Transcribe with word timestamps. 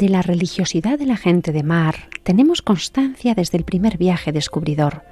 De 0.00 0.08
la 0.08 0.22
religiosidad 0.22 0.98
de 0.98 1.04
la 1.04 1.18
gente 1.18 1.52
de 1.52 1.62
mar 1.62 2.08
tenemos 2.22 2.62
constancia 2.62 3.34
desde 3.34 3.58
el 3.58 3.64
primer 3.64 3.98
viaje 3.98 4.32
descubridor, 4.32 5.02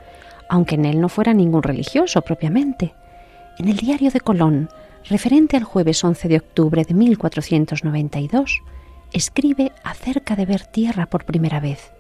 aunque 0.49 0.77
en 0.77 0.87
él 0.87 0.99
no 0.99 1.11
fuera 1.11 1.35
ningún 1.35 1.63
religioso 1.63 2.23
propiamente. 2.23 2.95
En 3.59 3.69
el 3.69 3.77
diario 3.77 4.11
de 4.11 4.21
Colón, 4.21 4.71
referente 5.05 5.59
al 5.59 5.65
jueves 5.65 6.03
11 6.03 6.29
de 6.29 6.37
octubre 6.39 6.85
de 6.87 6.95
1492, 6.95 8.63
escribe 9.13 9.73
acerca 9.85 10.37
de 10.37 10.47
ver 10.47 10.65
tierra 10.65 11.05
por 11.05 11.27
primera 11.27 11.61
vez 11.61 11.93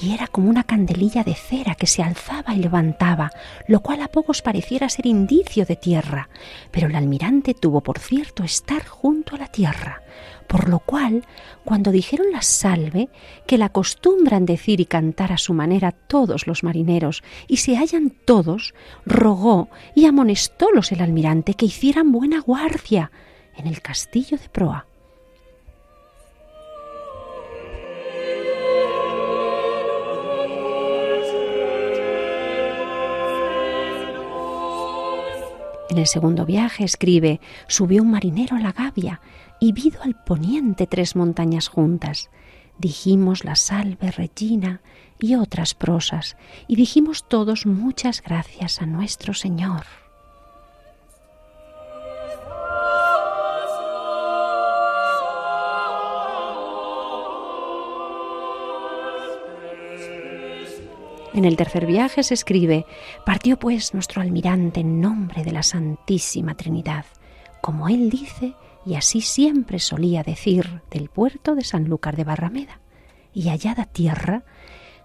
y 0.00 0.14
era 0.14 0.28
como 0.28 0.48
una 0.48 0.64
candelilla 0.64 1.24
de 1.24 1.34
cera 1.34 1.74
que 1.74 1.86
se 1.86 2.02
alzaba 2.02 2.54
y 2.54 2.58
levantaba, 2.58 3.30
lo 3.66 3.80
cual 3.80 4.00
a 4.00 4.08
pocos 4.08 4.42
pareciera 4.42 4.88
ser 4.88 5.06
indicio 5.06 5.64
de 5.64 5.76
tierra, 5.76 6.28
pero 6.70 6.86
el 6.86 6.94
almirante 6.94 7.54
tuvo 7.54 7.80
por 7.80 7.98
cierto 7.98 8.44
estar 8.44 8.86
junto 8.86 9.34
a 9.34 9.38
la 9.38 9.48
tierra, 9.48 10.02
por 10.48 10.68
lo 10.68 10.80
cual, 10.80 11.24
cuando 11.64 11.92
dijeron 11.92 12.32
la 12.32 12.42
salve, 12.42 13.08
que 13.46 13.58
la 13.58 13.66
acostumbran 13.66 14.46
decir 14.46 14.80
y 14.80 14.86
cantar 14.86 15.30
a 15.30 15.38
su 15.38 15.54
manera 15.54 15.92
todos 15.92 16.46
los 16.46 16.64
marineros, 16.64 17.22
y 17.46 17.58
se 17.58 17.76
hallan 17.76 18.10
todos, 18.10 18.74
rogó 19.06 19.68
y 19.94 20.06
amonestólos 20.06 20.90
el 20.90 21.02
almirante 21.02 21.54
que 21.54 21.66
hicieran 21.66 22.10
buena 22.10 22.40
guardia 22.40 23.12
en 23.56 23.66
el 23.66 23.80
castillo 23.82 24.38
de 24.38 24.48
proa 24.48 24.86
En 35.98 36.02
el 36.02 36.06
segundo 36.06 36.46
viaje 36.46 36.84
escribe, 36.84 37.40
subió 37.66 38.04
un 38.04 38.12
marinero 38.12 38.54
a 38.54 38.60
la 38.60 38.70
gavia 38.70 39.20
y 39.58 39.72
vido 39.72 40.00
al 40.04 40.14
poniente 40.14 40.86
tres 40.86 41.16
montañas 41.16 41.66
juntas. 41.66 42.30
Dijimos 42.78 43.44
la 43.44 43.56
salve 43.56 44.12
Regina 44.12 44.80
y 45.18 45.34
otras 45.34 45.74
prosas, 45.74 46.36
y 46.68 46.76
dijimos 46.76 47.26
todos 47.28 47.66
muchas 47.66 48.22
gracias 48.22 48.80
a 48.80 48.86
nuestro 48.86 49.34
Señor. 49.34 49.86
En 61.38 61.44
el 61.44 61.56
tercer 61.56 61.86
viaje 61.86 62.24
se 62.24 62.34
escribe, 62.34 62.84
partió 63.24 63.60
pues 63.60 63.94
nuestro 63.94 64.20
almirante 64.20 64.80
en 64.80 65.00
nombre 65.00 65.44
de 65.44 65.52
la 65.52 65.62
Santísima 65.62 66.56
Trinidad, 66.56 67.06
como 67.60 67.88
él 67.88 68.10
dice 68.10 68.56
y 68.84 68.96
así 68.96 69.20
siempre 69.20 69.78
solía 69.78 70.24
decir 70.24 70.82
del 70.90 71.08
puerto 71.08 71.54
de 71.54 71.62
Sanlúcar 71.62 72.16
de 72.16 72.24
Barrameda, 72.24 72.80
y 73.32 73.50
hallada 73.50 73.84
tierra, 73.84 74.42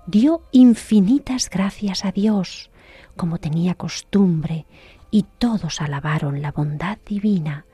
dio 0.07 0.41
infinitas 0.51 1.51
gracias 1.51 2.03
a 2.03 2.11
Dios, 2.11 2.71
como 3.15 3.37
tenía 3.37 3.75
costumbre, 3.75 4.65
y 5.11 5.27
todos 5.37 5.81
alabaron 5.81 6.41
la 6.41 6.51
bondad 6.51 6.97
divina, 7.05 7.67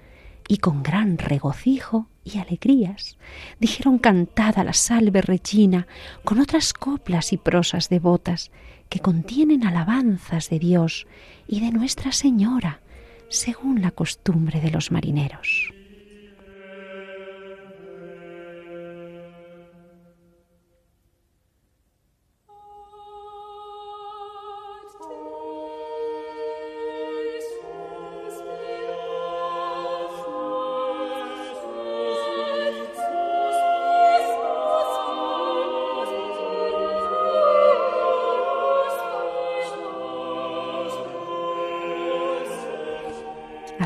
y 0.49 0.57
con 0.57 0.83
gran 0.83 1.17
regocijo 1.17 2.07
y 2.23 2.37
alegrías 2.37 3.17
dijeron 3.59 3.97
cantada 3.97 4.63
la 4.63 4.73
salve 4.73 5.21
Regina 5.21 5.87
con 6.23 6.39
otras 6.39 6.73
coplas 6.73 7.33
y 7.33 7.37
prosas 7.37 7.89
devotas 7.89 8.51
que 8.89 8.99
contienen 8.99 9.65
alabanzas 9.65 10.49
de 10.49 10.59
Dios 10.59 11.07
y 11.47 11.61
de 11.61 11.71
Nuestra 11.71 12.11
Señora, 12.11 12.81
según 13.29 13.81
la 13.81 13.91
costumbre 13.91 14.59
de 14.61 14.71
los 14.71 14.91
marineros. 14.91 15.73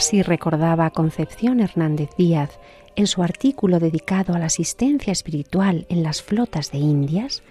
Así 0.03 0.21
recordaba 0.21 0.89
Concepción 0.89 1.61
Hernández 1.61 2.09
Díaz 2.17 2.59
en 2.97 3.07
su 3.07 3.23
artículo 3.23 3.79
dedicado 3.79 4.33
a 4.33 4.37
la 4.37 4.47
asistencia 4.47 5.13
espiritual 5.13 5.85
en 5.87 6.03
las 6.03 6.21
flotas 6.21 6.73
de 6.73 6.77
Indias, 6.77 7.41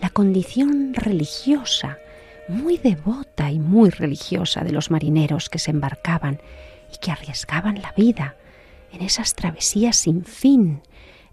la 0.00 0.10
condición 0.10 0.92
religiosa, 0.92 1.98
muy 2.48 2.78
devota 2.78 3.52
y 3.52 3.60
muy 3.60 3.90
religiosa 3.90 4.64
de 4.64 4.72
los 4.72 4.90
marineros 4.90 5.48
que 5.48 5.60
se 5.60 5.70
embarcaban 5.70 6.40
y 6.92 6.98
que 6.98 7.12
arriesgaban 7.12 7.80
la 7.80 7.92
vida 7.96 8.34
en 8.92 9.02
esas 9.02 9.36
travesías 9.36 9.94
sin 9.94 10.24
fin, 10.24 10.82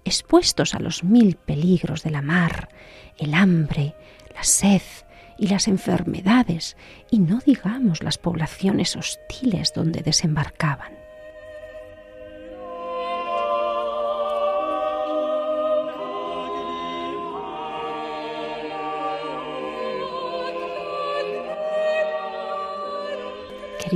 expuestos 0.06 0.76
a 0.76 0.80
los 0.80 1.04
mil 1.04 1.38
peligros 1.38 2.04
de 2.04 2.12
la 2.12 2.22
mar, 2.22 2.70
el 3.18 3.34
hambre, 3.34 3.96
la 4.36 4.44
sed, 4.44 4.84
y 5.38 5.48
las 5.48 5.68
enfermedades, 5.68 6.78
y 7.10 7.20
no 7.20 7.40
digamos 7.46 8.04
las 8.04 8.18
poblaciones 8.18 8.96
hostiles 8.96 9.74
donde 9.74 10.02
desembarcaban. 10.02 10.97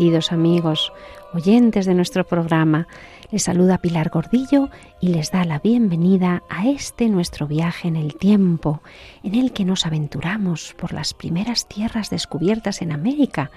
Queridos 0.01 0.31
amigos, 0.31 0.91
oyentes 1.31 1.85
de 1.85 1.93
nuestro 1.93 2.25
programa, 2.25 2.87
les 3.29 3.43
saluda 3.43 3.77
Pilar 3.77 4.09
Gordillo 4.09 4.71
y 4.99 5.09
les 5.09 5.29
da 5.29 5.45
la 5.45 5.59
bienvenida 5.59 6.41
a 6.49 6.67
este 6.67 7.07
nuestro 7.07 7.45
viaje 7.45 7.87
en 7.87 7.95
el 7.95 8.15
tiempo, 8.15 8.81
en 9.21 9.35
el 9.35 9.53
que 9.53 9.63
nos 9.63 9.85
aventuramos 9.85 10.73
por 10.73 10.91
las 10.91 11.13
primeras 11.13 11.67
tierras 11.67 12.09
descubiertas 12.09 12.81
en 12.81 12.93
América, 12.93 13.51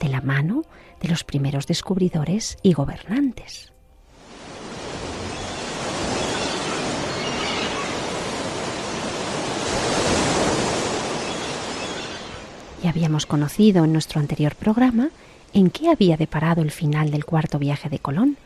de 0.00 0.08
la 0.08 0.22
mano 0.22 0.62
de 1.02 1.08
los 1.10 1.22
primeros 1.22 1.66
descubridores 1.66 2.56
y 2.62 2.72
gobernantes. 2.72 3.70
Ya 12.82 12.88
habíamos 12.88 13.26
conocido 13.26 13.84
en 13.84 13.92
nuestro 13.92 14.18
anterior 14.18 14.54
programa 14.54 15.10
en 15.52 15.70
qué 15.70 15.90
había 15.90 16.16
deparado 16.16 16.62
el 16.62 16.70
final 16.70 17.10
del 17.10 17.24
cuarto 17.24 17.58
viaje 17.58 17.88
de 17.88 17.98
Colón, 17.98 18.36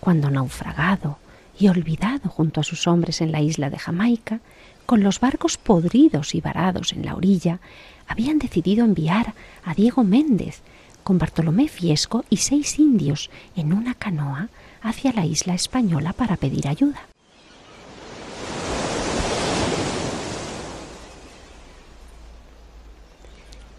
cuando 0.00 0.30
naufragado 0.30 1.18
y 1.58 1.68
olvidado 1.68 2.28
junto 2.28 2.60
a 2.60 2.64
sus 2.64 2.86
hombres 2.86 3.20
en 3.20 3.32
la 3.32 3.40
isla 3.40 3.70
de 3.70 3.78
Jamaica, 3.78 4.40
con 4.86 5.02
los 5.02 5.20
barcos 5.20 5.56
podridos 5.56 6.34
y 6.34 6.40
varados 6.40 6.92
en 6.92 7.04
la 7.04 7.14
orilla, 7.14 7.60
habían 8.06 8.38
decidido 8.38 8.84
enviar 8.84 9.34
a 9.64 9.74
Diego 9.74 10.02
Méndez 10.02 10.62
con 11.04 11.18
Bartolomé 11.18 11.68
Fiesco 11.68 12.24
y 12.30 12.38
seis 12.38 12.78
indios 12.78 13.30
en 13.56 13.72
una 13.72 13.94
canoa 13.94 14.48
hacia 14.82 15.12
la 15.12 15.26
isla 15.26 15.54
española 15.54 16.12
para 16.12 16.36
pedir 16.36 16.68
ayuda. 16.68 17.00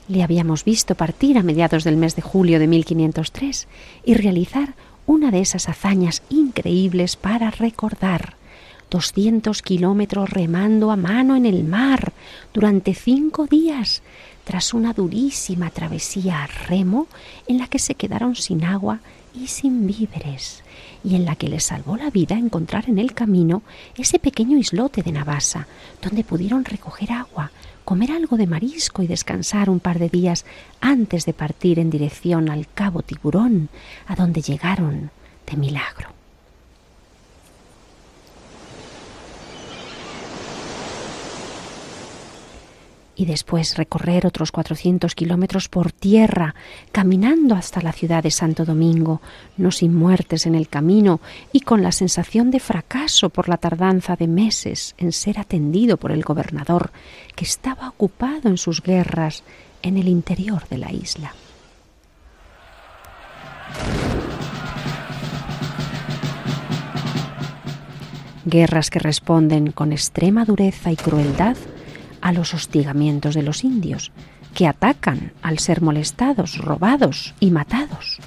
Le 0.09 0.23
habíamos 0.23 0.65
visto 0.65 0.95
partir 0.95 1.37
a 1.37 1.43
mediados 1.43 1.83
del 1.83 1.95
mes 1.95 2.15
de 2.15 2.23
julio 2.23 2.57
de 2.57 2.65
1503 2.65 3.67
y 4.03 4.15
realizar 4.15 4.73
una 5.05 5.29
de 5.29 5.39
esas 5.39 5.69
hazañas 5.69 6.23
increíbles 6.31 7.15
para 7.15 7.51
recordar. 7.51 8.33
200 8.89 9.61
kilómetros 9.61 10.31
remando 10.31 10.89
a 10.89 10.95
mano 10.95 11.35
en 11.35 11.45
el 11.45 11.63
mar 11.63 12.11
durante 12.55 12.95
cinco 12.95 13.45
días, 13.45 14.01
tras 14.45 14.73
una 14.73 14.93
durísima 14.93 15.69
travesía 15.69 16.41
a 16.41 16.47
remo 16.47 17.05
en 17.45 17.59
la 17.59 17.67
que 17.67 17.77
se 17.77 17.93
quedaron 17.93 18.35
sin 18.35 18.63
agua 18.63 19.01
y 19.35 19.45
sin 19.45 19.85
víveres, 19.85 20.63
y 21.03 21.13
en 21.13 21.25
la 21.25 21.35
que 21.35 21.49
les 21.49 21.65
salvó 21.65 21.97
la 21.97 22.09
vida 22.09 22.35
encontrar 22.35 22.89
en 22.89 22.97
el 22.97 23.13
camino 23.13 23.61
ese 23.95 24.17
pequeño 24.17 24.57
islote 24.57 25.03
de 25.03 25.11
Navasa, 25.11 25.67
donde 26.01 26.23
pudieron 26.23 26.65
recoger 26.65 27.11
agua, 27.11 27.51
comer 27.89 28.11
algo 28.11 28.37
de 28.37 28.45
marisco 28.45 29.01
y 29.01 29.07
descansar 29.07 29.67
un 29.67 29.79
par 29.79 29.97
de 29.97 30.09
días 30.09 30.45
antes 30.79 31.25
de 31.25 31.33
partir 31.33 31.79
en 31.79 31.89
dirección 31.89 32.47
al 32.51 32.67
cabo 32.67 33.01
Tiburón, 33.01 33.69
a 34.05 34.15
donde 34.15 34.43
llegaron 34.43 35.09
de 35.49 35.57
milagro. 35.57 36.18
Y 43.19 43.25
después 43.25 43.75
recorrer 43.75 44.25
otros 44.25 44.53
400 44.53 45.13
kilómetros 45.13 45.67
por 45.67 45.91
tierra, 45.91 46.55
caminando 46.93 47.53
hasta 47.53 47.81
la 47.81 47.91
ciudad 47.91 48.23
de 48.23 48.31
Santo 48.31 48.63
Domingo, 48.63 49.19
no 49.57 49.71
sin 49.71 49.93
muertes 49.93 50.45
en 50.45 50.55
el 50.55 50.69
camino 50.69 51.19
y 51.51 51.59
con 51.59 51.83
la 51.83 51.91
sensación 51.91 52.49
de 52.49 52.61
fracaso 52.61 53.29
por 53.29 53.49
la 53.49 53.57
tardanza 53.57 54.15
de 54.15 54.29
meses 54.29 54.95
en 54.97 55.11
ser 55.11 55.37
atendido 55.37 55.97
por 55.97 56.13
el 56.13 56.23
gobernador, 56.23 56.91
que 57.35 57.43
estaba 57.43 57.89
ocupado 57.89 58.47
en 58.47 58.57
sus 58.57 58.81
guerras 58.81 59.43
en 59.81 59.97
el 59.97 60.07
interior 60.07 60.65
de 60.69 60.77
la 60.77 60.93
isla. 60.93 61.33
Guerras 68.45 68.89
que 68.89 68.99
responden 68.99 69.73
con 69.73 69.91
extrema 69.91 70.45
dureza 70.45 70.89
y 70.93 70.95
crueldad 70.95 71.57
a 72.21 72.31
los 72.31 72.53
hostigamientos 72.53 73.35
de 73.35 73.43
los 73.43 73.63
indios, 73.63 74.11
que 74.53 74.67
atacan 74.67 75.33
al 75.41 75.59
ser 75.59 75.81
molestados, 75.81 76.57
robados 76.57 77.33
y 77.39 77.51
matados. 77.51 78.17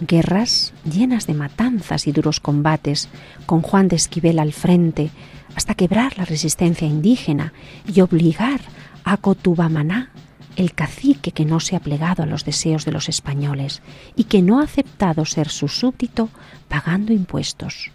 Guerras 0.00 0.72
llenas 0.84 1.26
de 1.26 1.34
matanzas 1.34 2.06
y 2.06 2.12
duros 2.12 2.40
combates, 2.40 3.08
con 3.46 3.62
Juan 3.62 3.88
de 3.88 3.96
Esquivel 3.96 4.38
al 4.38 4.52
frente, 4.52 5.10
hasta 5.54 5.74
quebrar 5.74 6.18
la 6.18 6.24
resistencia 6.24 6.86
indígena 6.86 7.52
y 7.86 8.00
obligar 8.00 8.60
a 9.04 9.16
Cotubamaná, 9.16 10.10
el 10.56 10.72
cacique 10.72 11.32
que 11.32 11.44
no 11.44 11.60
se 11.60 11.76
ha 11.76 11.80
plegado 11.80 12.22
a 12.22 12.26
los 12.26 12.44
deseos 12.44 12.84
de 12.84 12.92
los 12.92 13.08
españoles 13.08 13.82
y 14.16 14.24
que 14.24 14.42
no 14.42 14.60
ha 14.60 14.64
aceptado 14.64 15.24
ser 15.24 15.48
su 15.48 15.68
súbdito 15.68 16.28
pagando 16.68 17.12
impuestos. 17.12 17.90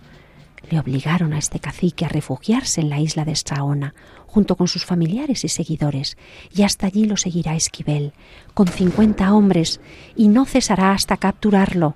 Le 0.69 0.79
obligaron 0.79 1.33
a 1.33 1.39
este 1.39 1.59
cacique 1.59 2.05
a 2.05 2.09
refugiarse 2.09 2.81
en 2.81 2.89
la 2.89 2.99
isla 2.99 3.25
de 3.25 3.31
Estraona, 3.31 3.95
junto 4.27 4.55
con 4.55 4.67
sus 4.67 4.85
familiares 4.85 5.43
y 5.43 5.49
seguidores, 5.49 6.17
y 6.53 6.61
hasta 6.61 6.87
allí 6.87 7.05
lo 7.05 7.17
seguirá 7.17 7.55
Esquivel, 7.55 8.13
con 8.53 8.67
cincuenta 8.67 9.33
hombres, 9.33 9.81
y 10.15 10.27
no 10.27 10.45
cesará 10.45 10.91
hasta 10.91 11.17
capturarlo, 11.17 11.95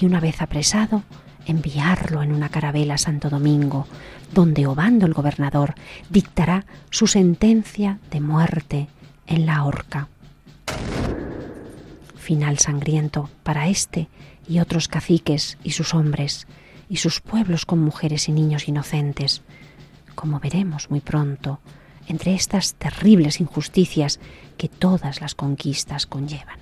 y 0.00 0.06
una 0.06 0.20
vez 0.20 0.40
apresado, 0.40 1.02
enviarlo 1.46 2.22
en 2.22 2.32
una 2.32 2.48
carabela 2.48 2.94
a 2.94 2.98
Santo 2.98 3.28
Domingo, 3.28 3.86
donde 4.32 4.66
Obando 4.66 5.06
el 5.06 5.14
gobernador 5.14 5.74
dictará 6.08 6.64
su 6.90 7.08
sentencia 7.08 7.98
de 8.10 8.20
muerte 8.20 8.88
en 9.26 9.46
la 9.46 9.64
horca. 9.64 10.08
Final 12.16 12.58
sangriento 12.58 13.28
para 13.42 13.68
este 13.68 14.08
y 14.48 14.60
otros 14.60 14.86
caciques 14.86 15.58
y 15.64 15.72
sus 15.72 15.94
hombres, 15.94 16.46
y 16.92 16.96
sus 16.96 17.22
pueblos 17.22 17.64
con 17.64 17.78
mujeres 17.78 18.28
y 18.28 18.32
niños 18.32 18.68
inocentes, 18.68 19.40
como 20.14 20.40
veremos 20.40 20.90
muy 20.90 21.00
pronto, 21.00 21.58
entre 22.06 22.34
estas 22.34 22.74
terribles 22.74 23.40
injusticias 23.40 24.20
que 24.58 24.68
todas 24.68 25.22
las 25.22 25.34
conquistas 25.34 26.04
conllevan. 26.04 26.58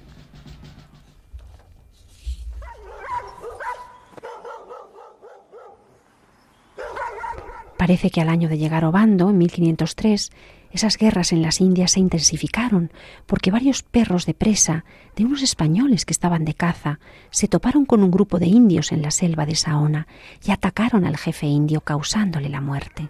Parece 7.76 8.12
que 8.12 8.20
al 8.20 8.28
año 8.28 8.48
de 8.48 8.58
llegar 8.58 8.84
Obando, 8.84 9.30
en 9.30 9.38
1503, 9.38 10.30
esas 10.72 10.96
guerras 10.96 11.32
en 11.32 11.42
las 11.42 11.60
Indias 11.60 11.92
se 11.92 12.00
intensificaron 12.00 12.92
porque 13.26 13.50
varios 13.50 13.82
perros 13.82 14.26
de 14.26 14.34
presa 14.34 14.84
de 15.16 15.24
unos 15.24 15.42
españoles 15.42 16.04
que 16.04 16.12
estaban 16.12 16.44
de 16.44 16.54
caza 16.54 17.00
se 17.30 17.48
toparon 17.48 17.84
con 17.84 18.02
un 18.02 18.10
grupo 18.10 18.38
de 18.38 18.46
indios 18.46 18.92
en 18.92 19.02
la 19.02 19.10
selva 19.10 19.46
de 19.46 19.56
Saona 19.56 20.06
y 20.44 20.52
atacaron 20.52 21.04
al 21.04 21.16
jefe 21.16 21.46
indio 21.46 21.80
causándole 21.80 22.48
la 22.48 22.60
muerte. 22.60 23.08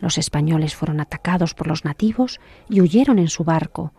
Los 0.00 0.18
españoles 0.18 0.74
fueron 0.74 1.00
atacados 1.00 1.54
por 1.54 1.66
los 1.66 1.84
nativos 1.84 2.40
y 2.68 2.80
huyeron 2.80 3.18
en 3.18 3.28
su 3.28 3.44
barco. 3.44 3.92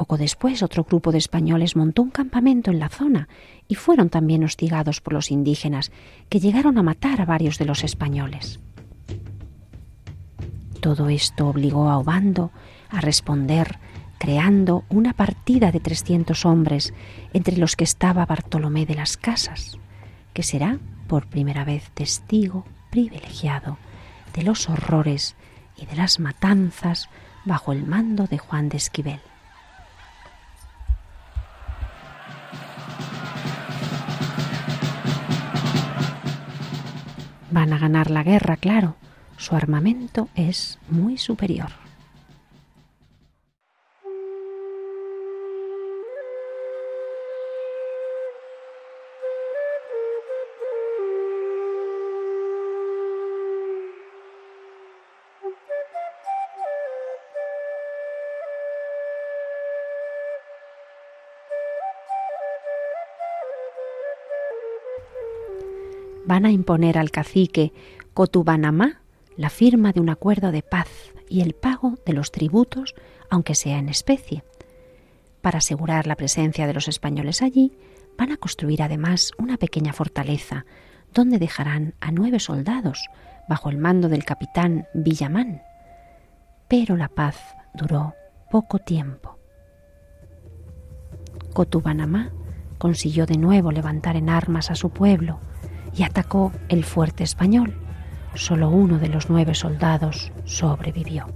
Poco 0.00 0.16
después 0.16 0.62
otro 0.62 0.84
grupo 0.84 1.12
de 1.12 1.18
españoles 1.18 1.76
montó 1.76 2.00
un 2.00 2.08
campamento 2.08 2.70
en 2.70 2.78
la 2.78 2.88
zona 2.88 3.28
y 3.68 3.74
fueron 3.74 4.08
también 4.08 4.42
hostigados 4.42 5.02
por 5.02 5.12
los 5.12 5.30
indígenas, 5.30 5.92
que 6.30 6.40
llegaron 6.40 6.78
a 6.78 6.82
matar 6.82 7.20
a 7.20 7.26
varios 7.26 7.58
de 7.58 7.66
los 7.66 7.84
españoles. 7.84 8.60
Todo 10.80 11.10
esto 11.10 11.48
obligó 11.48 11.90
a 11.90 11.98
Obando 11.98 12.50
a 12.88 13.02
responder 13.02 13.78
creando 14.18 14.84
una 14.88 15.12
partida 15.12 15.70
de 15.70 15.80
300 15.80 16.46
hombres, 16.46 16.94
entre 17.34 17.58
los 17.58 17.76
que 17.76 17.84
estaba 17.84 18.24
Bartolomé 18.24 18.86
de 18.86 18.94
las 18.94 19.18
Casas, 19.18 19.76
que 20.32 20.42
será 20.42 20.78
por 21.08 21.26
primera 21.26 21.66
vez 21.66 21.90
testigo 21.90 22.64
privilegiado 22.88 23.76
de 24.34 24.44
los 24.44 24.70
horrores 24.70 25.36
y 25.76 25.84
de 25.84 25.96
las 25.96 26.20
matanzas 26.20 27.10
bajo 27.44 27.72
el 27.72 27.84
mando 27.84 28.26
de 28.26 28.38
Juan 28.38 28.70
de 28.70 28.78
Esquivel. 28.78 29.20
A 37.72 37.78
ganar 37.78 38.10
la 38.10 38.22
guerra, 38.22 38.56
claro. 38.56 38.96
Su 39.36 39.54
armamento 39.54 40.28
es 40.34 40.78
muy 40.88 41.18
superior. 41.18 41.79
Van 66.40 66.46
a 66.46 66.52
imponer 66.52 66.96
al 66.96 67.10
cacique 67.10 67.74
Cotubanamá 68.14 69.02
la 69.36 69.50
firma 69.50 69.92
de 69.92 70.00
un 70.00 70.08
acuerdo 70.08 70.52
de 70.52 70.62
paz 70.62 70.88
y 71.28 71.42
el 71.42 71.52
pago 71.52 71.98
de 72.06 72.14
los 72.14 72.32
tributos, 72.32 72.94
aunque 73.28 73.54
sea 73.54 73.76
en 73.76 73.90
especie. 73.90 74.42
Para 75.42 75.58
asegurar 75.58 76.06
la 76.06 76.16
presencia 76.16 76.66
de 76.66 76.72
los 76.72 76.88
españoles 76.88 77.42
allí, 77.42 77.76
van 78.16 78.32
a 78.32 78.38
construir 78.38 78.82
además 78.82 79.32
una 79.36 79.58
pequeña 79.58 79.92
fortaleza, 79.92 80.64
donde 81.12 81.38
dejarán 81.38 81.92
a 82.00 82.10
nueve 82.10 82.40
soldados 82.40 83.04
bajo 83.46 83.68
el 83.68 83.76
mando 83.76 84.08
del 84.08 84.24
capitán 84.24 84.86
Villamán. 84.94 85.60
Pero 86.68 86.96
la 86.96 87.08
paz 87.08 87.36
duró 87.74 88.14
poco 88.50 88.78
tiempo. 88.78 89.36
Cotubanamá 91.52 92.30
consiguió 92.78 93.26
de 93.26 93.36
nuevo 93.36 93.72
levantar 93.72 94.16
en 94.16 94.30
armas 94.30 94.70
a 94.70 94.74
su 94.74 94.88
pueblo, 94.88 95.38
y 95.96 96.02
atacó 96.02 96.52
el 96.68 96.84
fuerte 96.84 97.24
español. 97.24 97.74
Solo 98.34 98.68
uno 98.68 98.98
de 98.98 99.08
los 99.08 99.28
nueve 99.28 99.54
soldados 99.54 100.32
sobrevivió. 100.44 101.26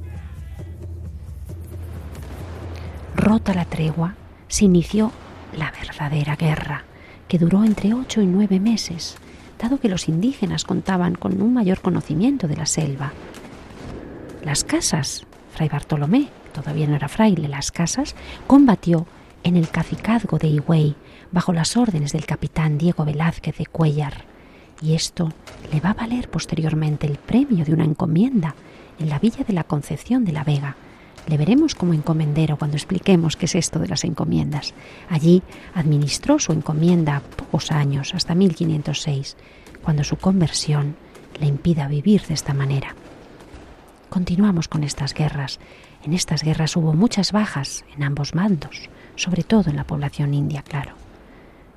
Rota 3.17 3.55
la 3.55 3.65
tregua, 3.65 4.15
se 4.49 4.67
inició 4.67 5.13
la 5.57 5.73
verdadera 5.73 6.37
guerra, 6.37 6.85
que 7.29 7.39
duró 7.39 7.65
entre 7.65 7.95
ocho 7.95 8.21
y 8.21 8.27
nueve 8.27 8.61
meses, 8.61 9.17
dado 9.59 9.81
que 9.81 9.89
los 9.89 10.09
indígenas 10.09 10.65
contaban 10.65 11.15
con 11.15 11.41
un 11.41 11.55
mayor 11.55 11.81
conocimiento 11.81 12.49
de 12.49 12.57
la 12.57 12.67
selva. 12.67 13.13
Las 14.45 14.63
casas, 14.63 15.27
Fray 15.53 15.69
Bartolomé, 15.69 16.29
todavía 16.53 16.87
no 16.87 16.97
era 16.97 17.09
fraile, 17.09 17.49
las 17.49 17.73
casas, 17.73 18.15
combatió 18.47 19.07
en 19.43 19.57
el 19.57 19.69
cacicazgo 19.69 20.39
de 20.39 20.49
Higüey 20.49 20.97
bajo 21.33 21.53
las 21.53 21.77
órdenes 21.77 22.13
del 22.13 22.27
capitán 22.27 22.79
Diego 22.79 23.05
Velázquez 23.05 23.57
de 23.57 23.67
Cuellar 23.67 24.34
y 24.83 24.95
esto 24.95 25.31
le 25.73 25.81
va 25.81 25.91
a 25.91 25.95
valer 25.95 26.29
posteriormente 26.29 27.07
el 27.07 27.17
premio 27.17 27.65
de 27.65 27.73
una 27.73 27.85
encomienda 27.85 28.55
en 28.99 29.09
la 29.09 29.19
Villa 29.19 29.45
de 29.45 29.53
la 29.53 29.65
Concepción 29.65 30.25
de 30.25 30.33
la 30.33 30.45
Vega. 30.45 30.77
Le 31.27 31.39
veremos 31.39 31.75
como 31.75 31.95
encomendero 31.95 32.59
cuando 32.59 32.77
expliquemos 32.77 33.37
qué 33.37 33.47
es 33.47 33.55
esto 33.55 33.79
de 33.79 33.89
las 33.89 34.05
encomiendas. 34.05 34.75
Allí 35.09 35.43
administró 35.75 36.39
su 36.39 36.53
encomienda 36.53 37.23
pocos 37.37 37.73
años, 37.73 38.15
hasta 38.15 38.35
1506, 38.35 39.37
cuando 39.83 40.05
su 40.05 40.17
conversión 40.17 40.97
le 41.41 41.47
impida 41.47 41.89
vivir 41.89 42.23
de 42.27 42.35
esta 42.35 42.53
manera. 42.53 42.95
Continuamos 44.11 44.69
con 44.69 44.85
estas 44.85 45.15
guerras, 45.15 45.59
En 46.05 46.13
estas 46.13 46.43
guerras 46.43 46.77
hubo 46.77 46.93
muchas 46.93 47.33
bajas 47.33 47.83
en 47.97 48.03
ambos 48.03 48.33
bandos, 48.33 48.91
sobre 49.17 49.43
todo 49.43 49.71
en 49.71 49.77
la 49.77 49.87
población 49.87 50.35
india, 50.35 50.63
claro. 50.63 50.93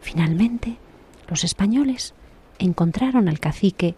Finalmente, 0.01 0.77
los 1.29 1.45
españoles 1.45 2.13
encontraron 2.59 3.27
al 3.27 3.39
cacique 3.39 3.95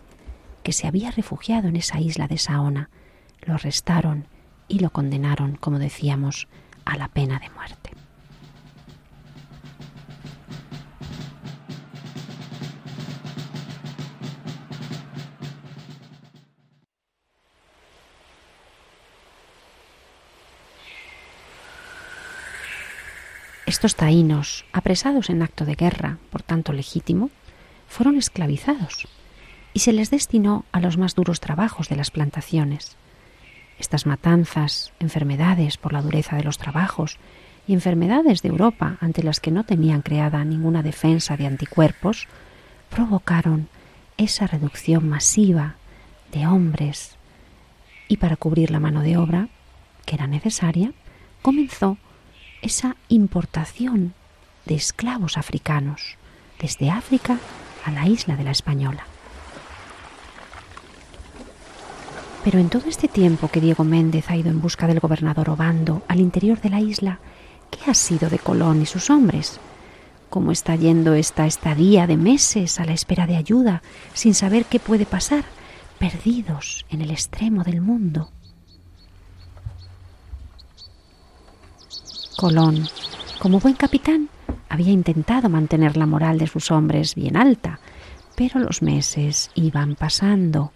que 0.64 0.74
se 0.74 0.88
había 0.88 1.12
refugiado 1.12 1.68
en 1.68 1.76
esa 1.76 2.00
isla 2.00 2.28
de 2.28 2.38
Saona, 2.38 2.90
lo 3.42 3.54
arrestaron 3.54 4.28
y 4.68 4.80
lo 4.80 4.90
condenaron, 4.92 5.56
como 5.56 5.80
decíamos, 5.80 6.48
a 6.86 6.98
la 6.98 7.08
pena 7.08 7.40
de 7.40 7.50
muerte. 7.50 7.92
Estos 23.66 23.96
taínos, 23.96 24.66
apresados 24.74 25.30
en 25.30 25.44
acto 25.44 25.64
de 25.64 25.76
guerra, 25.76 26.18
por 26.32 26.42
tanto 26.42 26.74
legítimo, 26.74 27.30
fueron 27.90 28.18
esclavizados 28.18 29.08
y 29.74 29.80
se 29.80 29.92
les 29.92 30.10
destinó 30.10 30.66
a 30.72 30.80
los 30.80 30.98
más 30.98 31.16
duros 31.16 31.40
trabajos 31.40 31.90
de 31.90 31.96
las 31.96 32.12
plantaciones. 32.12 32.96
Estas 33.78 34.06
matanzas, 34.06 34.94
enfermedades 35.00 35.78
por 35.78 35.94
la 35.94 36.02
dureza 36.02 36.36
de 36.36 36.44
los 36.44 36.58
trabajos 36.58 37.18
y 37.68 37.74
enfermedades 37.74 38.42
de 38.42 38.50
Europa 38.50 38.98
ante 39.02 39.24
las 39.24 39.40
que 39.40 39.52
no 39.52 39.64
tenían 39.64 40.02
creada 40.02 40.44
ninguna 40.46 40.84
defensa 40.84 41.36
de 41.36 41.48
anticuerpos, 41.48 42.28
provocaron 42.90 43.68
esa 44.18 44.48
reducción 44.48 45.08
masiva 45.08 45.76
de 46.32 46.48
hombres 46.48 47.16
y 48.08 48.18
para 48.18 48.36
cubrir 48.36 48.72
la 48.72 48.80
mano 48.80 49.02
de 49.02 49.18
obra 49.18 49.50
que 50.06 50.16
era 50.16 50.28
necesaria, 50.28 50.94
comenzó 51.42 51.98
esa 52.62 52.98
importación 53.08 54.14
de 54.66 54.76
esclavos 54.76 55.38
africanos 55.38 56.18
desde 56.60 56.90
África 56.90 57.40
a 57.86 57.92
la 57.92 58.08
isla 58.08 58.36
de 58.36 58.44
la 58.44 58.52
Española. 58.52 59.06
Pero 62.44 62.60
en 62.60 62.70
todo 62.70 62.88
este 62.88 63.08
tiempo 63.08 63.50
que 63.50 63.62
Diego 63.62 63.84
Méndez 63.84 64.30
ha 64.30 64.36
ido 64.36 64.50
en 64.50 64.62
busca 64.62 64.88
del 64.88 65.00
gobernador 65.00 65.50
Obando 65.50 66.04
al 66.08 66.20
interior 66.20 66.62
de 66.62 66.70
la 66.70 66.80
isla, 66.80 67.20
¿qué 67.70 67.92
ha 67.92 67.94
sido 67.94 68.30
de 68.30 68.40
Colón 68.40 68.82
y 68.82 68.86
sus 68.86 69.10
hombres? 69.10 69.60
¿Cómo 70.30 70.52
está 70.52 70.76
yendo 70.76 71.14
esta 71.14 71.46
estadía 71.46 72.08
de 72.08 72.16
meses 72.16 72.80
a 72.80 72.86
la 72.86 72.94
espera 72.94 73.28
de 73.28 73.36
ayuda, 73.36 73.82
sin 74.14 74.34
saber 74.34 74.66
qué 74.66 74.80
puede 74.80 75.06
pasar, 75.06 75.44
perdidos 75.98 76.86
en 76.90 77.02
el 77.02 77.12
extremo 77.12 77.64
del 77.64 77.82
mundo? 77.82 78.30
Colón, 82.38 82.88
como 83.40 83.60
buen 83.60 83.74
capitán, 83.74 84.30
había 84.70 84.92
intentado 84.92 85.50
mantener 85.50 85.98
la 85.98 86.06
moral 86.06 86.38
de 86.38 86.48
sus 86.48 86.72
hombres 86.72 87.16
bien 87.16 87.36
alta, 87.36 87.80
pero 88.36 88.60
los 88.60 88.82
meses 88.82 89.50
iban 89.56 89.96
pasando, 89.96 90.72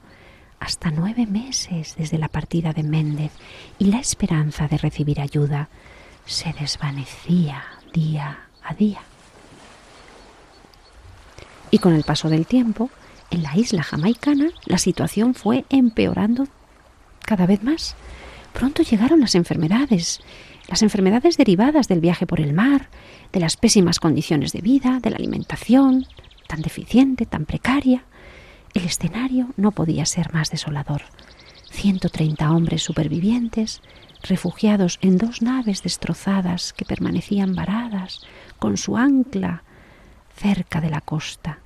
hasta 0.59 0.91
nueve 0.91 1.27
meses 1.27 1.95
desde 1.97 2.17
la 2.17 2.27
partida 2.27 2.73
de 2.73 2.83
Méndez, 2.83 3.31
y 3.77 3.85
la 3.85 3.99
esperanza 3.99 4.67
de 4.67 4.77
recibir 4.77 5.21
ayuda 5.21 5.69
se 6.25 6.53
desvanecía 6.53 7.63
día 7.93 8.47
a 8.63 8.73
día. 8.73 9.01
Y 11.69 11.79
con 11.79 11.93
el 11.93 12.03
paso 12.03 12.29
del 12.29 12.45
tiempo, 12.47 12.89
en 13.29 13.43
la 13.43 13.55
isla 13.57 13.83
jamaicana 13.83 14.49
la 14.65 14.77
situación 14.77 15.33
fue 15.33 15.65
empeorando 15.69 16.47
cada 17.25 17.45
vez 17.45 17.63
más. 17.63 17.95
Pronto 18.53 18.83
llegaron 18.83 19.19
las 19.21 19.35
enfermedades 19.35 20.21
las 20.67 20.81
enfermedades 20.81 21.37
derivadas 21.37 21.87
del 21.87 21.99
viaje 21.99 22.25
por 22.25 22.39
el 22.39 22.53
mar, 22.53 22.87
de 23.33 23.39
las 23.39 23.57
pésimas 23.57 23.99
condiciones 23.99 24.53
de 24.53 24.61
vida, 24.61 24.99
de 25.01 25.09
la 25.09 25.17
alimentación, 25.17 26.05
tan 26.47 26.61
deficiente, 26.61 27.25
tan 27.25 27.45
precaria. 27.45 28.05
El 28.73 28.85
escenario 28.85 29.49
no 29.57 29.71
podía 29.71 30.05
ser 30.05 30.33
más 30.33 30.51
desolador. 30.51 31.01
130 31.71 32.51
hombres 32.51 32.83
supervivientes, 32.83 33.81
refugiados 34.21 34.99
en 35.01 35.17
dos 35.17 35.41
naves 35.41 35.81
destrozadas 35.81 36.73
que 36.73 36.85
permanecían 36.85 37.55
varadas 37.55 38.21
con 38.59 38.77
su 38.77 38.95
ancla 38.97 39.63
cerca 40.37 40.79
de 40.79 40.91
la 40.91 41.01
costa, 41.01 41.59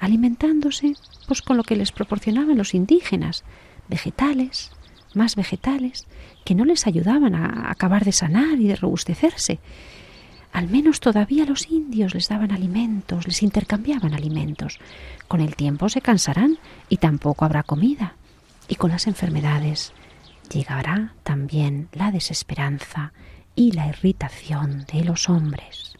alimentándose 0.00 0.94
pues 1.28 1.42
con 1.42 1.56
lo 1.56 1.62
que 1.62 1.76
les 1.76 1.92
proporcionaban 1.92 2.58
los 2.58 2.74
indígenas, 2.74 3.44
vegetales, 3.88 4.72
más 5.14 5.36
vegetales, 5.36 6.06
que 6.44 6.56
no 6.56 6.64
les 6.64 6.88
ayudaban 6.88 7.36
a 7.36 7.70
acabar 7.70 8.04
de 8.04 8.12
sanar 8.12 8.60
y 8.60 8.66
de 8.66 8.76
robustecerse. 8.76 9.60
Al 10.54 10.68
menos 10.68 11.00
todavía 11.00 11.44
los 11.46 11.68
indios 11.68 12.14
les 12.14 12.28
daban 12.28 12.52
alimentos, 12.52 13.26
les 13.26 13.42
intercambiaban 13.42 14.14
alimentos. 14.14 14.78
Con 15.26 15.40
el 15.40 15.56
tiempo 15.56 15.88
se 15.88 16.00
cansarán 16.00 16.58
y 16.88 16.98
tampoco 16.98 17.44
habrá 17.44 17.64
comida. 17.64 18.14
Y 18.68 18.76
con 18.76 18.92
las 18.92 19.08
enfermedades 19.08 19.92
llegará 20.52 21.12
también 21.24 21.88
la 21.92 22.12
desesperanza 22.12 23.12
y 23.56 23.72
la 23.72 23.88
irritación 23.88 24.86
de 24.92 25.02
los 25.02 25.28
hombres. 25.28 25.94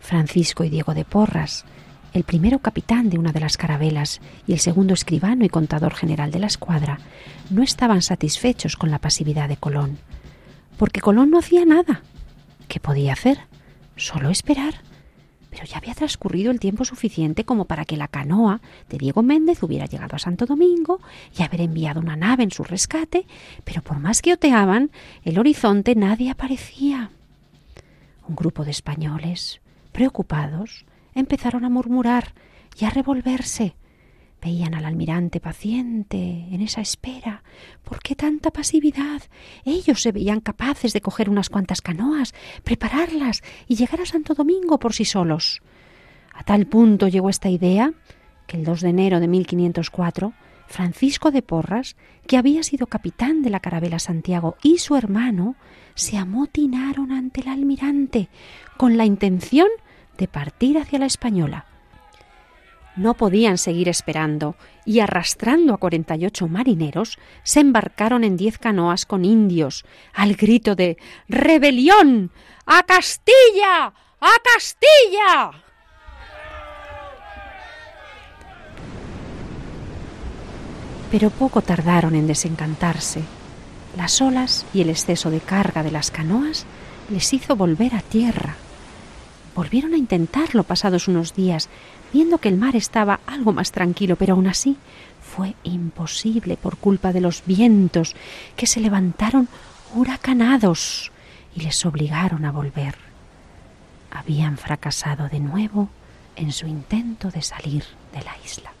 Francisco 0.00 0.64
y 0.64 0.70
Diego 0.70 0.94
de 0.94 1.04
Porras 1.04 1.66
el 2.12 2.24
primero 2.24 2.58
capitán 2.60 3.10
de 3.10 3.18
una 3.18 3.32
de 3.32 3.40
las 3.40 3.56
carabelas 3.56 4.20
y 4.46 4.52
el 4.52 4.58
segundo 4.58 4.94
escribano 4.94 5.44
y 5.44 5.48
contador 5.48 5.94
general 5.94 6.30
de 6.30 6.38
la 6.38 6.46
escuadra, 6.46 6.98
no 7.50 7.62
estaban 7.62 8.02
satisfechos 8.02 8.76
con 8.76 8.90
la 8.90 8.98
pasividad 8.98 9.48
de 9.48 9.56
Colón, 9.56 9.98
porque 10.78 11.00
Colón 11.00 11.30
no 11.30 11.38
hacía 11.38 11.64
nada. 11.64 12.02
¿Qué 12.68 12.80
podía 12.80 13.12
hacer? 13.12 13.38
Solo 13.96 14.30
esperar. 14.30 14.74
Pero 15.50 15.64
ya 15.64 15.78
había 15.78 15.94
transcurrido 15.94 16.50
el 16.50 16.60
tiempo 16.60 16.84
suficiente 16.84 17.44
como 17.44 17.64
para 17.64 17.86
que 17.86 17.96
la 17.96 18.08
canoa 18.08 18.60
de 18.90 18.98
Diego 18.98 19.22
Méndez 19.22 19.62
hubiera 19.62 19.86
llegado 19.86 20.16
a 20.16 20.18
Santo 20.18 20.44
Domingo 20.44 21.00
y 21.38 21.42
haber 21.42 21.62
enviado 21.62 22.00
una 22.00 22.16
nave 22.16 22.42
en 22.42 22.50
su 22.50 22.62
rescate, 22.62 23.26
pero 23.64 23.80
por 23.80 23.98
más 23.98 24.20
que 24.20 24.34
oteaban 24.34 24.90
el 25.24 25.38
horizonte 25.38 25.94
nadie 25.94 26.30
aparecía. 26.30 27.10
Un 28.28 28.36
grupo 28.36 28.64
de 28.64 28.72
españoles, 28.72 29.60
preocupados, 29.92 30.84
empezaron 31.16 31.64
a 31.64 31.68
murmurar 31.68 32.34
y 32.78 32.84
a 32.84 32.90
revolverse. 32.90 33.74
Veían 34.40 34.74
al 34.74 34.84
almirante 34.84 35.40
paciente 35.40 36.46
en 36.52 36.60
esa 36.60 36.80
espera. 36.80 37.42
¿Por 37.82 38.00
qué 38.00 38.14
tanta 38.14 38.52
pasividad? 38.52 39.22
Ellos 39.64 40.02
se 40.02 40.12
veían 40.12 40.40
capaces 40.40 40.92
de 40.92 41.00
coger 41.00 41.28
unas 41.28 41.48
cuantas 41.48 41.80
canoas, 41.80 42.34
prepararlas 42.62 43.42
y 43.66 43.74
llegar 43.74 44.00
a 44.02 44.06
Santo 44.06 44.34
Domingo 44.34 44.78
por 44.78 44.92
sí 44.92 45.04
solos. 45.04 45.62
A 46.32 46.44
tal 46.44 46.66
punto 46.66 47.08
llegó 47.08 47.30
esta 47.30 47.48
idea 47.48 47.92
que 48.46 48.58
el 48.58 48.64
2 48.64 48.82
de 48.82 48.88
enero 48.90 49.18
de 49.18 49.26
1504 49.26 50.34
Francisco 50.66 51.30
de 51.30 51.42
Porras, 51.42 51.96
que 52.26 52.36
había 52.36 52.62
sido 52.62 52.86
capitán 52.86 53.42
de 53.42 53.50
la 53.50 53.60
carabela 53.60 53.98
Santiago, 53.98 54.56
y 54.62 54.78
su 54.78 54.96
hermano 54.96 55.54
se 55.94 56.18
amotinaron 56.18 57.12
ante 57.12 57.40
el 57.40 57.48
almirante 57.48 58.28
con 58.76 58.96
la 58.96 59.06
intención 59.06 59.68
de 60.16 60.28
partir 60.28 60.78
hacia 60.78 60.98
la 60.98 61.06
española. 61.06 61.66
No 62.96 63.12
podían 63.12 63.58
seguir 63.58 63.90
esperando 63.90 64.56
y 64.86 65.00
arrastrando 65.00 65.74
a 65.74 65.76
cuarenta 65.76 66.16
y 66.16 66.24
ocho 66.24 66.48
marineros, 66.48 67.18
se 67.42 67.60
embarcaron 67.60 68.24
en 68.24 68.38
diez 68.38 68.58
canoas 68.58 69.04
con 69.04 69.26
indios, 69.26 69.84
al 70.14 70.34
grito 70.34 70.74
de 70.74 70.96
¡Rebelión! 71.28 72.30
¡A 72.64 72.82
Castilla! 72.84 73.92
¡A 74.20 74.30
Castilla! 74.54 75.62
Pero 81.10 81.30
poco 81.30 81.60
tardaron 81.60 82.14
en 82.14 82.26
desencantarse. 82.26 83.22
Las 83.96 84.20
olas 84.22 84.64
y 84.72 84.80
el 84.80 84.90
exceso 84.90 85.30
de 85.30 85.40
carga 85.40 85.82
de 85.82 85.90
las 85.90 86.10
canoas 86.10 86.64
les 87.10 87.32
hizo 87.34 87.56
volver 87.56 87.94
a 87.94 88.00
tierra 88.00 88.56
Volvieron 89.56 89.94
a 89.94 89.96
intentarlo 89.96 90.64
pasados 90.64 91.08
unos 91.08 91.34
días, 91.34 91.70
viendo 92.12 92.36
que 92.36 92.50
el 92.50 92.58
mar 92.58 92.76
estaba 92.76 93.20
algo 93.26 93.54
más 93.54 93.72
tranquilo, 93.72 94.16
pero 94.16 94.34
aún 94.34 94.46
así 94.48 94.76
fue 95.22 95.54
imposible 95.64 96.58
por 96.58 96.76
culpa 96.76 97.14
de 97.14 97.22
los 97.22 97.42
vientos 97.46 98.14
que 98.54 98.66
se 98.66 98.80
levantaron 98.80 99.48
huracanados 99.94 101.10
y 101.54 101.62
les 101.62 101.86
obligaron 101.86 102.44
a 102.44 102.52
volver. 102.52 102.96
Habían 104.10 104.58
fracasado 104.58 105.30
de 105.30 105.40
nuevo 105.40 105.88
en 106.36 106.52
su 106.52 106.66
intento 106.66 107.30
de 107.30 107.40
salir 107.40 107.84
de 108.12 108.22
la 108.22 108.36
isla. 108.44 108.72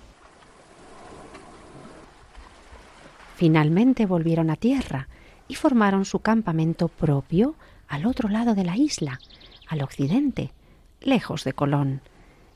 Finalmente 3.36 4.04
volvieron 4.04 4.50
a 4.50 4.56
tierra 4.56 5.08
y 5.48 5.54
formaron 5.54 6.04
su 6.04 6.18
campamento 6.18 6.88
propio 6.88 7.54
al 7.88 8.04
otro 8.04 8.28
lado 8.28 8.54
de 8.54 8.64
la 8.64 8.76
isla, 8.76 9.20
al 9.68 9.82
occidente, 9.82 10.52
lejos 11.06 11.44
de 11.44 11.52
Colón, 11.52 12.02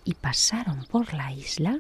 y 0.05 0.15
pasaron 0.15 0.85
por 0.91 1.15
la 1.15 1.33
isla, 1.33 1.79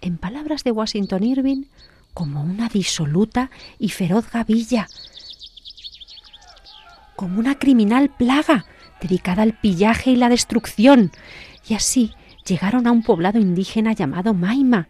en 0.00 0.18
palabras 0.18 0.64
de 0.64 0.70
Washington 0.70 1.24
Irving, 1.24 1.64
como 2.12 2.42
una 2.42 2.68
disoluta 2.68 3.50
y 3.78 3.88
feroz 3.88 4.30
gavilla, 4.30 4.86
como 7.16 7.38
una 7.38 7.58
criminal 7.58 8.10
plaga 8.10 8.66
dedicada 9.00 9.42
al 9.42 9.58
pillaje 9.58 10.10
y 10.10 10.16
la 10.16 10.28
destrucción. 10.28 11.10
Y 11.66 11.74
así 11.74 12.14
llegaron 12.46 12.86
a 12.86 12.92
un 12.92 13.02
poblado 13.02 13.38
indígena 13.38 13.92
llamado 13.92 14.34
Maima, 14.34 14.88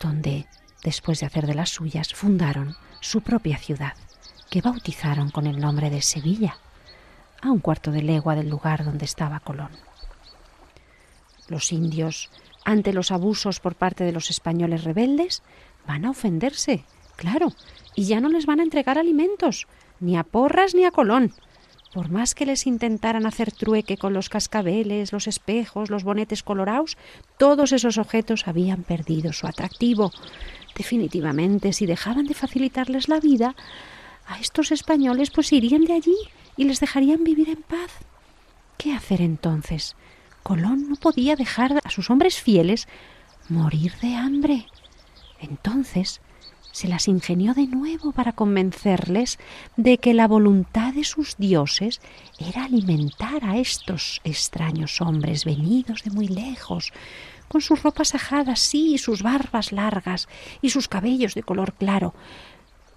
donde, 0.00 0.46
después 0.82 1.20
de 1.20 1.26
hacer 1.26 1.46
de 1.46 1.54
las 1.54 1.70
suyas, 1.70 2.14
fundaron 2.14 2.76
su 3.00 3.20
propia 3.20 3.58
ciudad, 3.58 3.94
que 4.50 4.60
bautizaron 4.60 5.30
con 5.30 5.46
el 5.46 5.58
nombre 5.58 5.90
de 5.90 6.02
Sevilla, 6.02 6.58
a 7.42 7.50
un 7.50 7.58
cuarto 7.58 7.90
de 7.90 8.02
legua 8.02 8.34
del 8.34 8.48
lugar 8.48 8.84
donde 8.84 9.04
estaba 9.04 9.40
Colón. 9.40 9.70
Los 11.48 11.72
indios, 11.72 12.30
ante 12.64 12.92
los 12.92 13.10
abusos 13.10 13.60
por 13.60 13.74
parte 13.74 14.04
de 14.04 14.12
los 14.12 14.30
españoles 14.30 14.84
rebeldes, 14.84 15.42
van 15.86 16.04
a 16.04 16.10
ofenderse, 16.10 16.84
claro, 17.16 17.52
y 17.94 18.04
ya 18.04 18.20
no 18.20 18.28
les 18.28 18.46
van 18.46 18.60
a 18.60 18.62
entregar 18.62 18.98
alimentos, 18.98 19.66
ni 20.00 20.16
a 20.16 20.24
Porras 20.24 20.74
ni 20.74 20.84
a 20.84 20.90
Colón. 20.90 21.32
Por 21.92 22.10
más 22.10 22.34
que 22.34 22.46
les 22.46 22.66
intentaran 22.66 23.24
hacer 23.24 23.52
trueque 23.52 23.96
con 23.96 24.14
los 24.14 24.28
cascabeles, 24.28 25.12
los 25.12 25.28
espejos, 25.28 25.90
los 25.90 26.02
bonetes 26.02 26.42
colorados, 26.42 26.96
todos 27.38 27.72
esos 27.72 27.98
objetos 27.98 28.48
habían 28.48 28.82
perdido 28.82 29.32
su 29.32 29.46
atractivo. 29.46 30.10
Definitivamente, 30.74 31.72
si 31.72 31.86
dejaban 31.86 32.26
de 32.26 32.34
facilitarles 32.34 33.08
la 33.08 33.20
vida, 33.20 33.54
a 34.26 34.40
estos 34.40 34.72
españoles 34.72 35.30
pues 35.30 35.52
irían 35.52 35.84
de 35.84 35.92
allí 35.92 36.16
y 36.56 36.64
les 36.64 36.80
dejarían 36.80 37.22
vivir 37.22 37.48
en 37.48 37.62
paz. 37.62 37.92
¿Qué 38.76 38.92
hacer 38.92 39.20
entonces? 39.20 39.94
Colón 40.44 40.88
no 40.90 40.96
podía 40.96 41.34
dejar 41.34 41.80
a 41.82 41.90
sus 41.90 42.10
hombres 42.10 42.40
fieles 42.40 42.86
morir 43.48 43.94
de 44.00 44.14
hambre. 44.14 44.66
Entonces 45.40 46.20
se 46.70 46.86
las 46.86 47.08
ingenió 47.08 47.54
de 47.54 47.66
nuevo 47.66 48.12
para 48.12 48.32
convencerles 48.32 49.38
de 49.76 49.96
que 49.98 50.12
la 50.12 50.28
voluntad 50.28 50.92
de 50.92 51.04
sus 51.04 51.36
dioses 51.38 52.00
era 52.38 52.64
alimentar 52.64 53.44
a 53.44 53.56
estos 53.56 54.20
extraños 54.24 55.00
hombres 55.00 55.44
venidos 55.44 56.02
de 56.02 56.10
muy 56.10 56.28
lejos, 56.28 56.92
con 57.48 57.60
sus 57.60 57.82
ropas 57.82 58.14
ajadas, 58.14 58.60
sí, 58.60 58.94
y 58.94 58.98
sus 58.98 59.22
barbas 59.22 59.72
largas, 59.72 60.28
y 60.60 60.70
sus 60.70 60.88
cabellos 60.88 61.34
de 61.34 61.42
color 61.42 61.72
claro, 61.72 62.12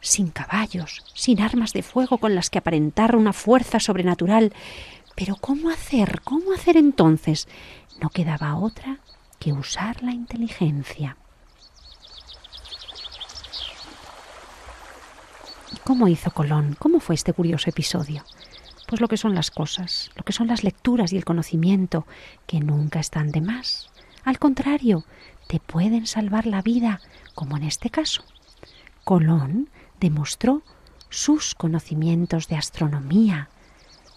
sin 0.01 0.31
caballos, 0.31 1.03
sin 1.13 1.39
armas 1.39 1.71
de 1.71 1.83
fuego 1.83 2.17
con 2.17 2.35
las 2.35 2.49
que 2.49 2.57
aparentar 2.57 3.15
una 3.15 3.31
fuerza 3.31 3.79
sobrenatural. 3.79 4.53
Pero 5.17 5.35
¿cómo 5.35 5.71
hacer? 5.71 6.21
¿Cómo 6.23 6.53
hacer 6.53 6.77
entonces? 6.77 7.47
No 7.99 8.09
quedaba 8.09 8.55
otra 8.55 8.99
que 9.39 9.51
usar 9.51 10.03
la 10.03 10.11
inteligencia. 10.11 11.17
¿Cómo 15.83 16.07
hizo 16.07 16.29
Colón? 16.29 16.75
¿Cómo 16.77 16.99
fue 16.99 17.15
este 17.15 17.33
curioso 17.33 17.67
episodio? 17.67 18.23
Pues 18.87 19.01
lo 19.01 19.07
que 19.07 19.17
son 19.17 19.33
las 19.33 19.49
cosas, 19.49 20.11
lo 20.15 20.23
que 20.23 20.33
son 20.33 20.45
las 20.45 20.63
lecturas 20.63 21.11
y 21.11 21.17
el 21.17 21.25
conocimiento, 21.25 22.05
que 22.45 22.59
nunca 22.59 22.99
están 22.99 23.31
de 23.31 23.41
más. 23.41 23.89
Al 24.23 24.37
contrario, 24.37 25.03
te 25.47 25.59
pueden 25.59 26.05
salvar 26.05 26.45
la 26.45 26.61
vida, 26.61 27.01
como 27.33 27.57
en 27.57 27.63
este 27.63 27.89
caso. 27.89 28.23
Colón 29.03 29.69
demostró 29.99 30.61
sus 31.09 31.55
conocimientos 31.55 32.47
de 32.49 32.57
astronomía, 32.57 33.49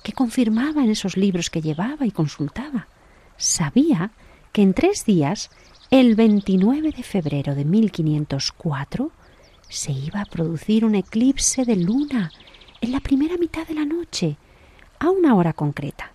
que 0.02 0.12
confirmaba 0.12 0.82
en 0.82 0.90
esos 0.90 1.16
libros 1.16 1.50
que 1.50 1.62
llevaba 1.62 2.06
y 2.06 2.10
consultaba. 2.10 2.88
Sabía 3.36 4.12
que 4.52 4.62
en 4.62 4.74
tres 4.74 5.04
días, 5.04 5.50
el 5.90 6.14
29 6.14 6.92
de 6.92 7.02
febrero 7.02 7.54
de 7.54 7.64
1504, 7.64 9.10
se 9.68 9.92
iba 9.92 10.20
a 10.20 10.26
producir 10.26 10.84
un 10.84 10.94
eclipse 10.94 11.64
de 11.64 11.76
luna 11.76 12.32
en 12.80 12.92
la 12.92 13.00
primera 13.00 13.36
mitad 13.36 13.66
de 13.66 13.74
la 13.74 13.84
noche, 13.84 14.36
a 14.98 15.10
una 15.10 15.34
hora 15.34 15.52
concreta, 15.52 16.12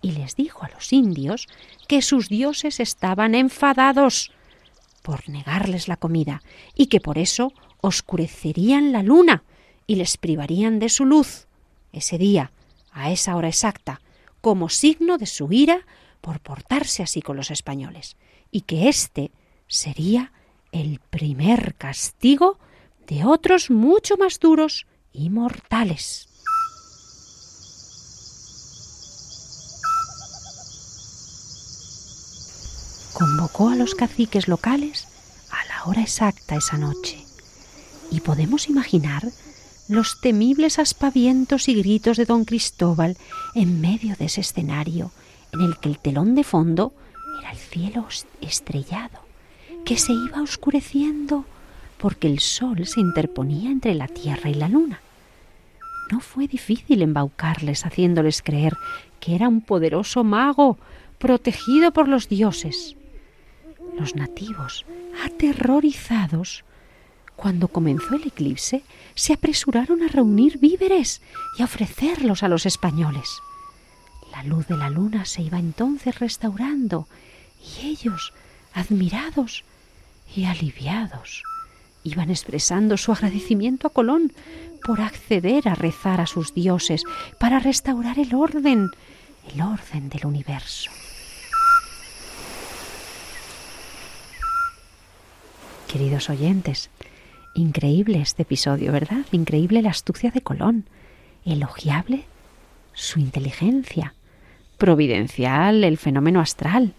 y 0.00 0.12
les 0.12 0.36
dijo 0.36 0.64
a 0.64 0.70
los 0.70 0.92
indios 0.92 1.46
que 1.86 2.02
sus 2.02 2.28
dioses 2.28 2.80
estaban 2.80 3.34
enfadados 3.34 4.32
por 5.02 5.28
negarles 5.28 5.86
la 5.86 5.96
comida 5.96 6.42
y 6.74 6.86
que 6.86 7.00
por 7.00 7.18
eso 7.18 7.52
oscurecerían 7.80 8.92
la 8.92 9.02
luna 9.02 9.44
y 9.86 9.96
les 9.96 10.16
privarían 10.16 10.78
de 10.78 10.88
su 10.88 11.04
luz 11.04 11.46
ese 11.92 12.16
día, 12.18 12.50
a 12.94 13.10
esa 13.10 13.36
hora 13.36 13.48
exacta, 13.48 14.00
como 14.40 14.70
signo 14.70 15.18
de 15.18 15.26
su 15.26 15.52
ira 15.52 15.84
por 16.20 16.40
portarse 16.40 17.02
así 17.02 17.20
con 17.20 17.36
los 17.36 17.50
españoles, 17.50 18.16
y 18.50 18.62
que 18.62 18.88
éste 18.88 19.30
sería 19.66 20.32
el 20.72 21.00
primer 21.10 21.74
castigo 21.74 22.58
de 23.06 23.24
otros 23.24 23.70
mucho 23.70 24.16
más 24.16 24.38
duros 24.38 24.86
y 25.12 25.28
mortales. 25.28 26.28
Convocó 33.12 33.68
a 33.68 33.76
los 33.76 33.94
caciques 33.94 34.48
locales 34.48 35.06
a 35.50 35.64
la 35.66 35.84
hora 35.84 36.02
exacta 36.02 36.56
esa 36.56 36.78
noche 36.78 37.24
y 38.10 38.20
podemos 38.20 38.68
imaginar 38.68 39.22
los 39.88 40.20
temibles 40.20 40.78
aspavientos 40.78 41.68
y 41.68 41.74
gritos 41.74 42.16
de 42.16 42.24
don 42.24 42.44
Cristóbal 42.44 43.16
en 43.54 43.80
medio 43.80 44.16
de 44.16 44.26
ese 44.26 44.40
escenario 44.40 45.10
en 45.52 45.60
el 45.60 45.78
que 45.78 45.88
el 45.88 45.98
telón 45.98 46.34
de 46.34 46.44
fondo 46.44 46.92
era 47.40 47.50
el 47.50 47.58
cielo 47.58 48.06
estrellado, 48.40 49.20
que 49.84 49.98
se 49.98 50.12
iba 50.12 50.42
oscureciendo 50.42 51.44
porque 51.98 52.26
el 52.26 52.40
sol 52.40 52.86
se 52.86 53.00
interponía 53.00 53.70
entre 53.70 53.94
la 53.94 54.08
tierra 54.08 54.50
y 54.50 54.54
la 54.54 54.68
luna. 54.68 55.00
No 56.10 56.20
fue 56.20 56.48
difícil 56.48 57.02
embaucarles 57.02 57.86
haciéndoles 57.86 58.42
creer 58.42 58.76
que 59.20 59.34
era 59.34 59.48
un 59.48 59.60
poderoso 59.60 60.24
mago 60.24 60.78
protegido 61.18 61.92
por 61.92 62.08
los 62.08 62.28
dioses. 62.28 62.96
Los 63.98 64.14
nativos, 64.14 64.84
aterrorizados, 65.24 66.64
cuando 67.36 67.68
comenzó 67.68 68.14
el 68.14 68.26
eclipse, 68.26 68.82
se 69.14 69.32
apresuraron 69.32 70.02
a 70.02 70.08
reunir 70.08 70.58
víveres 70.58 71.20
y 71.58 71.62
a 71.62 71.66
ofrecerlos 71.66 72.42
a 72.42 72.48
los 72.48 72.66
españoles. 72.66 73.40
La 74.32 74.42
luz 74.42 74.66
de 74.66 74.76
la 74.76 74.90
luna 74.90 75.24
se 75.24 75.42
iba 75.42 75.58
entonces 75.58 76.18
restaurando 76.18 77.06
y 77.60 77.86
ellos, 77.86 78.32
admirados 78.72 79.64
y 80.34 80.44
aliviados, 80.44 81.42
iban 82.02 82.30
expresando 82.30 82.96
su 82.96 83.12
agradecimiento 83.12 83.86
a 83.86 83.90
Colón 83.90 84.32
por 84.84 85.00
acceder 85.00 85.68
a 85.68 85.74
rezar 85.74 86.20
a 86.20 86.26
sus 86.26 86.52
dioses 86.52 87.04
para 87.38 87.58
restaurar 87.58 88.18
el 88.18 88.34
orden, 88.34 88.90
el 89.52 89.62
orden 89.62 90.08
del 90.08 90.26
universo. 90.26 90.90
Queridos 95.88 96.28
oyentes, 96.28 96.90
increíble 97.54 98.20
este 98.20 98.42
episodio, 98.42 98.92
¿verdad? 98.92 99.24
Increíble 99.32 99.82
la 99.82 99.90
astucia 99.90 100.30
de 100.30 100.40
Colón, 100.40 100.84
elogiable 101.44 102.24
su 102.92 103.20
inteligencia, 103.20 104.14
providencial 104.78 105.84
el 105.84 105.98
fenómeno 105.98 106.40
astral 106.40 106.94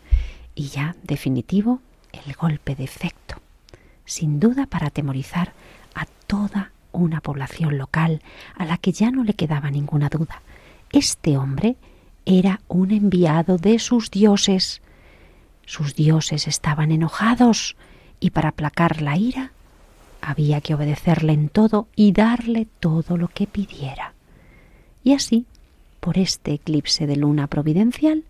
y 0.56 0.68
ya 0.68 0.96
definitivo 1.04 1.82
el 2.12 2.34
golpe 2.34 2.76
de 2.76 2.84
efecto 2.84 3.42
sin 4.06 4.40
duda 4.40 4.68
para 4.68 4.88
atemorizar 4.88 5.54
a 5.94 6.06
toda 6.28 6.72
una 6.92 7.22
población 7.22 7.78
local 7.78 8.22
a 8.56 8.66
la 8.66 8.78
que 8.78 8.92
ya 8.92 9.12
no 9.12 9.24
le 9.24 9.34
quedaba 9.34 9.72
ninguna 9.72 10.10
duda. 10.10 10.42
Este 10.92 11.38
hombre 11.38 11.76
era 12.26 12.62
un 12.68 12.92
enviado 12.92 13.58
de 13.58 13.80
sus 13.80 14.12
dioses. 14.12 14.82
Sus 15.66 15.96
dioses 15.96 16.48
estaban 16.48 16.92
enojados 16.92 17.76
y 18.20 18.30
para 18.30 18.50
aplacar 18.50 19.02
la 19.02 19.18
ira 19.18 19.52
había 20.26 20.60
que 20.60 20.74
obedecerle 20.74 21.34
en 21.34 21.50
todo 21.50 21.88
y 21.96 22.12
darle 22.12 22.68
todo 22.80 23.16
lo 23.16 23.28
que 23.28 23.46
pidiera. 23.46 24.14
Y 25.04 25.14
así, 25.14 25.46
por 26.00 26.18
este 26.18 26.54
eclipse 26.54 27.06
de 27.06 27.16
luna 27.16 27.46
providencial, 27.46 28.24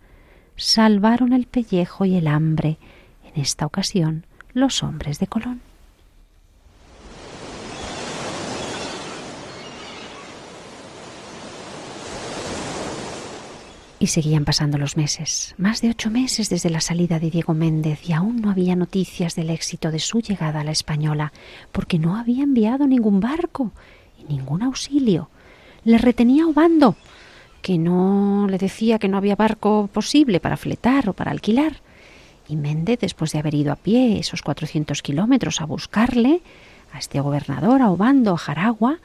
salvaron 0.56 1.32
el 1.32 1.46
pellejo 1.46 2.04
y 2.04 2.16
el 2.16 2.26
hambre, 2.26 2.76
en 3.24 3.40
esta 3.40 3.64
ocasión, 3.64 4.26
los 4.52 4.82
hombres 4.82 5.18
de 5.18 5.26
Colón. 5.26 5.65
Y 13.98 14.08
seguían 14.08 14.44
pasando 14.44 14.76
los 14.76 14.98
meses, 14.98 15.54
más 15.56 15.80
de 15.80 15.88
ocho 15.88 16.10
meses 16.10 16.50
desde 16.50 16.68
la 16.68 16.82
salida 16.82 17.18
de 17.18 17.30
Diego 17.30 17.54
Méndez 17.54 18.06
y 18.06 18.12
aún 18.12 18.42
no 18.42 18.50
había 18.50 18.76
noticias 18.76 19.34
del 19.34 19.48
éxito 19.48 19.90
de 19.90 20.00
su 20.00 20.20
llegada 20.20 20.60
a 20.60 20.64
la 20.64 20.70
Española, 20.70 21.32
porque 21.72 21.98
no 21.98 22.16
había 22.16 22.42
enviado 22.42 22.86
ningún 22.86 23.20
barco 23.20 23.72
y 24.18 24.24
ningún 24.24 24.62
auxilio. 24.62 25.30
Le 25.84 25.96
retenía 25.96 26.46
Obando, 26.46 26.96
que 27.62 27.78
no 27.78 28.46
le 28.50 28.58
decía 28.58 28.98
que 28.98 29.08
no 29.08 29.16
había 29.16 29.34
barco 29.34 29.88
posible 29.90 30.40
para 30.40 30.58
fletar 30.58 31.08
o 31.08 31.14
para 31.14 31.30
alquilar. 31.30 31.80
Y 32.48 32.56
Méndez, 32.56 33.00
después 33.00 33.32
de 33.32 33.38
haber 33.38 33.54
ido 33.54 33.72
a 33.72 33.76
pie 33.76 34.18
esos 34.18 34.42
cuatrocientos 34.42 35.00
kilómetros 35.00 35.62
a 35.62 35.64
buscarle, 35.64 36.42
a 36.92 36.98
este 36.98 37.18
gobernador, 37.20 37.80
a 37.80 37.90
Obando, 37.90 38.34
a 38.34 38.38
Jaragua, 38.38 38.98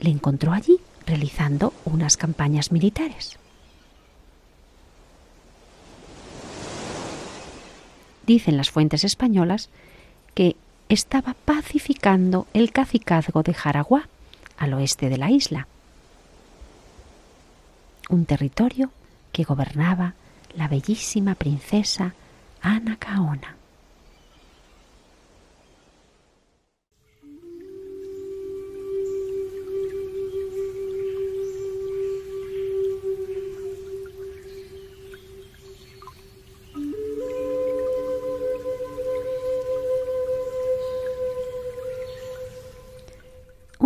le 0.00 0.10
encontró 0.10 0.52
allí 0.52 0.78
realizando 1.06 1.72
unas 1.84 2.16
campañas 2.16 2.72
militares. 2.72 3.38
Dicen 8.26 8.56
las 8.56 8.70
fuentes 8.70 9.04
españolas 9.04 9.68
que 10.34 10.56
estaba 10.88 11.34
pacificando 11.44 12.46
el 12.52 12.72
cacicazgo 12.72 13.42
de 13.42 13.54
Jaraguá, 13.54 14.08
al 14.56 14.74
oeste 14.74 15.08
de 15.08 15.18
la 15.18 15.30
isla, 15.30 15.66
un 18.08 18.24
territorio 18.24 18.90
que 19.32 19.44
gobernaba 19.44 20.14
la 20.54 20.68
bellísima 20.68 21.34
princesa 21.34 22.14
Anacaona. 22.62 23.55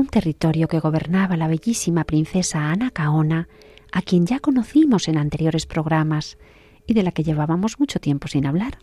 Un 0.01 0.07
territorio 0.07 0.67
que 0.67 0.81
gobernaba 0.81 1.37
la 1.37 1.47
bellísima 1.47 2.05
princesa 2.05 2.71
Anacaona, 2.71 3.49
a 3.93 4.03
quien 4.03 4.27
ya 4.27 4.41
conocimos 4.41 5.09
en 5.09 5.19
anteriores 5.19 5.67
programas 5.67 6.39
y 6.87 6.95
de 6.95 7.03
la 7.03 7.13
que 7.13 7.23
llevábamos 7.23 7.79
mucho 7.79 8.01
tiempo 8.01 8.27
sin 8.27 8.47
hablar. 8.47 8.79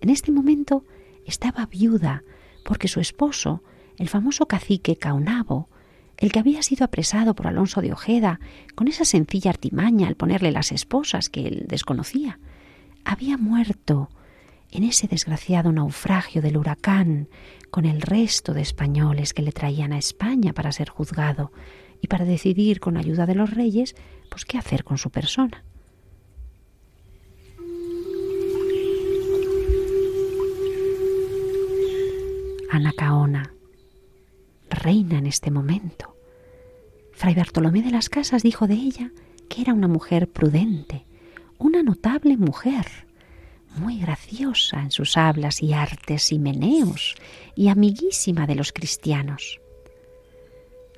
En 0.00 0.10
este 0.10 0.30
momento 0.30 0.84
estaba 1.24 1.66
viuda 1.66 2.22
porque 2.64 2.88
su 2.88 3.00
esposo, 3.00 3.62
el 3.96 4.08
famoso 4.08 4.46
cacique 4.46 4.96
Caunabo, 4.96 5.68
el 6.18 6.30
que 6.30 6.38
había 6.38 6.62
sido 6.62 6.84
apresado 6.84 7.34
por 7.34 7.46
Alonso 7.46 7.80
de 7.80 7.92
Ojeda 7.92 8.38
con 8.74 8.88
esa 8.88 9.04
sencilla 9.04 9.50
artimaña 9.50 10.06
al 10.06 10.16
ponerle 10.16 10.52
las 10.52 10.70
esposas 10.70 11.30
que 11.30 11.48
él 11.48 11.64
desconocía, 11.66 12.38
había 13.04 13.38
muerto 13.38 14.10
en 14.72 14.84
ese 14.84 15.06
desgraciado 15.06 15.70
naufragio 15.70 16.42
del 16.42 16.56
huracán 16.56 17.28
con 17.70 17.84
el 17.84 18.00
resto 18.00 18.54
de 18.54 18.62
españoles 18.62 19.34
que 19.34 19.42
le 19.42 19.52
traían 19.52 19.92
a 19.92 19.98
España 19.98 20.52
para 20.54 20.72
ser 20.72 20.88
juzgado 20.88 21.52
y 22.00 22.08
para 22.08 22.24
decidir 22.24 22.80
con 22.80 22.96
ayuda 22.96 23.26
de 23.26 23.34
los 23.34 23.50
reyes 23.50 23.94
pues 24.30 24.44
qué 24.44 24.58
hacer 24.58 24.82
con 24.82 24.98
su 24.98 25.10
persona. 25.10 25.62
Anacaona, 32.70 33.52
reina 34.70 35.18
en 35.18 35.26
este 35.26 35.50
momento. 35.50 36.16
Fray 37.12 37.34
Bartolomé 37.34 37.82
de 37.82 37.90
las 37.90 38.08
Casas 38.08 38.42
dijo 38.42 38.66
de 38.66 38.74
ella 38.74 39.12
que 39.50 39.60
era 39.60 39.74
una 39.74 39.88
mujer 39.88 40.30
prudente, 40.30 41.04
una 41.58 41.82
notable 41.82 42.38
mujer, 42.38 42.86
muy 43.76 43.98
graciosa 43.98 44.80
en 44.80 44.90
sus 44.90 45.16
hablas 45.16 45.62
y 45.62 45.72
artes 45.72 46.32
y 46.32 46.38
meneos, 46.38 47.16
y 47.54 47.68
amiguísima 47.68 48.46
de 48.46 48.54
los 48.54 48.72
cristianos. 48.72 49.60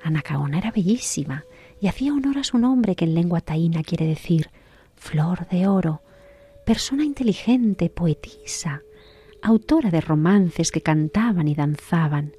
Anacaona 0.03 0.57
era 0.57 0.71
bellísima 0.71 1.45
y 1.79 1.87
hacía 1.87 2.13
honor 2.13 2.37
a 2.37 2.43
su 2.43 2.57
nombre 2.57 2.95
que 2.95 3.05
en 3.05 3.15
lengua 3.15 3.41
taína 3.41 3.83
quiere 3.83 4.05
decir 4.05 4.49
flor 4.95 5.47
de 5.49 5.67
oro, 5.67 6.01
persona 6.65 7.03
inteligente, 7.03 7.89
poetisa, 7.89 8.81
autora 9.41 9.91
de 9.91 10.01
romances 10.01 10.71
que 10.71 10.81
cantaban 10.81 11.47
y 11.47 11.55
danzaban. 11.55 12.33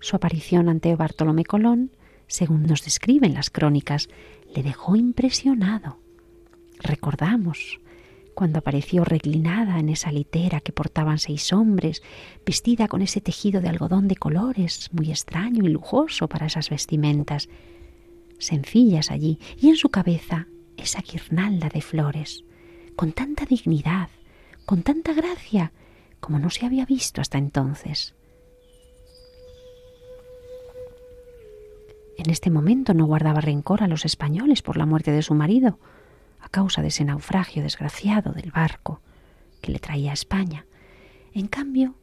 Su 0.00 0.16
aparición 0.16 0.68
ante 0.68 0.94
Bartolomé 0.94 1.44
Colón, 1.44 1.92
según 2.26 2.64
nos 2.64 2.84
describen 2.84 3.34
las 3.34 3.50
crónicas, 3.50 4.08
le 4.54 4.62
dejó 4.62 4.96
impresionado. 4.96 5.98
Recordamos 6.78 7.80
cuando 8.34 8.58
apareció 8.58 9.04
reclinada 9.04 9.78
en 9.78 9.88
esa 9.88 10.10
litera 10.10 10.60
que 10.60 10.72
portaban 10.72 11.18
seis 11.18 11.52
hombres, 11.52 12.02
vestida 12.44 12.88
con 12.88 13.02
ese 13.02 13.20
tejido 13.20 13.60
de 13.60 13.68
algodón 13.68 14.08
de 14.08 14.16
colores, 14.16 14.90
muy 14.92 15.10
extraño 15.10 15.64
y 15.64 15.68
lujoso 15.68 16.28
para 16.28 16.46
esas 16.46 16.70
vestimentas, 16.70 17.48
sencillas 18.38 19.10
allí, 19.10 19.38
y 19.60 19.68
en 19.68 19.76
su 19.76 19.90
cabeza 19.90 20.46
esa 20.76 21.02
guirnalda 21.02 21.68
de 21.68 21.80
flores, 21.80 22.44
con 22.96 23.12
tanta 23.12 23.44
dignidad, 23.44 24.08
con 24.64 24.82
tanta 24.82 25.12
gracia, 25.12 25.72
como 26.20 26.38
no 26.38 26.50
se 26.50 26.66
había 26.66 26.86
visto 26.86 27.20
hasta 27.20 27.38
entonces. 27.38 28.14
En 32.16 32.30
este 32.30 32.50
momento 32.50 32.94
no 32.94 33.06
guardaba 33.06 33.40
rencor 33.40 33.82
a 33.82 33.88
los 33.88 34.04
españoles 34.04 34.62
por 34.62 34.76
la 34.76 34.86
muerte 34.86 35.10
de 35.10 35.22
su 35.22 35.34
marido, 35.34 35.78
causa 36.52 36.82
de 36.82 36.88
ese 36.88 37.04
naufragio 37.04 37.64
desgraciado 37.64 38.30
del 38.30 38.52
barco 38.52 39.00
que 39.60 39.72
le 39.72 39.80
traía 39.80 40.12
a 40.12 40.14
España. 40.14 40.66
En 41.34 41.48
cambio, 41.48 41.96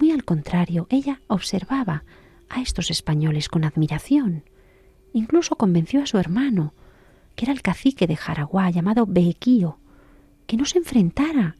muy 0.00 0.10
al 0.10 0.24
contrario, 0.24 0.88
ella 0.90 1.20
observaba 1.28 2.02
a 2.48 2.60
estos 2.60 2.90
españoles 2.90 3.48
con 3.48 3.64
admiración. 3.64 4.42
Incluso 5.12 5.54
convenció 5.56 6.02
a 6.02 6.06
su 6.06 6.18
hermano, 6.18 6.74
que 7.36 7.44
era 7.44 7.52
el 7.52 7.62
cacique 7.62 8.06
de 8.06 8.16
Jaraguá, 8.16 8.70
llamado 8.70 9.06
Bequío, 9.06 9.78
que 10.46 10.56
no 10.56 10.64
se 10.64 10.78
enfrentara 10.78 11.56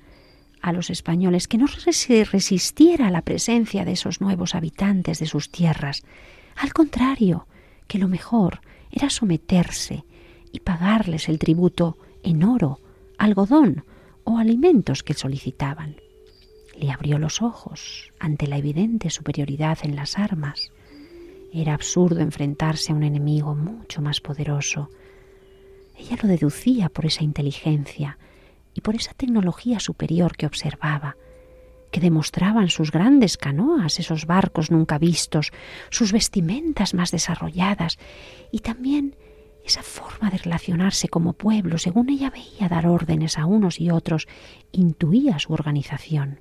a 0.61 0.73
los 0.73 0.91
españoles 0.91 1.47
que 1.47 1.59
no 1.59 1.69
se 1.69 2.25
resistiera 2.25 3.09
a 3.09 3.11
la 3.11 3.23
presencia 3.23 3.85
de 3.85 3.93
esos 3.93 4.21
nuevos 4.21 4.55
habitantes 4.55 5.19
de 5.19 5.27
sus 5.27 5.51
tierras. 5.51 6.03
Al 6.57 6.73
contrario, 6.73 7.47
que 7.87 7.99
lo 7.99 8.09
mejor 8.09 8.61
era 8.91 9.11
someterse 9.11 10.05
y 10.53 10.61
pagarles 10.61 11.29
el 11.29 11.39
tributo 11.39 11.97
en 12.23 12.45
oro, 12.45 12.81
algodón 13.19 13.85
o 14.25 14.39
alimentos 14.39 15.03
que 15.03 15.15
solicitaban. 15.15 15.97
Le 16.79 16.91
abrió 16.91 17.19
los 17.19 17.43
ojos 17.43 18.13
ante 18.19 18.47
la 18.47 18.59
evidente 18.59 19.11
superioridad 19.11 19.79
en 19.83 19.97
las 19.97 20.19
armas. 20.19 20.71
Era 21.53 21.75
absurdo 21.75 22.21
enfrentarse 22.21 22.93
a 22.93 22.95
un 22.95 23.03
enemigo 23.03 23.55
mucho 23.55 24.03
más 24.03 24.21
poderoso. 24.21 24.91
Ella 25.97 26.17
lo 26.23 26.29
deducía 26.29 26.89
por 26.89 27.07
esa 27.07 27.25
inteligencia, 27.25 28.19
y 28.79 28.81
por 28.81 28.95
esa 28.95 29.13
tecnología 29.13 29.81
superior 29.81 30.37
que 30.37 30.47
observaba, 30.47 31.17
que 31.91 31.99
demostraban 31.99 32.69
sus 32.69 32.93
grandes 32.93 33.37
canoas, 33.37 33.99
esos 33.99 34.25
barcos 34.25 34.71
nunca 34.71 34.99
vistos, 34.99 35.51
sus 35.91 36.13
vestimentas 36.13 36.95
más 36.95 37.11
desarrolladas 37.11 37.99
y 38.53 38.61
también 38.61 39.17
esa 39.69 39.83
forma 39.83 40.31
de 40.31 40.39
relacionarse 40.39 41.09
como 41.09 41.35
pueblo, 41.35 41.77
según 41.77 42.09
ella 42.09 42.31
veía 42.31 42.69
dar 42.69 42.87
órdenes 42.87 43.37
a 43.37 43.45
unos 43.45 43.79
y 43.81 43.91
otros, 43.91 44.27
intuía 44.73 45.39
su 45.39 45.53
organización. 45.53 46.41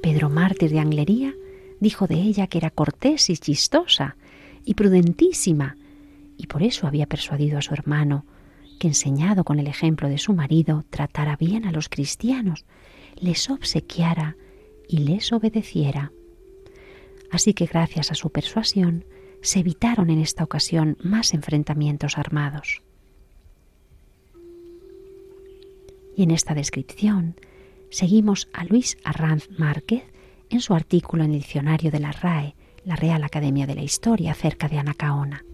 Pedro 0.00 0.30
Mártir 0.30 0.70
de 0.70 0.78
Anglería 0.78 1.34
dijo 1.80 2.06
de 2.06 2.14
ella 2.14 2.46
que 2.46 2.58
era 2.58 2.70
cortés 2.70 3.30
y 3.30 3.36
chistosa 3.36 4.16
y 4.64 4.74
prudentísima, 4.74 5.76
y 6.36 6.46
por 6.46 6.62
eso 6.62 6.86
había 6.86 7.06
persuadido 7.06 7.58
a 7.58 7.62
su 7.62 7.74
hermano 7.74 8.24
que 8.78 8.86
enseñado 8.88 9.42
con 9.42 9.58
el 9.58 9.66
ejemplo 9.66 10.08
de 10.08 10.18
su 10.18 10.34
marido 10.34 10.84
tratara 10.88 11.36
bien 11.36 11.66
a 11.66 11.72
los 11.72 11.88
cristianos, 11.88 12.64
les 13.16 13.50
obsequiara 13.50 14.36
y 14.88 14.98
les 14.98 15.32
obedeciera. 15.32 16.12
Así 17.30 17.54
que 17.54 17.66
gracias 17.66 18.12
a 18.12 18.14
su 18.14 18.30
persuasión 18.30 19.04
se 19.42 19.60
evitaron 19.60 20.08
en 20.08 20.20
esta 20.20 20.44
ocasión 20.44 20.96
más 21.02 21.34
enfrentamientos 21.34 22.16
armados. 22.16 22.82
Y 26.16 26.22
en 26.22 26.30
esta 26.30 26.54
descripción 26.54 27.36
seguimos 27.90 28.48
a 28.52 28.64
Luis 28.64 28.96
Arranz 29.04 29.48
Márquez 29.58 30.04
en 30.50 30.60
su 30.60 30.74
artículo 30.74 31.24
en 31.24 31.32
el 31.32 31.38
diccionario 31.38 31.90
de 31.90 32.00
la 32.00 32.12
RAE, 32.12 32.54
la 32.84 32.96
Real 32.96 33.24
Academia 33.24 33.66
de 33.66 33.74
la 33.74 33.82
Historia, 33.82 34.32
acerca 34.32 34.68
de 34.68 34.78
Anacaona. 34.78 35.44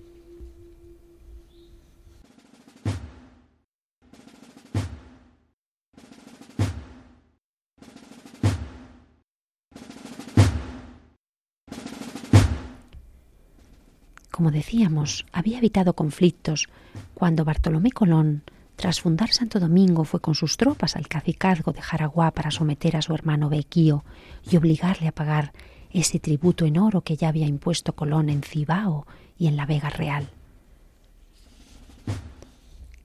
Como 14.39 14.53
decíamos, 14.53 15.27
había 15.33 15.59
evitado 15.59 15.95
conflictos 15.95 16.69
cuando 17.13 17.45
Bartolomé 17.45 17.91
Colón, 17.91 18.45
tras 18.77 19.01
fundar 19.01 19.31
Santo 19.33 19.59
Domingo, 19.59 20.05
fue 20.05 20.21
con 20.21 20.37
sus 20.37 20.57
tropas 20.57 20.95
al 20.95 21.09
cacicazgo 21.09 21.73
de 21.73 21.83
Jaraguá 21.83 22.31
para 22.31 22.53
someter 22.53 22.97
a 22.97 23.03
su 23.03 23.13
hermano 23.15 23.49
Bequío 23.49 24.05
y 24.49 24.57
obligarle 24.57 25.09
a 25.09 25.13
pagar 25.13 25.53
ese 25.91 26.21
tributo 26.21 26.67
en 26.67 26.79
oro 26.79 27.01
que 27.01 27.17
ya 27.17 27.31
había 27.31 27.49
impuesto 27.49 27.97
Colón 27.97 28.29
en 28.29 28.45
Cibao 28.45 29.09
y 29.37 29.49
en 29.49 29.57
la 29.57 29.67
Vega 29.67 29.91
Real. 29.91 30.29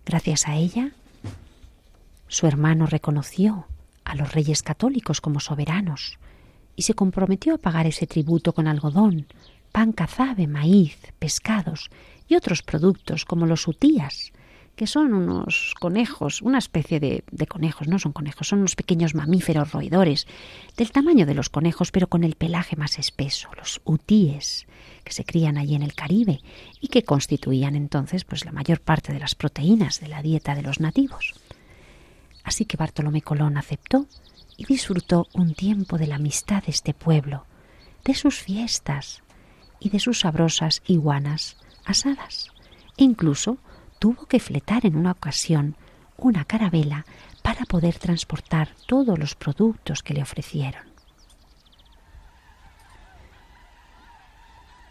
Gracias 0.06 0.48
a 0.48 0.56
ella, 0.56 0.92
su 2.28 2.46
hermano 2.46 2.86
reconoció 2.86 3.66
a 4.04 4.14
los 4.14 4.34
reyes 4.34 4.62
católicos 4.62 5.20
como 5.20 5.40
soberanos 5.40 6.20
y 6.76 6.84
se 6.84 6.94
comprometió 6.94 7.56
a 7.56 7.58
pagar 7.58 7.88
ese 7.88 8.06
tributo 8.06 8.54
con 8.54 8.68
algodón, 8.68 9.26
pan 9.74 9.92
cazabe, 9.92 10.48
maíz, 10.48 10.98
pescados 11.20 11.90
y 12.30 12.36
otros 12.36 12.62
productos 12.62 13.26
como 13.26 13.48
los 13.48 13.68
utías, 13.68 14.32
que 14.76 14.88
son 14.88 15.14
unos 15.14 15.74
conejos, 15.80 16.42
una 16.42 16.60
especie 16.60 17.00
de, 17.00 17.24
de, 17.32 17.48
conejos, 17.48 17.88
no 17.88 17.98
son 17.98 18.14
conejos, 18.14 18.48
son 18.48 18.60
unos 18.60 18.76
pequeños 18.76 19.16
mamíferos 19.16 19.72
roedores, 19.72 20.28
del 20.78 20.92
tamaño 20.92 21.26
de 21.26 21.34
los 21.34 21.50
conejos, 21.50 21.92
pero 21.92 22.08
con 22.08 22.24
el 22.24 22.36
pelaje 22.36 22.76
más 22.76 23.00
espeso, 23.00 23.50
los 23.58 23.82
utíes, 23.84 24.68
que 25.04 25.12
se 25.12 25.26
crían 25.26 25.58
allí 25.58 25.76
en 25.76 25.84
el 25.84 25.96
Caribe 25.96 26.40
y 26.80 26.88
que 26.88 27.04
constituían 27.04 27.76
entonces 27.76 28.26
pues 28.26 28.46
la 28.46 28.52
mayor 28.52 28.80
parte 28.80 29.12
de 29.12 29.20
las 29.20 29.36
proteínas 29.36 30.00
de 30.00 30.08
la 30.08 30.22
dieta 30.22 30.56
de 30.56 30.62
los 30.62 30.80
nativos. 30.80 31.34
Así 32.44 32.66
que 32.66 32.78
Bartolomé 32.78 33.22
Colón 33.22 33.58
aceptó 33.58 34.06
y 34.56 34.66
disfrutó 34.66 35.28
un 35.34 35.56
tiempo 35.56 35.98
de 35.98 36.08
la 36.08 36.16
amistad 36.16 36.64
de 36.64 36.72
este 36.72 36.94
pueblo, 36.94 37.46
de 38.04 38.14
sus 38.14 38.40
fiestas 38.40 39.24
y 39.84 39.90
de 39.90 40.00
sus 40.00 40.22
sabrosas 40.22 40.82
iguanas 40.88 41.58
asadas. 41.86 42.48
Incluso 42.96 43.58
tuvo 44.00 44.26
que 44.26 44.40
fletar 44.40 44.86
en 44.86 44.96
una 44.96 45.12
ocasión 45.12 45.76
una 46.18 46.46
carabela 46.46 47.06
para 47.42 47.66
poder 47.66 48.00
transportar 48.00 48.70
todos 48.88 49.20
los 49.20 49.36
productos 49.36 50.02
que 50.02 50.14
le 50.14 50.22
ofrecieron. 50.22 50.84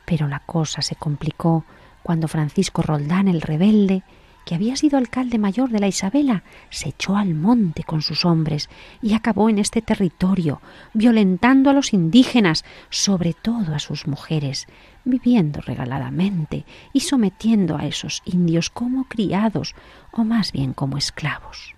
Pero 0.04 0.28
la 0.28 0.40
cosa 0.40 0.82
se 0.82 0.94
complicó 0.94 1.64
cuando 2.02 2.28
Francisco 2.28 2.82
Roldán 2.82 3.28
el 3.28 3.40
rebelde 3.40 4.02
que 4.44 4.54
había 4.54 4.76
sido 4.76 4.98
alcalde 4.98 5.38
mayor 5.38 5.70
de 5.70 5.78
la 5.78 5.88
Isabela, 5.88 6.42
se 6.70 6.90
echó 6.90 7.16
al 7.16 7.34
monte 7.34 7.84
con 7.84 8.02
sus 8.02 8.24
hombres 8.24 8.68
y 9.00 9.14
acabó 9.14 9.48
en 9.48 9.58
este 9.58 9.82
territorio, 9.82 10.60
violentando 10.94 11.70
a 11.70 11.72
los 11.72 11.92
indígenas, 11.92 12.64
sobre 12.90 13.34
todo 13.34 13.74
a 13.74 13.78
sus 13.78 14.06
mujeres, 14.06 14.66
viviendo 15.04 15.60
regaladamente 15.60 16.64
y 16.92 17.00
sometiendo 17.00 17.76
a 17.76 17.86
esos 17.86 18.22
indios 18.24 18.70
como 18.70 19.04
criados 19.04 19.74
o 20.12 20.24
más 20.24 20.52
bien 20.52 20.72
como 20.72 20.98
esclavos. 20.98 21.74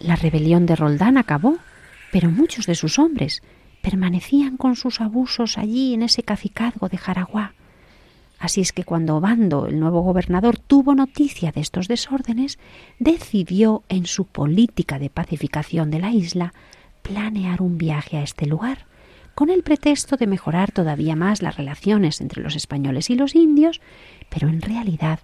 La 0.00 0.16
rebelión 0.16 0.66
de 0.66 0.76
Roldán 0.76 1.18
acabó, 1.18 1.58
pero 2.12 2.30
muchos 2.30 2.66
de 2.66 2.74
sus 2.74 2.98
hombres 2.98 3.42
permanecían 3.82 4.56
con 4.56 4.76
sus 4.76 5.00
abusos 5.00 5.58
allí 5.58 5.94
en 5.94 6.02
ese 6.02 6.22
cacicazgo 6.22 6.88
de 6.88 6.98
Jaraguá 6.98 7.54
Así 8.38 8.60
es 8.60 8.72
que 8.72 8.84
cuando 8.84 9.16
Obando, 9.16 9.66
el 9.66 9.80
nuevo 9.80 10.02
gobernador, 10.02 10.58
tuvo 10.58 10.94
noticia 10.94 11.50
de 11.50 11.60
estos 11.60 11.88
desórdenes, 11.88 12.58
decidió 12.98 13.82
en 13.88 14.06
su 14.06 14.26
política 14.26 14.98
de 14.98 15.10
pacificación 15.10 15.90
de 15.90 15.98
la 15.98 16.10
isla 16.10 16.54
planear 17.02 17.62
un 17.62 17.78
viaje 17.78 18.16
a 18.16 18.22
este 18.22 18.46
lugar, 18.46 18.86
con 19.34 19.50
el 19.50 19.62
pretexto 19.62 20.16
de 20.16 20.26
mejorar 20.26 20.72
todavía 20.72 21.16
más 21.16 21.42
las 21.42 21.56
relaciones 21.56 22.20
entre 22.20 22.42
los 22.42 22.54
españoles 22.54 23.10
y 23.10 23.16
los 23.16 23.34
indios, 23.34 23.80
pero 24.28 24.48
en 24.48 24.60
realidad 24.60 25.20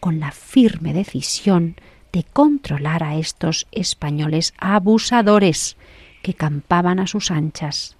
con 0.00 0.20
la 0.20 0.30
firme 0.30 0.92
decisión 0.92 1.76
de 2.12 2.24
controlar 2.24 3.02
a 3.02 3.16
estos 3.16 3.66
españoles 3.72 4.54
abusadores 4.58 5.76
que 6.22 6.34
campaban 6.34 6.98
a 6.98 7.06
sus 7.06 7.30
anchas. 7.30 7.96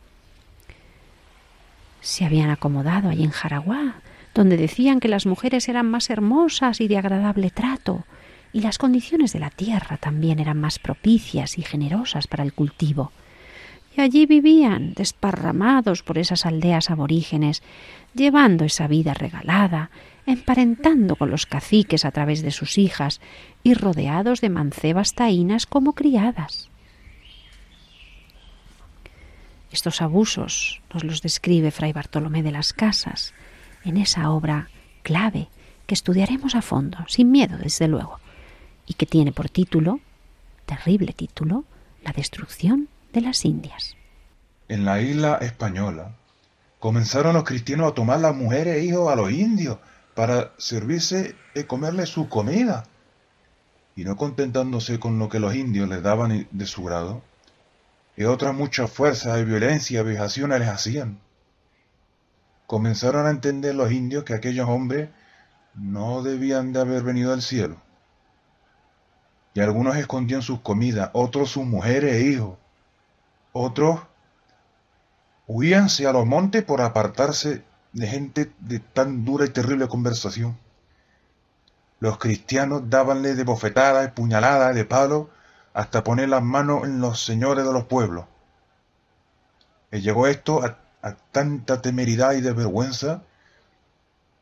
Se 2.01 2.25
habían 2.25 2.51
acomodado 2.51 3.09
allí 3.09 3.25
en 3.25 3.31
Jaraguá, 3.31 3.97
donde 4.35 4.57
decían 4.57 5.01
que 5.01 5.09
las 5.09 5.27
mujeres 5.27 5.69
eran 5.69 5.91
más 5.91 6.11
hermosas 6.11 6.81
y 6.81 6.88
de 6.88 6.99
agradable 6.99 7.51
trato, 7.51 8.05
y 8.53 8.61
las 8.61 8.79
condiciones 8.79 9.33
de 9.33 9.41
la 9.41 9.51
tierra 9.51 9.97
también 9.97 10.38
eran 10.38 10.61
más 10.61 10.79
propicias 10.79 11.59
y 11.59 11.62
generosas 11.62 12.27
para 12.27 12.45
el 12.45 12.53
cultivo. 12.53 13.12
Y 13.97 14.01
allí 14.01 14.27
vivían, 14.27 14.95
desparramados 14.95 16.03
por 16.03 16.19
esas 16.19 16.47
aldeas 16.47 16.91
aborígenes, 16.91 17.62
llevando 18.14 18.64
esa 18.64 18.87
vida 18.87 19.12
regalada, 19.12 19.91
emparentando 20.25 21.17
con 21.17 21.31
los 21.31 21.47
caciques 21.47 22.05
a 22.05 22.11
través 22.11 22.43
de 22.43 22.51
sus 22.51 22.79
hijas 22.79 23.21
y 23.62 23.75
rodeados 23.75 24.41
de 24.41 24.51
mancebas 24.51 25.14
taínas 25.14 25.67
como 25.67 25.95
criadas. 25.95 26.71
Estos 29.71 30.01
abusos 30.01 30.81
nos 30.93 31.05
los 31.05 31.23
describe 31.23 31.71
Fray 31.71 31.93
Bartolomé 31.93 32.43
de 32.43 32.53
las 32.53 32.73
Casas, 32.73 33.35
en 33.88 33.96
esa 33.96 34.31
obra 34.31 34.68
clave 35.03 35.48
que 35.87 35.94
estudiaremos 35.94 36.55
a 36.55 36.62
fondo, 36.62 36.98
sin 37.09 37.31
miedo, 37.31 37.57
desde 37.57 37.88
luego, 37.88 38.20
y 38.87 38.94
que 38.94 39.07
tiene 39.07 39.33
por 39.33 39.48
título, 39.48 40.01
terrible 40.66 41.12
título, 41.12 41.64
La 42.05 42.12
destrucción 42.12 42.88
de 43.12 43.22
las 43.22 43.44
Indias. 43.44 43.96
En 44.68 44.85
la 44.85 45.01
isla 45.01 45.38
española 45.40 46.14
comenzaron 46.79 47.35
los 47.35 47.44
cristianos 47.44 47.90
a 47.90 47.94
tomar 47.94 48.20
las 48.20 48.37
mujeres 48.37 48.77
e 48.77 48.85
hijos 48.85 49.11
a 49.11 49.16
los 49.16 49.33
indios 49.33 49.79
para 50.14 50.53
servirse 50.59 51.35
y 51.55 51.64
comerle 51.64 52.05
su 52.07 52.29
comida. 52.29 52.85
Y 53.96 54.05
no 54.05 54.16
contentándose 54.16 55.01
con 55.01 55.18
lo 55.18 55.29
que 55.29 55.40
los 55.40 55.55
indios 55.55 55.88
les 55.88 56.03
daban 56.03 56.46
de 56.51 56.66
su 56.66 56.85
grado, 56.85 57.22
y 58.16 58.24
otras 58.24 58.55
muchas 58.55 58.90
fuerzas 58.90 59.40
y 59.40 59.44
violencia 59.44 60.01
y 60.01 60.05
vejaciones 60.05 60.61
les 60.61 60.68
hacían 60.68 61.18
comenzaron 62.69 63.27
a 63.27 63.31
entender 63.31 63.75
los 63.75 63.91
indios 63.91 64.25
que 64.25 64.35
aquellos 64.35 64.69
hombres 64.69 65.09
no 65.75 66.23
debían 66.23 66.75
de 66.75 66.81
haber 66.81 67.03
venido 67.03 67.31
del 67.31 67.41
cielo. 67.41 67.77
Y 69.55 69.61
algunos 69.61 69.97
escondían 69.97 70.43
sus 70.43 70.61
comidas, 70.61 71.09
otros 71.15 71.51
sus 71.51 71.65
mujeres 71.65 72.17
e 72.17 72.21
hijos, 72.27 72.59
otros 73.55 74.01
huíanse 75.47 76.07
a 76.07 76.13
los 76.13 76.27
montes 76.27 76.63
por 76.63 76.83
apartarse 76.83 77.65
de 77.95 78.07
gente 78.07 78.53
de 78.59 78.81
tan 78.81 79.25
dura 79.25 79.47
y 79.47 79.49
terrible 79.49 79.89
conversación. 79.89 80.59
Los 82.01 82.19
cristianos 82.19 82.91
dábanle 82.91 83.35
de 83.35 83.45
bofetadas, 83.45 84.03
de 84.03 84.13
puñaladas, 84.13 84.75
de 84.75 84.85
palo, 84.85 85.31
hasta 85.73 86.05
poner 86.05 86.29
las 86.29 86.43
manos 86.43 86.85
en 86.85 87.01
los 87.01 87.25
señores 87.25 87.65
de 87.65 87.73
los 87.73 87.85
pueblos. 87.85 88.27
Y 89.91 90.01
llegó 90.01 90.27
esto 90.27 90.63
a 90.63 90.77
a 91.03 91.15
tanta 91.15 91.81
temeridad 91.81 92.35
y 92.35 92.41
desvergüenza 92.41 93.23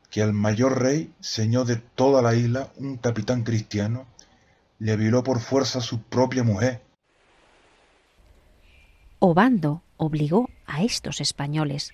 que 0.09 0.21
al 0.21 0.33
mayor 0.33 0.81
rey, 0.81 1.13
señor 1.19 1.65
de 1.65 1.75
toda 1.75 2.21
la 2.21 2.33
isla, 2.35 2.69
un 2.77 2.97
capitán 2.97 3.43
cristiano, 3.43 4.05
le 4.79 4.95
violó 4.95 5.23
por 5.23 5.39
fuerza 5.39 5.81
su 5.81 6.01
propia 6.01 6.43
mujer. 6.43 6.81
Obando 9.19 9.83
obligó 9.97 10.49
a 10.65 10.83
estos 10.83 11.21
españoles, 11.21 11.91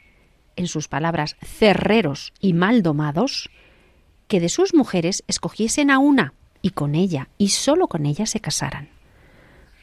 en 0.55 0.67
sus 0.67 0.87
palabras 0.87 1.35
cerreros 1.41 2.33
y 2.39 2.53
mal 2.53 2.83
domados, 2.83 3.49
que 4.27 4.39
de 4.39 4.49
sus 4.49 4.73
mujeres 4.73 5.23
escogiesen 5.27 5.89
a 5.89 5.99
una 5.99 6.33
y 6.61 6.71
con 6.71 6.95
ella 6.95 7.29
y 7.37 7.49
sólo 7.49 7.87
con 7.87 8.05
ella 8.05 8.25
se 8.25 8.39
casaran. 8.39 8.89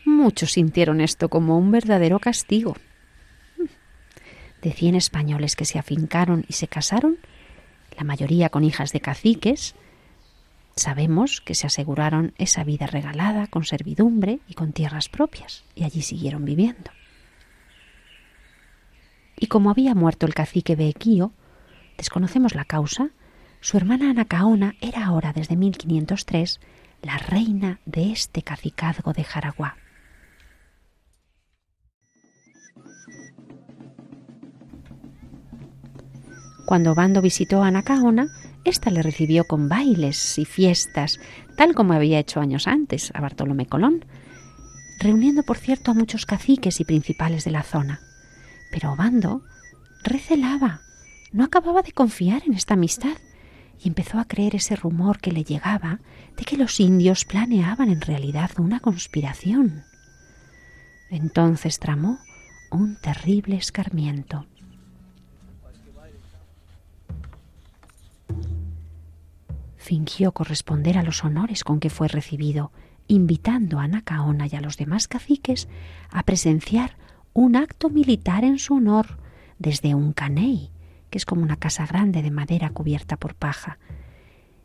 Muchos 0.04 0.52
sintieron 0.52 1.00
esto 1.00 1.28
como 1.28 1.58
un 1.58 1.70
verdadero 1.70 2.20
castigo 2.20 2.74
de 4.62 4.72
cien 4.72 4.94
españoles 4.94 5.56
que 5.56 5.64
se 5.64 5.78
afincaron 5.78 6.44
y 6.48 6.54
se 6.54 6.68
casaron, 6.68 7.18
la 7.96 8.04
mayoría 8.04 8.48
con 8.48 8.64
hijas 8.64 8.92
de 8.92 9.00
caciques, 9.00 9.74
sabemos 10.76 11.40
que 11.40 11.54
se 11.54 11.66
aseguraron 11.66 12.32
esa 12.38 12.64
vida 12.64 12.86
regalada 12.86 13.46
con 13.46 13.64
servidumbre 13.64 14.40
y 14.48 14.54
con 14.54 14.72
tierras 14.72 15.08
propias, 15.08 15.64
y 15.74 15.84
allí 15.84 16.02
siguieron 16.02 16.44
viviendo. 16.44 16.90
Y 19.36 19.46
como 19.46 19.70
había 19.70 19.94
muerto 19.94 20.26
el 20.26 20.34
cacique 20.34 20.76
Bequío, 20.76 21.32
desconocemos 21.96 22.54
la 22.54 22.64
causa, 22.64 23.10
su 23.60 23.76
hermana 23.76 24.10
Anacaona 24.10 24.74
era 24.80 25.06
ahora 25.06 25.32
desde 25.32 25.56
1503 25.56 26.60
la 27.02 27.18
reina 27.18 27.80
de 27.86 28.12
este 28.12 28.42
cacicazgo 28.42 29.12
de 29.12 29.24
Jaraguá. 29.24 29.76
Cuando 36.70 36.94
Bando 36.94 37.20
visitó 37.20 37.64
a 37.64 37.70
Nacaona, 37.72 38.28
ésta 38.62 38.90
le 38.90 39.02
recibió 39.02 39.42
con 39.42 39.68
bailes 39.68 40.38
y 40.38 40.44
fiestas, 40.44 41.18
tal 41.56 41.74
como 41.74 41.94
había 41.94 42.20
hecho 42.20 42.38
años 42.38 42.68
antes 42.68 43.10
a 43.12 43.20
Bartolomé 43.20 43.66
Colón, 43.66 44.04
reuniendo 45.00 45.42
por 45.42 45.58
cierto 45.58 45.90
a 45.90 45.94
muchos 45.94 46.26
caciques 46.26 46.78
y 46.78 46.84
principales 46.84 47.42
de 47.42 47.50
la 47.50 47.64
zona. 47.64 47.98
Pero 48.70 48.94
Bando 48.94 49.42
recelaba, 50.04 50.82
no 51.32 51.42
acababa 51.42 51.82
de 51.82 51.90
confiar 51.90 52.44
en 52.46 52.54
esta 52.54 52.74
amistad 52.74 53.16
y 53.82 53.88
empezó 53.88 54.20
a 54.20 54.26
creer 54.26 54.54
ese 54.54 54.76
rumor 54.76 55.18
que 55.18 55.32
le 55.32 55.42
llegaba 55.42 55.98
de 56.36 56.44
que 56.44 56.56
los 56.56 56.78
indios 56.78 57.24
planeaban 57.24 57.90
en 57.90 58.00
realidad 58.00 58.52
una 58.58 58.78
conspiración. 58.78 59.82
Entonces 61.10 61.80
tramó 61.80 62.20
un 62.70 62.94
terrible 63.00 63.56
escarmiento. 63.56 64.46
Fingió 69.80 70.32
corresponder 70.32 70.98
a 70.98 71.02
los 71.02 71.24
honores 71.24 71.64
con 71.64 71.80
que 71.80 71.88
fue 71.88 72.06
recibido 72.06 72.70
invitando 73.08 73.80
a 73.80 73.88
Nacaona 73.88 74.46
y 74.46 74.54
a 74.54 74.60
los 74.60 74.76
demás 74.76 75.08
caciques 75.08 75.68
a 76.10 76.22
presenciar 76.22 76.96
un 77.32 77.56
acto 77.56 77.88
militar 77.88 78.44
en 78.44 78.58
su 78.58 78.74
honor 78.74 79.18
desde 79.58 79.94
un 79.94 80.12
caney, 80.12 80.70
que 81.08 81.16
es 81.16 81.24
como 81.24 81.42
una 81.42 81.56
casa 81.56 81.86
grande 81.86 82.22
de 82.22 82.30
madera 82.30 82.70
cubierta 82.70 83.16
por 83.16 83.34
paja. 83.34 83.78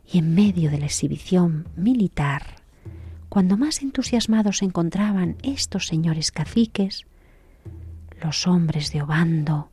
Y 0.06 0.18
en 0.18 0.34
medio 0.34 0.70
de 0.70 0.78
la 0.78 0.86
exhibición 0.86 1.66
militar, 1.76 2.56
cuando 3.30 3.56
más 3.56 3.82
entusiasmados 3.82 4.58
se 4.58 4.66
encontraban 4.66 5.36
estos 5.42 5.86
señores 5.86 6.30
caciques, 6.30 7.06
los 8.22 8.46
hombres 8.46 8.92
de 8.92 9.00
Obando 9.00 9.70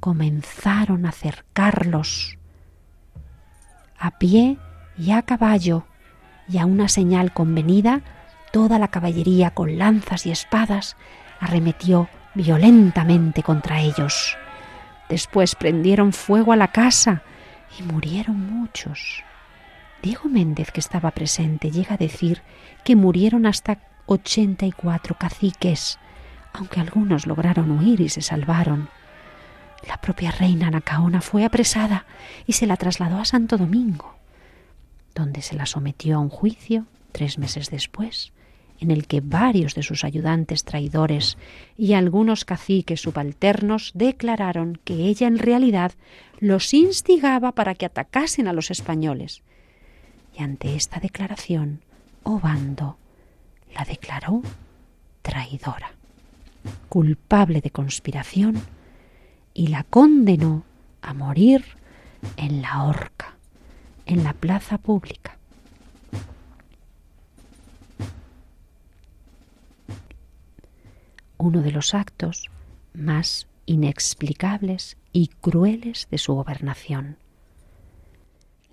comenzaron 0.00 1.06
a 1.06 1.10
acercarlos 1.10 2.36
a 3.98 4.18
pie 4.18 4.58
y 4.98 5.10
a 5.10 5.22
caballo, 5.22 5.84
y 6.48 6.58
a 6.58 6.66
una 6.66 6.88
señal 6.88 7.32
convenida, 7.32 8.02
toda 8.52 8.78
la 8.78 8.88
caballería 8.88 9.50
con 9.50 9.78
lanzas 9.78 10.26
y 10.26 10.30
espadas 10.30 10.96
arremetió 11.40 12.08
violentamente 12.34 13.42
contra 13.42 13.80
ellos. 13.80 14.36
Después 15.08 15.54
prendieron 15.54 16.12
fuego 16.12 16.52
a 16.52 16.56
la 16.56 16.68
casa 16.68 17.22
y 17.78 17.82
murieron 17.82 18.38
muchos. 18.38 19.22
Diego 20.02 20.28
Méndez, 20.28 20.70
que 20.70 20.80
estaba 20.80 21.10
presente, 21.10 21.70
llega 21.70 21.94
a 21.94 21.98
decir 21.98 22.42
que 22.84 22.96
murieron 22.96 23.46
hasta 23.46 23.78
ochenta 24.06 24.66
y 24.66 24.72
cuatro 24.72 25.16
caciques, 25.18 25.98
aunque 26.52 26.80
algunos 26.80 27.26
lograron 27.26 27.70
huir 27.70 28.00
y 28.00 28.08
se 28.08 28.22
salvaron. 28.22 28.88
La 29.86 30.00
propia 30.00 30.30
reina 30.30 30.70
Nacaona 30.70 31.20
fue 31.20 31.44
apresada 31.44 32.06
y 32.46 32.52
se 32.52 32.66
la 32.66 32.76
trasladó 32.76 33.18
a 33.18 33.24
Santo 33.24 33.56
Domingo, 33.56 34.14
donde 35.14 35.42
se 35.42 35.56
la 35.56 35.66
sometió 35.66 36.16
a 36.16 36.20
un 36.20 36.28
juicio 36.28 36.86
tres 37.12 37.38
meses 37.38 37.70
después, 37.70 38.32
en 38.78 38.90
el 38.90 39.06
que 39.06 39.20
varios 39.20 39.74
de 39.74 39.82
sus 39.82 40.04
ayudantes 40.04 40.64
traidores 40.64 41.38
y 41.76 41.94
algunos 41.94 42.44
caciques 42.44 43.00
subalternos 43.00 43.92
declararon 43.94 44.78
que 44.84 44.94
ella 45.06 45.26
en 45.26 45.38
realidad 45.38 45.92
los 46.38 46.74
instigaba 46.74 47.52
para 47.52 47.74
que 47.74 47.86
atacasen 47.86 48.48
a 48.48 48.52
los 48.52 48.70
españoles. 48.70 49.42
Y 50.36 50.42
ante 50.42 50.76
esta 50.76 51.00
declaración, 51.00 51.80
Obando 52.28 52.98
la 53.72 53.84
declaró 53.84 54.42
traidora, 55.22 55.92
culpable 56.88 57.60
de 57.60 57.70
conspiración, 57.70 58.60
y 59.56 59.68
la 59.68 59.84
condenó 59.84 60.64
a 61.00 61.14
morir 61.14 61.64
en 62.36 62.60
la 62.60 62.82
horca, 62.82 63.38
en 64.04 64.22
la 64.22 64.34
plaza 64.34 64.76
pública. 64.76 65.38
uno 71.38 71.62
de 71.62 71.70
los 71.70 71.94
actos 71.94 72.50
más 72.92 73.46
inexplicables 73.66 74.96
y 75.12 75.28
crueles 75.28 76.08
de 76.10 76.18
su 76.18 76.34
gobernación. 76.34 77.18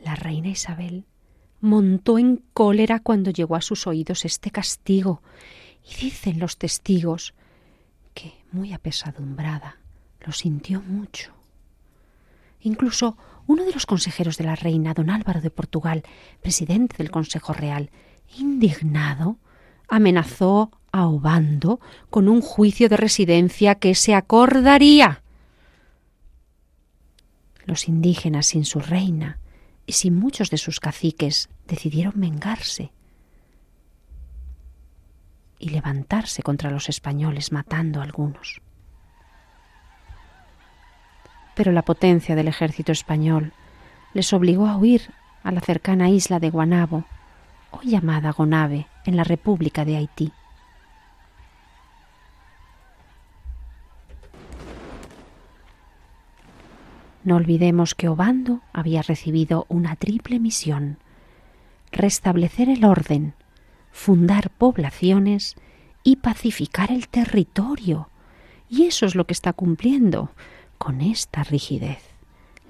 La 0.04 0.16
reina 0.16 0.48
Isabel 0.48 1.06
montó 1.62 2.18
en 2.18 2.42
cólera 2.54 3.00
cuando 3.00 3.32
llegó 3.32 3.56
a 3.56 3.62
sus 3.62 3.86
oídos 3.86 4.26
este 4.26 4.50
castigo, 4.50 5.22
y 5.84 6.06
dicen 6.06 6.40
los 6.40 6.58
testigos 6.58 7.36
que, 8.14 8.34
muy 8.52 8.74
apesadumbrada, 8.74 9.83
lo 10.26 10.32
sintió 10.32 10.82
mucho. 10.82 11.34
Incluso 12.62 13.18
uno 13.46 13.66
de 13.66 13.74
los 13.74 13.86
consejeros 13.86 14.38
de 14.38 14.46
la 14.46 14.56
reina, 14.56 14.94
don 14.94 15.10
Álvaro 15.10 15.42
de 15.42 15.50
Portugal, 15.50 16.04
presidente 16.42 16.98
del 16.98 17.12
Consejo 17.12 17.54
Real, 17.54 17.90
indignado, 18.38 19.38
amenazó 19.90 20.72
a 20.92 21.08
Obando 21.08 21.80
con 22.10 22.30
un 22.30 22.42
juicio 22.42 22.88
de 22.88 22.98
residencia 22.98 23.76
que 23.76 23.96
se 23.96 24.16
acordaría. 24.16 25.24
Los 27.66 27.88
indígenas 27.88 28.48
sin 28.48 28.66
su 28.66 28.80
reina 28.80 29.40
y 29.86 29.94
sin 29.94 30.16
muchos 30.16 30.50
de 30.50 30.58
sus 30.58 30.80
caciques 30.80 31.50
decidieron 31.68 32.14
vengarse 32.16 32.92
y 35.60 35.70
levantarse 35.70 36.44
contra 36.44 36.70
los 36.70 36.90
españoles 36.90 37.52
matando 37.52 38.00
a 38.02 38.04
algunos. 38.04 38.62
Pero 41.56 41.72
la 41.72 41.84
potencia 41.84 42.36
del 42.36 42.48
ejército 42.48 42.92
español 42.92 43.54
les 44.14 44.34
obligó 44.34 44.68
a 44.68 44.78
huir 44.78 45.12
a 45.44 45.52
la 45.52 45.62
cercana 45.62 46.10
isla 46.10 46.40
de 46.40 46.50
Guanabo, 46.50 47.06
hoy 47.72 47.90
llamada 47.90 48.32
Gonave, 48.32 48.88
en 49.06 49.18
la 49.18 49.24
República 49.24 49.86
de 49.86 49.98
Haití. 49.98 50.32
No 57.24 57.38
olvidemos 57.38 57.96
que 57.96 58.10
Obando 58.10 58.62
había 58.74 59.02
recibido 59.02 59.66
una 59.70 59.96
triple 59.96 60.40
misión 60.40 60.98
restablecer 61.94 62.70
el 62.70 62.84
orden, 62.84 63.36
fundar 63.92 64.50
poblaciones 64.50 65.56
y 66.04 66.18
pacificar 66.18 66.92
el 66.92 67.08
territorio. 67.08 68.10
Y 68.68 68.84
eso 68.86 69.06
es 69.06 69.16
lo 69.16 69.26
que 69.26 69.34
está 69.34 69.54
cumpliendo 69.54 70.32
con 70.84 71.00
esta 71.00 71.46
rigidez. 71.46 72.00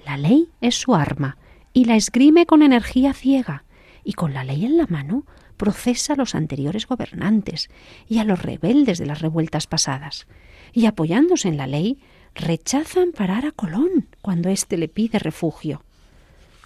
La 0.05 0.17
ley 0.17 0.49
es 0.61 0.75
su 0.75 0.93
arma 0.93 1.37
y 1.73 1.85
la 1.85 1.95
esgrime 1.95 2.45
con 2.45 2.61
energía 2.61 3.11
ciega 3.11 3.63
y 4.03 4.13
con 4.13 4.35
la 4.35 4.43
ley 4.43 4.65
en 4.65 4.77
la 4.77 4.85
mano 4.85 5.25
procesa 5.57 6.13
a 6.13 6.15
los 6.15 6.35
anteriores 6.35 6.85
gobernantes 6.85 7.71
y 8.07 8.19
a 8.19 8.23
los 8.23 8.39
rebeldes 8.39 8.99
de 8.99 9.07
las 9.07 9.19
revueltas 9.19 9.65
pasadas, 9.65 10.27
y 10.73 10.85
apoyándose 10.85 11.47
en 11.47 11.57
la 11.57 11.65
ley, 11.65 12.03
rechaza 12.35 13.01
amparar 13.01 13.47
a 13.47 13.51
Colón 13.51 14.07
cuando 14.21 14.49
éste 14.49 14.77
le 14.77 14.89
pide 14.89 15.17
refugio. 15.17 15.83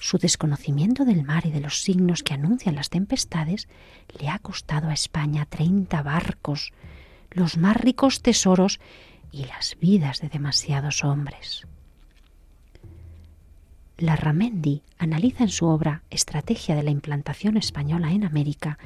Su 0.02 0.18
desconocimiento 0.18 1.06
del 1.06 1.24
mar 1.24 1.46
y 1.46 1.52
de 1.52 1.62
los 1.62 1.82
signos 1.82 2.24
que 2.24 2.34
anuncian 2.34 2.76
las 2.76 2.90
tempestades 2.90 3.70
le 4.20 4.28
ha 4.28 4.40
costado 4.40 4.90
a 4.90 4.94
España 4.94 5.46
treinta 5.46 6.04
barcos, 6.04 6.74
los 7.32 7.58
más 7.58 7.78
ricos 7.78 8.22
tesoros 8.22 8.82
y 9.32 9.46
las 9.46 9.78
vidas 9.80 10.22
de 10.22 10.30
demasiados 10.30 11.04
hombres. 11.04 11.68
Larramendi 13.98 14.84
analiza 14.98 15.44
en 15.44 15.50
su 15.50 15.66
obra 15.66 16.04
Estrategia 16.10 16.76
de 16.76 16.84
la 16.84 16.92
implantación 16.92 17.58
española 17.58 18.12
en 18.12 18.24
América 18.24 18.78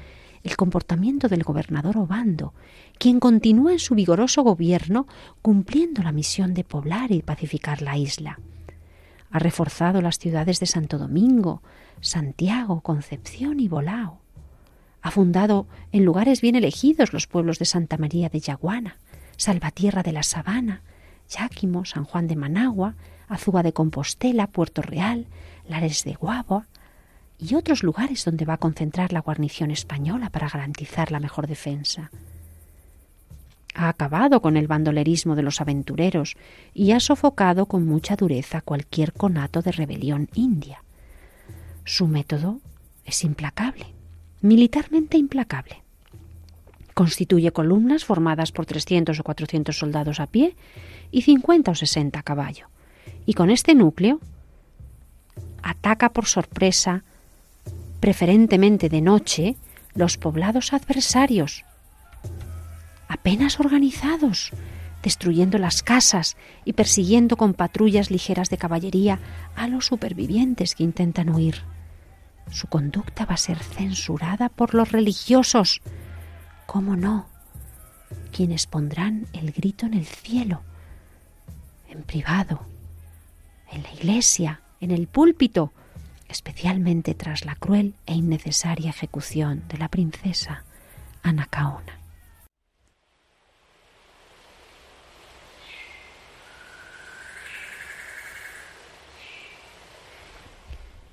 el 0.44 0.58
comportamiento 0.58 1.28
del 1.28 1.44
gobernador 1.44 1.98
Obando, 1.98 2.54
quien 2.98 3.20
continúa 3.20 3.74
en 3.74 3.80
su 3.80 3.96
vigoroso 3.96 4.42
gobierno 4.42 5.08
cumpliendo 5.42 6.02
la 6.02 6.12
misión 6.12 6.54
de 6.54 6.64
poblar 6.64 7.12
y 7.12 7.22
pacificar 7.22 7.82
la 7.82 7.98
isla. 7.98 8.40
Ha 9.30 9.40
reforzado 9.40 10.02
las 10.02 10.18
ciudades 10.18 10.60
de 10.60 10.66
Santo 10.66 10.98
Domingo, 10.98 11.62
Santiago, 12.02 12.82
Concepción 12.82 13.60
y 13.60 13.68
Bolao. 13.68 14.20
Ha 15.02 15.12
fundado 15.12 15.68
en 15.92 16.06
lugares 16.06 16.42
bien 16.42 16.56
elegidos 16.56 17.14
los 17.14 17.28
pueblos 17.28 17.60
de 17.60 17.66
Santa 17.66 17.98
María 17.98 18.30
de 18.30 18.40
Yaguana, 18.40 18.98
Salvatierra 19.42 20.04
de 20.04 20.12
la 20.12 20.22
Sabana, 20.22 20.84
Yáquimo, 21.28 21.84
San 21.84 22.04
Juan 22.04 22.28
de 22.28 22.36
Managua, 22.36 22.94
Azúa 23.28 23.64
de 23.64 23.74
Compostela, 23.74 24.46
Puerto 24.46 24.84
Real, 24.84 25.26
Lares 25.68 26.04
de 26.04 26.14
Guabo 26.14 26.66
y 27.40 27.56
otros 27.56 27.82
lugares 27.82 28.24
donde 28.24 28.46
va 28.46 28.54
a 28.54 28.60
concentrar 28.60 29.12
la 29.14 29.22
guarnición 29.22 29.72
española 29.72 30.30
para 30.30 30.48
garantizar 30.48 31.12
la 31.12 31.20
mejor 31.20 31.48
defensa. 31.48 32.12
Ha 33.74 33.90
acabado 33.90 34.44
con 34.44 34.58
el 34.58 34.68
bandolerismo 34.68 35.36
de 35.36 35.42
los 35.42 35.60
aventureros 35.60 36.38
y 36.76 36.92
ha 36.92 37.00
sofocado 37.00 37.66
con 37.66 37.88
mucha 37.88 38.16
dureza 38.16 38.62
cualquier 38.62 39.12
conato 39.12 39.64
de 39.64 39.72
rebelión 39.72 40.30
india. 40.36 40.84
Su 41.84 42.06
método 42.06 42.60
es 43.06 43.24
implacable, 43.24 43.88
militarmente 44.42 45.18
implacable. 45.18 45.82
Constituye 46.94 47.52
columnas 47.52 48.06
formadas 48.06 48.52
por 48.52 48.66
300 48.66 49.20
o 49.20 49.24
400 49.24 49.78
soldados 49.78 50.20
a 50.20 50.28
pie 50.28 50.56
y 51.12 51.22
50 51.22 51.72
o 51.72 51.76
60 51.76 52.20
a 52.20 52.24
caballo 52.24 52.68
y 53.26 53.34
con 53.34 53.50
este 53.50 53.76
núcleo 53.76 54.20
ataca 55.64 56.10
por 56.10 56.26
sorpresa, 56.26 57.04
preferentemente 58.00 58.90
de 58.90 59.02
noche, 59.02 59.56
los 59.94 60.18
poblados 60.18 60.74
adversarios, 60.74 61.64
apenas 63.08 63.60
organizados, 63.60 64.52
destruyendo 65.04 65.58
las 65.58 65.84
casas 65.84 66.38
y 66.66 66.74
persiguiendo 66.74 67.38
con 67.38 67.54
patrullas 67.54 68.12
ligeras 68.12 68.50
de 68.50 68.58
caballería 68.58 69.20
a 69.56 69.68
los 69.68 69.86
supervivientes 69.86 70.76
que 70.76 70.84
intentan 70.84 71.30
huir. 71.30 71.64
Su 72.50 72.68
conducta 72.68 73.26
va 73.26 73.36
a 73.36 73.38
ser 73.38 73.58
censurada 73.60 74.50
por 74.50 74.74
los 74.74 74.92
religiosos. 74.92 75.82
¿Cómo 76.72 76.96
no? 76.96 77.28
Quienes 78.32 78.66
pondrán 78.66 79.28
el 79.34 79.52
grito 79.52 79.86
en 79.86 79.94
el 79.94 80.06
cielo, 80.06 80.62
en 81.90 82.02
privado, 82.04 82.66
en 83.70 83.84
la 83.84 83.92
iglesia, 83.92 84.62
en 84.80 84.92
el 84.92 85.08
púlpito, 85.08 85.74
especialmente 86.30 87.14
tras 87.14 87.44
la 87.44 87.56
cruel 87.56 87.94
e 88.06 88.14
innecesaria 88.14 88.92
ejecución 88.92 89.68
de 89.68 89.80
la 89.80 89.90
princesa 89.90 90.64
Anacaona. 91.24 92.00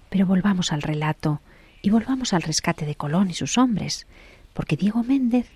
Pero 0.08 0.24
volvamos 0.24 0.70
al 0.70 0.82
relato 0.82 1.40
y 1.82 1.90
volvamos 1.90 2.32
al 2.32 2.42
rescate 2.42 2.86
de 2.86 2.94
Colón 2.94 3.30
y 3.30 3.34
sus 3.34 3.58
hombres, 3.58 4.06
porque 4.58 4.76
Diego 4.76 5.04
Méndez, 5.04 5.46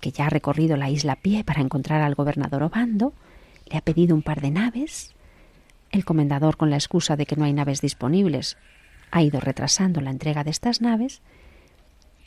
que 0.00 0.10
ya 0.10 0.26
ha 0.26 0.28
recorrido 0.28 0.76
la 0.76 0.90
isla 0.90 1.12
a 1.12 1.20
pie 1.20 1.44
para 1.44 1.60
encontrar 1.60 2.02
al 2.02 2.16
gobernador 2.16 2.64
Obando, 2.64 3.14
le 3.70 3.78
ha 3.78 3.82
pedido 3.82 4.16
un 4.16 4.22
par 4.22 4.40
de 4.40 4.50
naves. 4.50 5.14
El 5.92 6.04
comendador, 6.04 6.56
con 6.56 6.68
la 6.68 6.74
excusa 6.74 7.14
de 7.14 7.24
que 7.24 7.36
no 7.36 7.44
hay 7.44 7.52
naves 7.52 7.80
disponibles, 7.80 8.56
ha 9.12 9.22
ido 9.22 9.38
retrasando 9.38 10.00
la 10.00 10.10
entrega 10.10 10.42
de 10.42 10.50
estas 10.50 10.80
naves, 10.80 11.22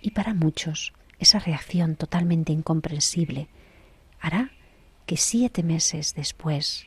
y 0.01 0.11
para 0.11 0.33
muchos 0.33 0.93
esa 1.19 1.39
reacción 1.39 1.97
totalmente 1.97 2.53
incomprensible 2.53 3.49
hará 4.21 4.51
que 5.05 5.17
siete 5.17 5.63
meses 5.63 6.15
después 6.15 6.85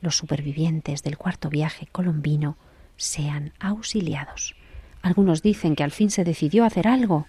los 0.00 0.16
supervivientes 0.16 1.02
del 1.02 1.18
cuarto 1.18 1.50
viaje 1.50 1.86
colombino 1.92 2.56
sean 2.96 3.52
auxiliados. 3.60 4.56
Algunos 5.02 5.42
dicen 5.42 5.76
que 5.76 5.84
al 5.84 5.90
fin 5.90 6.08
se 6.10 6.24
decidió 6.24 6.64
hacer 6.64 6.88
algo, 6.88 7.26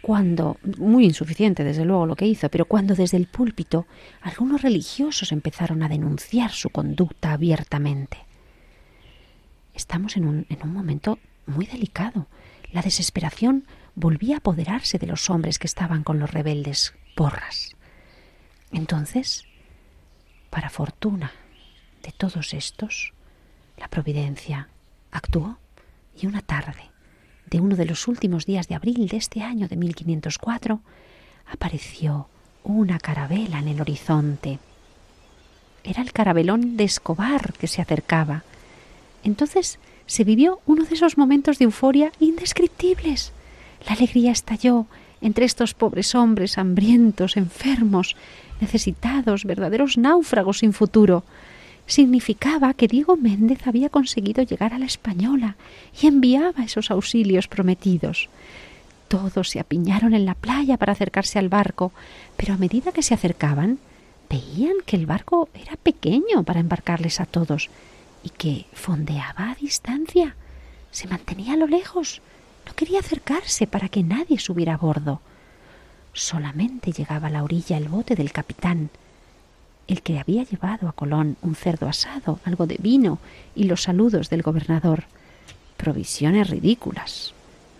cuando, 0.00 0.58
muy 0.78 1.04
insuficiente 1.04 1.64
desde 1.64 1.84
luego 1.84 2.06
lo 2.06 2.16
que 2.16 2.26
hizo, 2.26 2.48
pero 2.48 2.66
cuando 2.66 2.94
desde 2.94 3.16
el 3.16 3.26
púlpito 3.26 3.86
algunos 4.20 4.62
religiosos 4.62 5.32
empezaron 5.32 5.82
a 5.82 5.88
denunciar 5.88 6.50
su 6.52 6.70
conducta 6.70 7.32
abiertamente. 7.32 8.18
Estamos 9.74 10.16
en 10.16 10.26
un, 10.26 10.46
en 10.48 10.62
un 10.62 10.72
momento 10.72 11.18
muy 11.46 11.66
delicado. 11.66 12.26
La 12.72 12.82
desesperación 12.82 13.64
volvía 13.94 14.36
a 14.36 14.38
apoderarse 14.38 14.98
de 14.98 15.06
los 15.06 15.30
hombres 15.30 15.58
que 15.58 15.66
estaban 15.66 16.04
con 16.04 16.18
los 16.18 16.30
rebeldes 16.30 16.94
porras. 17.14 17.76
Entonces, 18.72 19.44
para 20.50 20.70
fortuna 20.70 21.32
de 22.02 22.12
todos 22.12 22.54
estos, 22.54 23.12
la 23.76 23.88
providencia 23.88 24.68
actuó 25.10 25.58
y 26.20 26.26
una 26.26 26.42
tarde 26.42 26.90
de 27.50 27.60
uno 27.60 27.76
de 27.76 27.86
los 27.86 28.08
últimos 28.08 28.46
días 28.46 28.68
de 28.68 28.74
abril 28.74 29.08
de 29.08 29.16
este 29.16 29.42
año 29.42 29.68
de 29.68 29.76
1504 29.76 30.80
apareció 31.50 32.28
una 32.64 32.98
carabela 32.98 33.58
en 33.58 33.68
el 33.68 33.80
horizonte. 33.80 34.58
Era 35.84 36.02
el 36.02 36.12
carabelón 36.12 36.76
de 36.76 36.84
Escobar 36.84 37.54
que 37.54 37.66
se 37.66 37.80
acercaba. 37.80 38.44
Entonces 39.24 39.78
se 40.06 40.24
vivió 40.24 40.60
uno 40.66 40.84
de 40.84 40.94
esos 40.94 41.16
momentos 41.16 41.58
de 41.58 41.64
euforia 41.64 42.12
indescriptibles. 42.20 43.32
La 43.86 43.94
alegría 43.94 44.32
estalló 44.32 44.86
entre 45.20 45.44
estos 45.44 45.74
pobres 45.74 46.14
hombres 46.14 46.58
hambrientos, 46.58 47.36
enfermos, 47.36 48.16
necesitados, 48.60 49.44
verdaderos 49.44 49.96
náufragos 49.96 50.58
sin 50.58 50.72
futuro 50.72 51.24
significaba 51.88 52.74
que 52.74 52.86
Diego 52.86 53.16
Méndez 53.16 53.66
había 53.66 53.88
conseguido 53.88 54.42
llegar 54.44 54.74
a 54.74 54.78
la 54.78 54.84
Española 54.84 55.56
y 56.00 56.06
enviaba 56.06 56.62
esos 56.62 56.92
auxilios 56.92 57.48
prometidos. 57.48 58.28
Todos 59.08 59.48
se 59.48 59.58
apiñaron 59.58 60.14
en 60.14 60.26
la 60.26 60.34
playa 60.34 60.76
para 60.76 60.92
acercarse 60.92 61.38
al 61.38 61.48
barco, 61.48 61.92
pero 62.36 62.54
a 62.54 62.58
medida 62.58 62.92
que 62.92 63.02
se 63.02 63.14
acercaban, 63.14 63.78
veían 64.28 64.74
que 64.84 64.96
el 64.96 65.06
barco 65.06 65.48
era 65.54 65.76
pequeño 65.76 66.44
para 66.44 66.60
embarcarles 66.60 67.20
a 67.20 67.26
todos 67.26 67.70
y 68.22 68.28
que 68.28 68.66
fondeaba 68.74 69.50
a 69.50 69.54
distancia. 69.54 70.36
Se 70.90 71.08
mantenía 71.08 71.54
a 71.54 71.56
lo 71.56 71.66
lejos. 71.66 72.20
No 72.66 72.74
quería 72.74 73.00
acercarse 73.00 73.66
para 73.66 73.88
que 73.88 74.02
nadie 74.02 74.38
subiera 74.38 74.74
a 74.74 74.76
bordo. 74.76 75.22
Solamente 76.12 76.92
llegaba 76.92 77.28
a 77.28 77.30
la 77.30 77.44
orilla 77.44 77.78
el 77.78 77.88
bote 77.88 78.14
del 78.14 78.30
capitán, 78.30 78.90
el 79.88 80.02
que 80.02 80.18
había 80.18 80.44
llevado 80.44 80.86
a 80.86 80.92
Colón 80.92 81.36
un 81.40 81.54
cerdo 81.54 81.88
asado, 81.88 82.38
algo 82.44 82.66
de 82.66 82.76
vino 82.78 83.18
y 83.56 83.64
los 83.64 83.82
saludos 83.82 84.28
del 84.28 84.42
gobernador. 84.42 85.04
Provisiones 85.78 86.50
ridículas, 86.50 87.32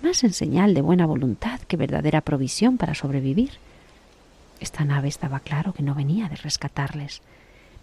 más 0.02 0.24
en 0.24 0.32
señal 0.32 0.72
de 0.72 0.80
buena 0.80 1.04
voluntad 1.04 1.60
que 1.60 1.76
verdadera 1.76 2.22
provisión 2.22 2.78
para 2.78 2.94
sobrevivir. 2.94 3.50
Esta 4.58 4.84
nave 4.84 5.08
estaba 5.08 5.40
claro 5.40 5.74
que 5.74 5.82
no 5.82 5.94
venía 5.94 6.28
de 6.28 6.36
rescatarles, 6.36 7.20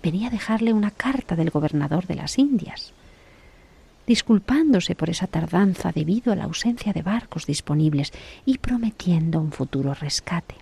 venía 0.02 0.28
a 0.28 0.32
dejarle 0.32 0.74
una 0.74 0.92
carta 0.92 1.36
del 1.36 1.52
gobernador 1.52 2.08
de 2.08 2.16
las 2.16 2.40
Indias, 2.40 2.94
disculpándose 4.08 4.96
por 4.96 5.12
esa 5.12 5.28
tardanza 5.28 5.92
debido 5.92 6.34
a 6.34 6.36
la 6.36 6.46
ausencia 6.46 6.94
de 6.94 7.04
barcos 7.04 7.46
disponibles 7.46 8.12
y 8.44 8.58
prometiendo 8.58 9.40
un 9.40 9.52
futuro 9.52 9.94
rescate. 9.94 10.56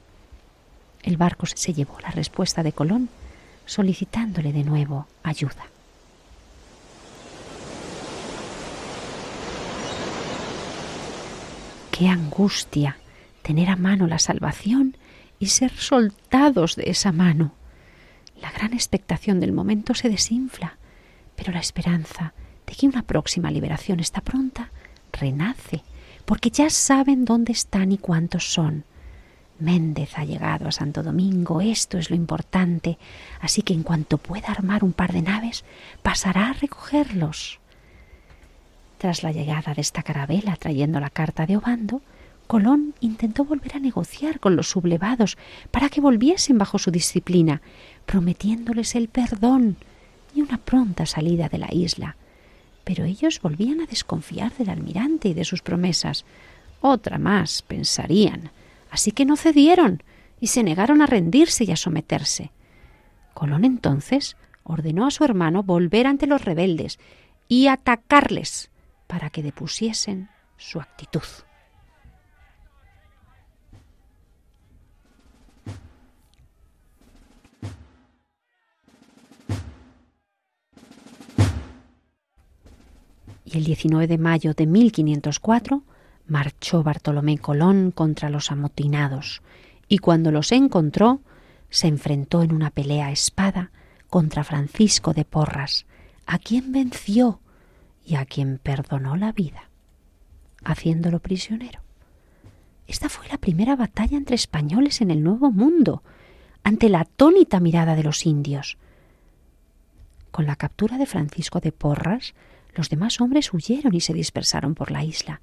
El 1.01 1.15
barco 1.17 1.45
se 1.45 1.73
llevó 1.73 1.97
la 2.01 2.11
respuesta 2.11 2.61
de 2.61 2.73
Colón 2.73 3.09
solicitándole 3.65 4.51
de 4.53 4.63
nuevo 4.63 5.07
ayuda. 5.23 5.65
Qué 11.91 12.07
angustia 12.07 12.97
tener 13.43 13.69
a 13.69 13.75
mano 13.75 14.07
la 14.07 14.19
salvación 14.19 14.97
y 15.39 15.47
ser 15.47 15.71
soltados 15.71 16.75
de 16.75 16.89
esa 16.89 17.11
mano. 17.11 17.53
La 18.41 18.51
gran 18.51 18.73
expectación 18.73 19.39
del 19.39 19.51
momento 19.51 19.93
se 19.93 20.09
desinfla, 20.09 20.77
pero 21.35 21.51
la 21.51 21.59
esperanza 21.59 22.33
de 22.65 22.73
que 22.73 22.87
una 22.87 23.03
próxima 23.03 23.51
liberación 23.51 23.99
está 23.99 24.21
pronta 24.21 24.71
renace, 25.11 25.83
porque 26.25 26.49
ya 26.49 26.69
saben 26.69 27.25
dónde 27.25 27.51
están 27.51 27.91
y 27.91 27.97
cuántos 27.97 28.51
son. 28.51 28.85
Méndez 29.63 30.17
ha 30.17 30.25
llegado 30.25 30.67
a 30.67 30.71
Santo 30.71 31.01
Domingo, 31.01 31.61
esto 31.61 31.97
es 31.97 32.09
lo 32.09 32.15
importante, 32.15 32.97
así 33.39 33.61
que 33.61 33.73
en 33.73 33.83
cuanto 33.83 34.17
pueda 34.17 34.49
armar 34.49 34.83
un 34.83 34.93
par 34.93 35.13
de 35.13 35.21
naves, 35.21 35.63
pasará 36.03 36.49
a 36.49 36.53
recogerlos. 36.53 37.59
Tras 38.97 39.23
la 39.23 39.31
llegada 39.31 39.73
de 39.73 39.81
esta 39.81 40.03
carabela 40.03 40.55
trayendo 40.57 40.99
la 40.99 41.09
carta 41.09 41.45
de 41.45 41.57
Obando, 41.57 42.01
Colón 42.47 42.93
intentó 42.99 43.45
volver 43.45 43.75
a 43.75 43.79
negociar 43.79 44.39
con 44.39 44.55
los 44.55 44.69
sublevados 44.69 45.37
para 45.71 45.89
que 45.89 46.01
volviesen 46.01 46.57
bajo 46.57 46.77
su 46.77 46.91
disciplina, 46.91 47.61
prometiéndoles 48.05 48.95
el 48.95 49.07
perdón 49.07 49.77
y 50.35 50.41
una 50.41 50.57
pronta 50.57 51.05
salida 51.05 51.49
de 51.49 51.57
la 51.57 51.73
isla. 51.73 52.15
Pero 52.83 53.05
ellos 53.05 53.41
volvían 53.41 53.81
a 53.81 53.85
desconfiar 53.85 54.53
del 54.57 54.69
almirante 54.69 55.29
y 55.29 55.33
de 55.33 55.45
sus 55.45 55.61
promesas. 55.61 56.25
Otra 56.81 57.17
más, 57.17 57.61
pensarían, 57.61 58.51
Así 58.93 59.11
que 59.11 59.25
no 59.25 59.37
cedieron 59.37 60.03
y 60.39 60.47
se 60.47 60.61
negaron 60.61 61.01
a 61.01 61.07
rendirse 61.07 61.63
y 61.63 61.71
a 61.71 61.75
someterse. 61.75 62.51
Colón 63.33 63.65
entonces 63.65 64.37
ordenó 64.61 65.07
a 65.07 65.11
su 65.11 65.23
hermano 65.23 65.63
volver 65.63 66.05
ante 66.05 66.27
los 66.27 66.45
rebeldes 66.45 66.99
y 67.47 67.65
atacarles 67.69 68.69
para 69.07 69.31
que 69.31 69.41
depusiesen 69.41 70.29
su 70.57 70.79
actitud. 70.79 71.23
Y 83.43 83.57
el 83.57 83.63
19 83.63 84.05
de 84.05 84.17
mayo 84.19 84.53
de 84.53 84.67
1504 84.67 85.83
marchó 86.33 86.81
Bartolomé 86.81 87.37
Colón 87.37 87.91
contra 87.91 88.31
los 88.31 88.51
amotinados, 88.51 89.43
y 89.87 89.99
cuando 89.99 90.31
los 90.31 90.51
encontró, 90.51 91.21
se 91.69 91.87
enfrentó 91.87 92.41
en 92.41 92.51
una 92.53 92.71
pelea 92.71 93.07
a 93.07 93.11
espada 93.11 93.69
contra 94.09 94.43
Francisco 94.43 95.13
de 95.13 95.25
Porras, 95.25 95.85
a 96.25 96.39
quien 96.39 96.71
venció 96.71 97.39
y 98.03 98.15
a 98.15 98.25
quien 98.25 98.57
perdonó 98.57 99.15
la 99.15 99.31
vida, 99.31 99.69
haciéndolo 100.63 101.19
prisionero. 101.19 101.81
Esta 102.87 103.09
fue 103.09 103.27
la 103.27 103.37
primera 103.37 103.75
batalla 103.75 104.17
entre 104.17 104.35
españoles 104.35 105.01
en 105.01 105.11
el 105.11 105.21
Nuevo 105.21 105.51
Mundo, 105.51 106.01
ante 106.63 106.89
la 106.89 107.01
atónita 107.01 107.59
mirada 107.59 107.95
de 107.95 108.03
los 108.03 108.25
indios. 108.25 108.77
Con 110.31 110.47
la 110.47 110.55
captura 110.55 110.97
de 110.97 111.05
Francisco 111.05 111.59
de 111.59 111.71
Porras, 111.71 112.33
los 112.73 112.89
demás 112.89 113.21
hombres 113.21 113.53
huyeron 113.53 113.93
y 113.93 114.01
se 114.01 114.13
dispersaron 114.13 114.73
por 114.73 114.89
la 114.89 115.03
isla, 115.03 115.41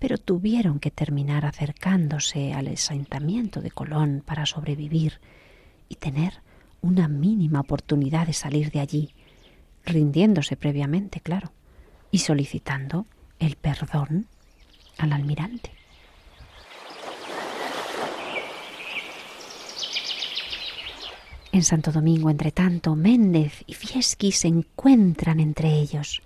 pero 0.00 0.16
tuvieron 0.16 0.80
que 0.80 0.90
terminar 0.90 1.44
acercándose 1.44 2.54
al 2.54 2.68
asentamiento 2.68 3.60
de 3.60 3.70
Colón 3.70 4.22
para 4.24 4.46
sobrevivir 4.46 5.20
y 5.88 5.96
tener 5.96 6.42
una 6.80 7.06
mínima 7.06 7.60
oportunidad 7.60 8.26
de 8.26 8.32
salir 8.32 8.70
de 8.70 8.80
allí, 8.80 9.14
rindiéndose 9.84 10.56
previamente, 10.56 11.20
claro, 11.20 11.52
y 12.10 12.18
solicitando 12.18 13.06
el 13.38 13.56
perdón 13.56 14.26
al 14.96 15.12
almirante. 15.12 15.70
En 21.52 21.62
Santo 21.62 21.92
Domingo, 21.92 22.30
entre 22.30 22.52
tanto, 22.52 22.96
Méndez 22.96 23.64
y 23.66 23.74
Fieschi 23.74 24.32
se 24.32 24.48
encuentran 24.48 25.40
entre 25.40 25.78
ellos 25.78 26.22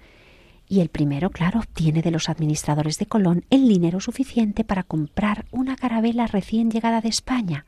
Y 0.75 0.81
el 0.81 0.89
primero, 0.89 1.31
claro, 1.31 1.61
obtiene 1.61 2.03
de 2.03 2.11
los 2.11 2.29
administradores 2.29 2.99
de 2.99 3.07
Colón 3.07 3.45
el 3.49 3.69
dinero 3.69 4.01
suficiente 4.01 4.65
para 4.65 4.83
comprar 4.83 5.45
una 5.53 5.77
carabela 5.77 6.27
recién 6.27 6.69
llegada 6.69 7.01
de 7.01 7.11
España. 7.11 7.65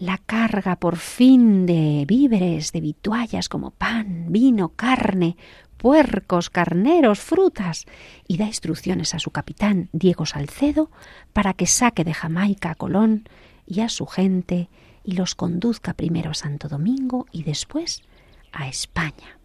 La 0.00 0.18
carga 0.18 0.74
por 0.74 0.96
fin 0.96 1.64
de 1.64 2.06
víveres, 2.08 2.72
de 2.72 2.80
vituallas 2.80 3.48
como 3.48 3.70
pan, 3.70 4.26
vino, 4.30 4.70
carne, 4.70 5.36
puercos, 5.76 6.50
carneros, 6.50 7.20
frutas, 7.20 7.86
y 8.26 8.36
da 8.36 8.46
instrucciones 8.46 9.14
a 9.14 9.20
su 9.20 9.30
capitán, 9.30 9.88
Diego 9.92 10.26
Salcedo, 10.26 10.90
para 11.32 11.54
que 11.54 11.68
saque 11.68 12.02
de 12.02 12.14
Jamaica 12.14 12.72
a 12.72 12.74
Colón 12.74 13.28
y 13.64 13.78
a 13.82 13.88
su 13.88 14.06
gente 14.06 14.68
y 15.04 15.12
los 15.12 15.36
conduzca 15.36 15.94
primero 15.94 16.32
a 16.32 16.34
Santo 16.34 16.68
Domingo 16.68 17.26
y 17.30 17.44
después 17.44 18.02
a 18.50 18.66
España. 18.66 19.37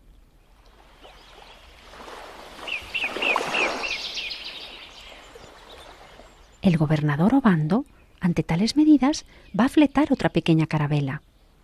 El 6.64 6.78
gobernador 6.78 7.36
Obando, 7.36 7.86
ante 8.22 8.42
tales 8.42 8.78
medidas, 8.78 9.26
va 9.60 9.66
a 9.66 9.70
fletar 9.70 10.14
otra 10.14 10.30
pequeña 10.30 10.66
carabela 10.66 11.22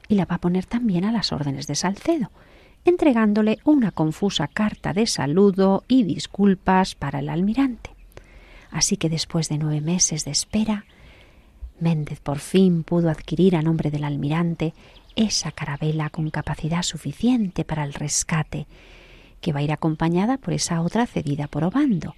y 0.09 0.15
la 0.15 0.25
va 0.25 0.35
a 0.35 0.41
poner 0.41 0.65
también 0.65 1.05
a 1.05 1.13
las 1.13 1.31
órdenes 1.31 1.67
de 1.67 1.75
Salcedo, 1.75 2.31
entregándole 2.83 3.59
una 3.63 3.91
confusa 3.91 4.49
carta 4.49 4.91
de 4.91 5.07
saludo 5.07 5.85
y 5.87 6.03
disculpas 6.03 6.95
para 6.95 7.19
el 7.19 7.29
almirante. 7.29 7.91
Así 8.71 8.97
que 8.97 9.07
después 9.07 9.47
de 9.47 9.57
nueve 9.57 9.79
meses 9.79 10.25
de 10.25 10.31
espera, 10.31 10.83
Méndez 11.79 12.19
por 12.19 12.39
fin 12.39 12.83
pudo 12.83 13.09
adquirir 13.09 13.55
a 13.55 13.61
nombre 13.61 13.91
del 13.91 14.03
almirante 14.03 14.73
esa 15.15 15.53
carabela 15.53 16.09
con 16.09 16.29
capacidad 16.29 16.83
suficiente 16.83 17.63
para 17.63 17.85
el 17.85 17.93
rescate, 17.93 18.67
que 19.39 19.53
va 19.53 19.61
a 19.61 19.63
ir 19.63 19.71
acompañada 19.71 20.37
por 20.37 20.53
esa 20.53 20.81
otra 20.81 21.07
cedida 21.07 21.47
por 21.47 21.63
Obando, 21.63 22.15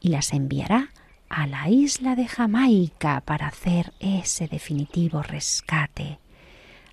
y 0.00 0.08
las 0.08 0.32
enviará 0.32 0.90
a 1.34 1.48
la 1.48 1.68
isla 1.68 2.14
de 2.14 2.28
Jamaica 2.28 3.20
para 3.20 3.48
hacer 3.48 3.92
ese 3.98 4.46
definitivo 4.46 5.20
rescate. 5.20 6.20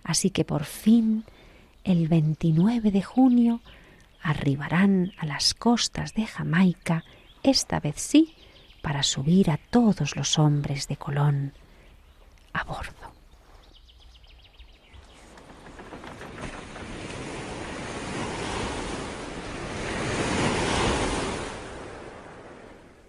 Así 0.03 0.31
que 0.31 0.43
por 0.45 0.65
fin 0.65 1.25
el 1.83 2.07
29 2.07 2.89
de 2.89 3.03
junio 3.03 3.61
arribarán 4.19 5.13
a 5.19 5.27
las 5.27 5.53
costas 5.53 6.15
de 6.15 6.25
Jamaica, 6.25 7.03
esta 7.43 7.79
vez 7.79 8.01
sí, 8.01 8.33
para 8.81 9.03
subir 9.03 9.51
a 9.51 9.57
todos 9.57 10.15
los 10.15 10.39
hombres 10.39 10.87
de 10.87 10.97
Colón 10.97 11.53
a 12.51 12.63
bordo. 12.63 13.10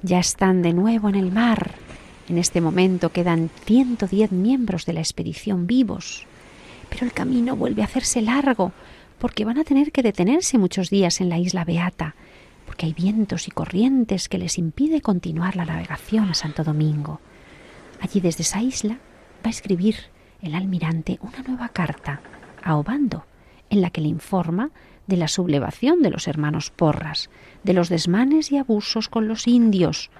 Ya 0.02 0.18
están 0.18 0.62
de 0.62 0.72
nuevo 0.72 1.08
en 1.08 1.14
el 1.14 1.30
mar. 1.30 1.76
En 2.28 2.36
este 2.36 2.60
momento 2.60 3.12
quedan 3.12 3.50
110 3.66 4.32
miembros 4.32 4.84
de 4.84 4.94
la 4.94 5.00
expedición 5.00 5.68
vivos. 5.68 6.26
Pero 6.90 7.06
el 7.06 7.12
camino 7.12 7.54
vuelve 7.54 7.82
a 7.82 7.84
hacerse 7.84 8.20
largo, 8.20 8.72
porque 9.20 9.44
van 9.44 9.58
a 9.58 9.64
tener 9.64 9.92
que 9.92 10.02
detenerse 10.02 10.58
muchos 10.58 10.90
días 10.90 11.20
en 11.20 11.28
la 11.28 11.38
isla 11.38 11.64
Beata, 11.64 12.16
porque 12.66 12.86
hay 12.86 12.94
vientos 12.94 13.46
y 13.46 13.52
corrientes 13.52 14.28
que 14.28 14.38
les 14.38 14.58
impide 14.58 15.00
continuar 15.00 15.54
la 15.54 15.66
navegación 15.66 16.28
a 16.28 16.34
Santo 16.34 16.64
Domingo. 16.64 17.20
Allí 18.00 18.20
desde 18.20 18.42
esa 18.42 18.60
isla 18.60 18.94
va 18.94 19.46
a 19.46 19.50
escribir 19.50 19.96
el 20.40 20.56
almirante 20.56 21.20
una 21.22 21.42
nueva 21.46 21.68
carta 21.68 22.20
a 22.64 22.76
Obando, 22.76 23.24
en 23.70 23.80
la 23.80 23.90
que 23.90 24.00
le 24.00 24.08
informa 24.08 24.70
de 25.06 25.16
la 25.16 25.28
sublevación 25.28 26.02
de 26.02 26.10
los 26.10 26.28
hermanos 26.28 26.70
Porras, 26.70 27.30
de 27.64 27.72
los 27.72 27.88
desmanes 27.88 28.52
y 28.52 28.58
abusos 28.58 29.08
con 29.08 29.28
los 29.28 29.46
indios, 29.46 30.10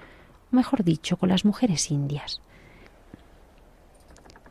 mejor 0.51 0.83
dicho, 0.83 1.17
con 1.17 1.29
las 1.29 1.45
mujeres 1.45 1.91
indias. 1.91 2.41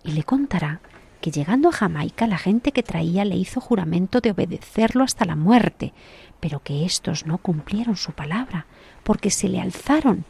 Y 0.05 0.13
le 0.13 0.25
contará 0.25 0.81
que 1.21 1.31
llegando 1.31 1.69
a 1.69 1.73
Jamaica 1.73 2.27
la 2.27 2.39
gente 2.39 2.73
que 2.73 2.83
traía 2.83 3.25
le 3.25 3.37
hizo 3.37 3.61
juramento 3.61 4.21
de 4.21 4.33
obedecerlo 4.33 5.05
hasta 5.05 5.25
la 5.25 5.37
muerte, 5.37 5.93
pero 6.41 6.61
que 6.61 6.85
éstos 6.85 7.27
no 7.27 7.39
cumplieron 7.39 7.97
su 7.97 8.13
palabra, 8.13 8.67
porque 9.05 9.31
se 9.31 9.49
le 9.49 9.61
alzaron, 9.61 10.25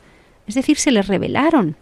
es 0.46 0.54
decir, 0.54 0.76
se 0.76 0.92
le 0.92 1.00
rebelaron, 1.00 1.76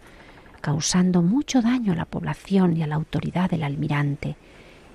causando 0.61 1.21
mucho 1.21 1.61
daño 1.61 1.91
a 1.91 1.97
la 1.97 2.05
población 2.05 2.77
y 2.77 2.83
a 2.83 2.87
la 2.87 2.95
autoridad 2.95 3.49
del 3.49 3.63
almirante, 3.63 4.37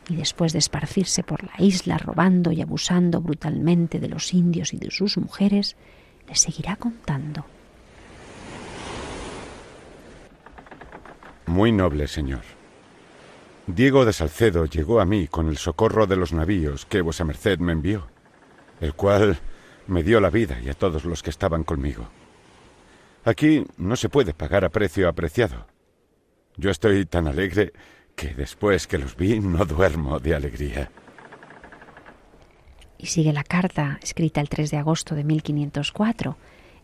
y 0.09 0.17
después 0.17 0.53
de 0.53 0.59
esparcirse 0.59 1.23
por 1.23 1.43
la 1.45 1.53
isla 1.59 1.99
robando 1.99 2.53
y 2.53 2.63
abusando 2.63 3.21
brutalmente 3.21 3.99
de 3.99 4.09
los 4.09 4.33
indios 4.33 4.73
y 4.73 4.79
de 4.79 4.91
sus 4.91 5.19
mujeres, 5.19 5.77
le 6.29 6.35
seguirá 6.35 6.77
contando. 6.77 7.45
Muy 11.47 11.73
noble 11.73 12.09
señor. 12.09 12.43
Diego 13.67 14.05
de 14.05 14.13
Salcedo 14.13 14.67
llegó 14.67 15.01
a 15.01 15.05
mí 15.05 15.27
con 15.27 15.49
el 15.49 15.57
socorro 15.57 16.07
de 16.07 16.17
los 16.17 16.33
navíos 16.33 16.87
que 16.87 17.01
vuesa 17.01 17.25
merced 17.25 17.59
me 17.59 17.73
envió, 17.73 18.07
el 18.81 18.95
cual 18.95 19.39
me 19.89 20.03
dio 20.03 20.21
la 20.21 20.31
vida 20.31 20.61
y 20.61 20.69
a 20.69 20.75
todos 20.75 21.05
los 21.05 21.23
que 21.23 21.31
estaban 21.31 21.65
conmigo. 21.65 22.09
Aquí 23.25 23.65
no 23.77 23.97
se 23.97 24.09
puede 24.09 24.35
pagar 24.35 24.65
a 24.65 24.69
precio 24.69 25.09
apreciado. 25.09 25.67
Yo 26.57 26.71
estoy 26.71 27.07
tan 27.07 27.27
alegre 27.27 27.73
que 28.17 28.35
después 28.35 28.87
que 28.87 28.97
los 28.97 29.15
vi 29.15 29.39
no 29.41 29.65
duermo 29.67 30.19
de 30.19 30.35
alegría. 30.35 30.91
Y 32.99 33.07
sigue 33.07 33.35
la 33.35 33.45
carta 33.45 33.99
escrita 34.03 34.41
el 34.41 34.49
3 34.49 34.71
de 34.71 34.79
agosto 34.79 35.15
de 35.15 35.23
1504 35.23 36.37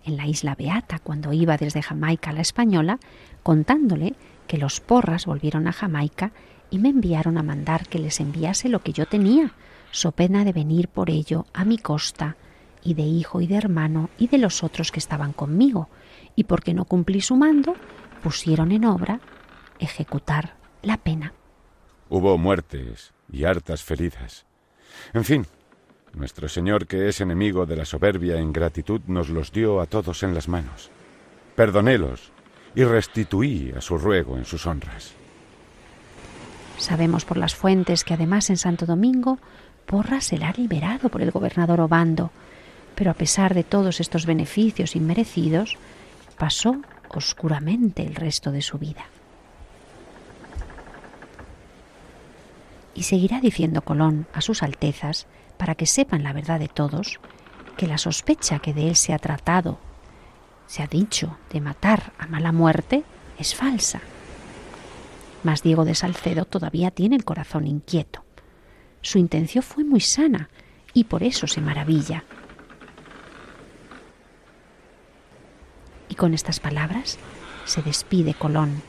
en 0.05 0.17
la 0.19 0.27
isla 0.27 0.55
Beata 0.55 0.99
cuando 0.99 1.33
iba 1.33 1.57
desde 1.57 1.81
Jamaica 1.81 2.31
a 2.31 2.33
la 2.35 2.43
Española, 2.43 2.99
contándole 3.43 4.15
que 4.47 4.59
los 4.59 4.81
porras 4.81 5.25
volvieron 5.25 5.67
a 5.69 5.73
Jamaica 5.73 6.33
y 6.71 6.79
me 6.79 6.91
enviaron 6.91 7.39
a 7.39 7.43
mandar 7.43 7.89
que 7.89 7.99
les 7.99 8.21
enviase 8.21 8.69
lo 8.69 8.83
que 8.83 8.93
yo 8.93 9.07
tenía, 9.07 9.55
so 9.91 10.13
pena 10.13 10.45
de 10.45 10.53
venir 10.53 10.89
por 10.89 11.09
ello 11.09 11.47
a 11.55 11.65
mi 11.65 11.79
costa, 11.79 12.37
y 12.85 12.95
de 12.95 13.03
hijo 13.03 13.41
y 13.41 13.47
de 13.47 13.57
hermano 13.57 14.11
y 14.19 14.27
de 14.27 14.39
los 14.39 14.63
otros 14.65 14.91
que 14.91 14.99
estaban 14.99 15.33
conmigo, 15.33 15.89
y 16.35 16.45
porque 16.45 16.75
no 16.75 16.85
cumplí 16.85 17.21
su 17.21 17.37
mando, 17.37 17.75
pusieron 18.23 18.73
en 18.73 18.85
obra 18.85 19.21
ejecutar 19.79 20.62
la 20.83 20.97
pena. 20.97 21.33
Hubo 22.09 22.37
muertes 22.39 23.13
y 23.33 23.45
hartas 23.45 23.83
feridas. 23.83 24.45
En 25.15 25.25
fin, 25.25 25.47
nuestro 26.15 26.49
Señor, 26.49 26.87
que 26.87 27.09
es 27.09 27.21
enemigo 27.21 27.65
de 27.67 27.77
la 27.77 27.85
soberbia 27.85 28.37
e 28.37 28.43
ingratitud, 28.43 29.01
nos 29.07 29.29
los 29.29 29.53
dio 29.53 29.81
a 29.81 29.87
todos 29.87 30.23
en 30.23 30.35
las 30.35 30.49
manos. 30.49 30.91
Perdonélos 31.57 32.33
y 32.75 32.85
restituí 32.85 33.73
a 33.77 33.81
su 33.81 33.99
ruego 33.99 34.37
en 34.37 34.45
sus 34.45 34.67
honras. 34.67 35.15
Sabemos 36.79 37.25
por 37.25 37.37
las 37.37 37.55
fuentes 37.55 38.05
que 38.05 38.15
además 38.15 38.51
en 38.51 38.57
Santo 38.57 38.87
Domingo 38.87 39.39
Porras 39.87 40.25
será 40.25 40.53
liberado 40.57 41.09
por 41.09 41.23
el 41.23 41.31
gobernador 41.31 41.81
Obando, 41.81 42.31
pero 42.95 43.11
a 43.11 43.15
pesar 43.15 43.55
de 43.55 43.65
todos 43.65 44.01
estos 44.01 44.27
beneficios 44.27 44.97
inmerecidos, 44.97 45.77
pasó 46.39 46.81
oscuramente 47.09 48.03
el 48.05 48.15
resto 48.15 48.53
de 48.53 48.63
su 48.63 48.79
vida. 48.79 49.05
Y 52.95 53.05
seguirá 53.05 53.41
diciendo 53.41 53.83
Colón 53.83 54.27
a 54.33 54.41
sus 54.41 54.63
altezas, 54.63 55.27
para 55.57 55.75
que 55.75 55.87
sepan 55.87 56.23
la 56.23 56.33
verdad 56.33 56.59
de 56.59 56.69
todos, 56.69 57.21
que 57.77 57.87
la 57.87 57.99
sospecha 57.99 58.59
que 58.59 58.75
de 58.75 58.89
él 58.89 58.97
se 58.97 59.13
ha 59.13 59.19
tratado, 59.19 59.79
se 60.67 60.83
ha 60.83 60.87
dicho, 60.87 61.37
de 61.51 61.61
matar 61.61 62.13
a 62.19 62.27
mala 62.27 62.53
muerte, 62.53 63.05
es 63.39 63.55
falsa 63.55 64.01
mas 65.43 65.63
Diego 65.63 65.85
de 65.85 65.95
Salcedo 65.95 66.45
todavía 66.45 66.91
tiene 66.91 67.17
el 67.17 67.25
corazón 67.25 67.67
inquieto. 67.67 68.25
Su 69.01 69.19
intención 69.19 69.63
fue 69.63 69.85
muy 69.85 70.01
sana 70.01 70.49
y 70.95 71.05
por 71.05 71.23
eso 71.23 71.47
se 71.47 71.61
maravilla. 71.61 72.25
Y 76.09 76.15
con 76.15 76.35
estas 76.35 76.61
palabras 76.61 77.19
se 77.65 77.83
despide 77.83 78.35
Colón. 78.35 78.83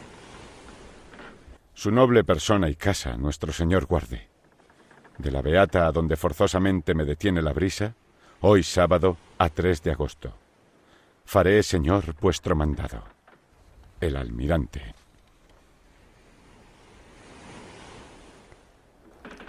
Su 1.74 1.91
noble 1.91 2.24
persona 2.24 2.69
y 2.69 2.76
casa, 2.76 3.17
nuestro 3.17 3.51
Señor 3.51 3.86
guarde. 3.86 4.28
De 5.17 5.32
la 5.32 5.41
Beata 5.41 5.88
a 5.88 5.91
donde 5.91 6.15
forzosamente 6.15 6.93
me 6.93 7.03
detiene 7.03 7.41
la 7.41 7.53
brisa, 7.53 7.95
hoy 8.41 8.63
sábado 8.63 9.17
a 9.38 9.49
3 9.49 9.82
de 9.84 9.91
agosto. 9.91 10.34
Faré, 11.26 11.63
Señor, 11.63 12.15
vuestro 12.21 12.55
mandado. 12.55 13.03
El 13.99 14.15
almirante. 14.15 14.93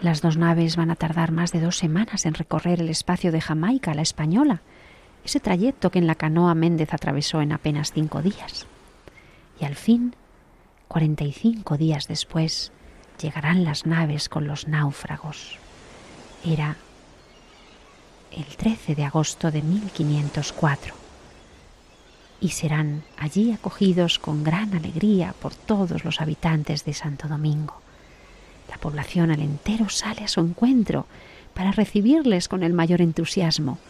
Las 0.01 0.21
dos 0.21 0.37
naves 0.37 0.77
van 0.77 0.91
a 0.91 0.97
tardar 0.97 1.33
más 1.33 1.53
de 1.53 1.61
dos 1.61 1.77
semanas 1.77 2.27
en 2.27 2.35
recorrer 2.35 2.81
el 2.81 2.89
espacio 2.89 3.33
de 3.33 3.41
Jamaica 3.41 3.93
a 3.93 3.95
la 3.95 4.03
Española, 4.03 4.61
ese 5.25 5.41
trayecto 5.41 5.91
que 5.91 5.99
en 5.99 6.07
la 6.07 6.15
canoa 6.15 6.55
Méndez 6.55 6.93
atravesó 6.93 7.41
en 7.41 7.53
apenas 7.53 7.93
cinco 7.93 8.21
días. 8.23 8.67
Y 9.59 9.65
al 9.65 9.77
fin, 9.77 10.15
cuarenta 10.95 11.25
y 11.25 11.33
cinco 11.33 11.77
días 11.77 12.07
después, 12.07 12.71
llegarán 13.21 13.65
las 13.65 13.85
naves 13.85 14.29
con 14.29 14.47
los 14.47 14.69
náufragos. 14.69 15.59
Era 16.45 16.77
el 18.31 18.45
13 18.45 18.95
de 18.95 19.03
agosto 19.03 19.51
de 19.51 19.61
1504 19.63 20.95
y 22.41 22.51
serán 22.51 23.03
allí 23.19 23.51
acogidos 23.51 24.21
con 24.21 24.45
gran 24.45 24.73
alegría 24.73 25.35
por 25.41 25.53
todos 25.57 26.05
los 26.05 26.21
habitantes 26.21 26.85
de 26.85 26.95
Santo 26.95 27.27
Domingo. 27.27 27.75
La 28.71 28.77
población 28.77 29.33
al 29.33 29.41
entero 29.41 29.89
sale 29.89 30.23
a 30.23 30.29
su 30.29 30.39
encuentro 30.39 31.09
para 31.55 31.73
recibirles 31.73 32.47
con 32.47 32.63
el 32.63 32.73
mayor 32.73 33.01
entusiasmo. 33.01 33.81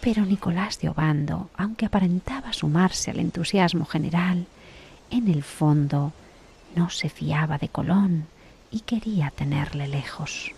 Pero 0.00 0.24
Nicolás 0.24 0.78
de 0.78 0.88
Obando, 0.88 1.50
aunque 1.56 1.86
aparentaba 1.86 2.52
sumarse 2.52 3.10
al 3.10 3.18
entusiasmo 3.18 3.86
general, 3.86 4.46
en 5.10 5.28
el 5.28 5.42
fondo 5.42 6.12
no 6.74 6.90
se 6.90 7.08
fiaba 7.08 7.58
de 7.58 7.68
Colón 7.68 8.26
y 8.70 8.80
quería 8.80 9.30
tenerle 9.30 9.88
lejos. 9.88 10.52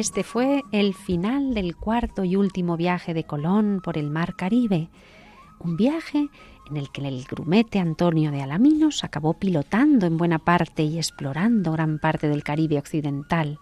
Este 0.00 0.24
fue 0.24 0.62
el 0.72 0.94
final 0.94 1.52
del 1.52 1.76
cuarto 1.76 2.24
y 2.24 2.34
último 2.34 2.78
viaje 2.78 3.12
de 3.12 3.24
Colón 3.24 3.82
por 3.84 3.98
el 3.98 4.08
mar 4.08 4.34
Caribe, 4.34 4.88
un 5.58 5.76
viaje 5.76 6.30
en 6.70 6.78
el 6.78 6.90
que 6.90 7.06
el 7.06 7.22
grumete 7.24 7.78
Antonio 7.78 8.30
de 8.30 8.40
Alaminos 8.40 9.04
acabó 9.04 9.34
pilotando 9.34 10.06
en 10.06 10.16
buena 10.16 10.38
parte 10.38 10.84
y 10.84 10.96
explorando 10.96 11.72
gran 11.72 11.98
parte 11.98 12.30
del 12.30 12.42
Caribe 12.42 12.78
occidental. 12.78 13.58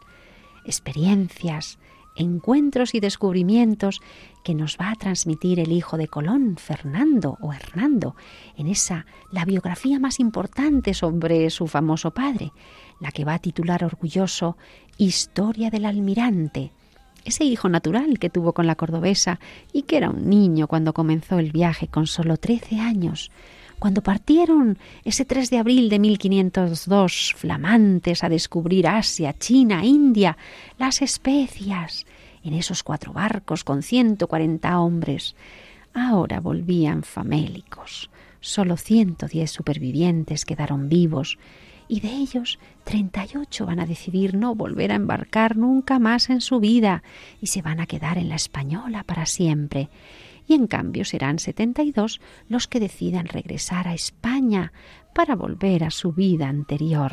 Experiencias, 0.64 1.80
encuentros 2.14 2.95
y 2.95 3.01
descubrimientos 3.01 4.01
que 4.45 4.55
nos 4.55 4.76
va 4.80 4.93
a 4.93 4.97
transmitir 4.97 5.59
el 5.59 5.72
hijo 5.72 5.97
de 5.97 6.07
Colón, 6.07 6.57
Fernando 6.57 7.36
o 7.41 7.53
Hernando, 7.53 8.14
en 8.57 8.68
esa 8.68 9.07
la 9.32 9.45
biografía 9.45 9.99
más 9.99 10.20
importante 10.20 10.95
sobre 10.95 11.51
su 11.51 11.66
famoso 11.66 12.12
padre, 12.12 12.53
la 13.01 13.12
que 13.12 13.24
va 13.24 13.34
a 13.34 13.38
titular 13.38 13.84
orgulloso 13.84 14.57
Historia 14.96 15.70
del 15.70 15.84
almirante, 15.84 16.72
ese 17.24 17.44
hijo 17.44 17.68
natural 17.68 18.18
que 18.18 18.30
tuvo 18.30 18.53
con 18.53 18.66
la 18.66 18.74
cordobesa 18.74 19.38
y 19.72 19.82
que 19.82 19.96
era 19.96 20.11
un 20.11 20.28
niño 20.28 20.66
cuando 20.66 20.92
comenzó 20.92 21.38
el 21.38 21.53
viaje 21.53 21.86
con 21.86 22.07
solo 22.07 22.36
trece 22.36 22.80
años, 22.80 23.30
cuando 23.78 24.03
partieron 24.03 24.78
ese 25.05 25.24
3 25.24 25.51
de 25.51 25.59
abril 25.59 25.88
de 25.88 25.99
1502 26.01 27.34
flamantes 27.36 28.24
a 28.24 28.28
descubrir 28.28 28.88
Asia, 28.88 29.38
China, 29.38 29.84
India, 29.84 30.36
las 30.78 31.01
especias, 31.01 32.07
en 32.42 32.55
esos 32.55 32.82
cuatro 32.82 33.12
barcos 33.12 33.62
con 33.62 33.82
140 33.82 34.80
hombres. 34.80 35.36
Ahora 35.94 36.40
volvían 36.40 37.03
famélicos. 37.03 38.11
Solo 38.40 38.76
110 38.76 39.51
supervivientes 39.51 40.44
quedaron 40.44 40.88
vivos 40.88 41.38
y 41.89 42.01
de 42.01 42.09
ellos 42.09 42.59
38 42.84 43.66
van 43.66 43.80
a 43.80 43.86
decidir 43.86 44.34
no 44.34 44.55
volver 44.55 44.93
a 44.93 44.97
embarcar 44.97 45.57
nunca 45.57 45.99
más 45.99 46.30
en 46.30 46.41
su 46.41 46.61
vida 46.61 47.03
y 47.41 47.49
se 47.49 47.62
van 47.62 47.80
a 47.80 47.86
quedar 47.86 48.18
en 48.18 48.28
la 48.28 48.36
española 48.36 49.03
para 49.05 49.26
siempre. 49.26 49.89
Y 50.47 50.55
en 50.55 50.66
cambio 50.66 51.05
serán 51.05 51.39
72 51.39 52.20
los 52.49 52.68
que 52.68 52.80
decidan 52.80 53.26
regresar 53.26 53.89
a 53.89 53.95
España 53.95 54.72
para 55.14 55.34
volver 55.34 55.84
a 55.84 55.91
su 55.91 56.12
vida 56.12 56.49
anterior. 56.49 57.12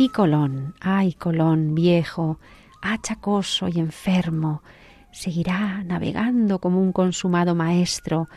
Y 0.00 0.10
Colón, 0.10 0.76
ay 0.80 1.12
Colón 1.14 1.74
viejo, 1.74 2.38
achacoso 2.80 3.66
y 3.66 3.80
enfermo, 3.80 4.62
seguirá 5.10 5.82
navegando 5.82 6.60
como 6.60 6.80
un 6.80 6.92
consumado 6.92 7.56
maestro, 7.56 8.28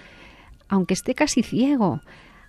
aunque 0.70 0.95
esté 0.95 1.14
casi 1.14 1.43
ciego. 1.43 2.01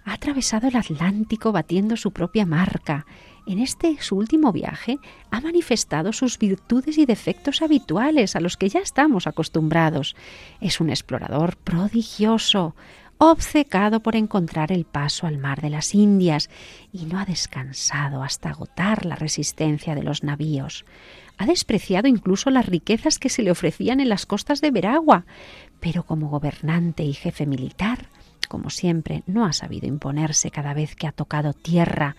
Ha 0.06 0.14
atravesado 0.14 0.66
el 0.66 0.76
Atlántico 0.76 1.52
batiendo 1.52 1.98
su 1.98 2.12
propia 2.12 2.46
marca. 2.46 3.04
En 3.46 3.58
este 3.58 3.98
su 4.00 4.16
último 4.16 4.50
viaje 4.50 4.96
ha 5.30 5.42
manifestado 5.42 6.14
sus 6.14 6.38
virtudes 6.38 6.96
y 6.96 7.04
defectos 7.04 7.60
habituales 7.60 8.34
a 8.34 8.40
los 8.40 8.56
que 8.56 8.70
ya 8.70 8.80
estamos 8.80 9.26
acostumbrados. 9.26 10.16
Es 10.62 10.80
un 10.80 10.88
explorador 10.88 11.58
prodigioso, 11.58 12.74
obcecado 13.30 14.00
por 14.00 14.16
encontrar 14.16 14.72
el 14.72 14.84
paso 14.84 15.28
al 15.28 15.38
mar 15.38 15.60
de 15.60 15.70
las 15.70 15.94
Indias, 15.94 16.50
y 16.92 17.04
no 17.04 17.20
ha 17.20 17.24
descansado 17.24 18.22
hasta 18.22 18.50
agotar 18.50 19.06
la 19.06 19.14
resistencia 19.14 19.94
de 19.94 20.02
los 20.02 20.24
navíos. 20.24 20.84
Ha 21.38 21.46
despreciado 21.46 22.08
incluso 22.08 22.50
las 22.50 22.66
riquezas 22.66 23.20
que 23.20 23.28
se 23.28 23.42
le 23.42 23.52
ofrecían 23.52 24.00
en 24.00 24.08
las 24.08 24.26
costas 24.26 24.60
de 24.60 24.72
Veragua, 24.72 25.24
pero 25.78 26.02
como 26.02 26.30
gobernante 26.30 27.04
y 27.04 27.12
jefe 27.12 27.46
militar, 27.46 28.08
como 28.48 28.70
siempre, 28.70 29.22
no 29.26 29.44
ha 29.46 29.52
sabido 29.52 29.86
imponerse 29.86 30.50
cada 30.50 30.74
vez 30.74 30.96
que 30.96 31.06
ha 31.06 31.12
tocado 31.12 31.52
tierra, 31.52 32.16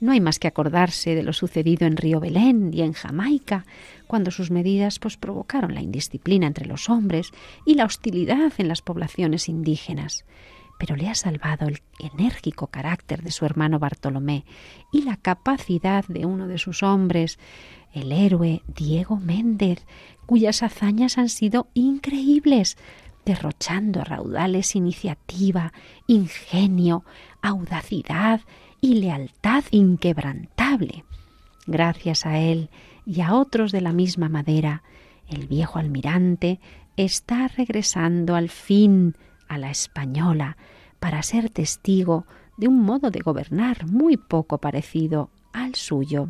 no 0.00 0.12
hay 0.12 0.20
más 0.20 0.38
que 0.38 0.48
acordarse 0.48 1.14
de 1.14 1.22
lo 1.22 1.32
sucedido 1.32 1.86
en 1.86 1.96
Río 1.96 2.20
Belén 2.20 2.70
y 2.72 2.82
en 2.82 2.92
Jamaica, 2.92 3.66
cuando 4.08 4.32
sus 4.32 4.50
medidas 4.50 4.98
pues, 4.98 5.16
provocaron 5.16 5.74
la 5.74 5.82
indisciplina 5.82 6.48
entre 6.48 6.66
los 6.66 6.90
hombres 6.90 7.30
y 7.64 7.74
la 7.74 7.84
hostilidad 7.84 8.52
en 8.58 8.66
las 8.66 8.82
poblaciones 8.82 9.48
indígenas. 9.48 10.24
Pero 10.78 10.96
le 10.96 11.08
ha 11.08 11.14
salvado 11.14 11.68
el 11.68 11.82
enérgico 11.98 12.68
carácter 12.68 13.22
de 13.22 13.30
su 13.30 13.44
hermano 13.44 13.78
Bartolomé 13.78 14.44
y 14.92 15.02
la 15.02 15.16
capacidad 15.16 16.04
de 16.06 16.24
uno 16.24 16.48
de 16.48 16.58
sus 16.58 16.82
hombres, 16.82 17.38
el 17.92 18.10
héroe 18.10 18.62
Diego 18.66 19.16
Méndez, 19.16 19.84
cuyas 20.26 20.62
hazañas 20.62 21.18
han 21.18 21.28
sido 21.28 21.68
increíbles, 21.74 22.76
derrochando 23.24 24.00
a 24.00 24.04
raudales 24.04 24.74
iniciativa, 24.74 25.72
ingenio, 26.06 27.04
audacidad 27.42 28.40
y 28.80 28.94
lealtad 28.94 29.64
inquebrantable. 29.70 31.04
Gracias 31.66 32.24
a 32.24 32.38
él 32.38 32.70
y 33.08 33.22
a 33.22 33.34
otros 33.34 33.72
de 33.72 33.80
la 33.80 33.94
misma 33.94 34.28
madera, 34.28 34.82
el 35.28 35.46
viejo 35.46 35.78
almirante 35.78 36.60
está 36.98 37.48
regresando 37.48 38.34
al 38.34 38.50
fin 38.50 39.16
a 39.48 39.56
la 39.56 39.70
española 39.70 40.58
para 41.00 41.22
ser 41.22 41.48
testigo 41.48 42.26
de 42.58 42.68
un 42.68 42.82
modo 42.82 43.10
de 43.10 43.20
gobernar 43.20 43.86
muy 43.86 44.18
poco 44.18 44.58
parecido 44.58 45.30
al 45.54 45.74
suyo. 45.74 46.28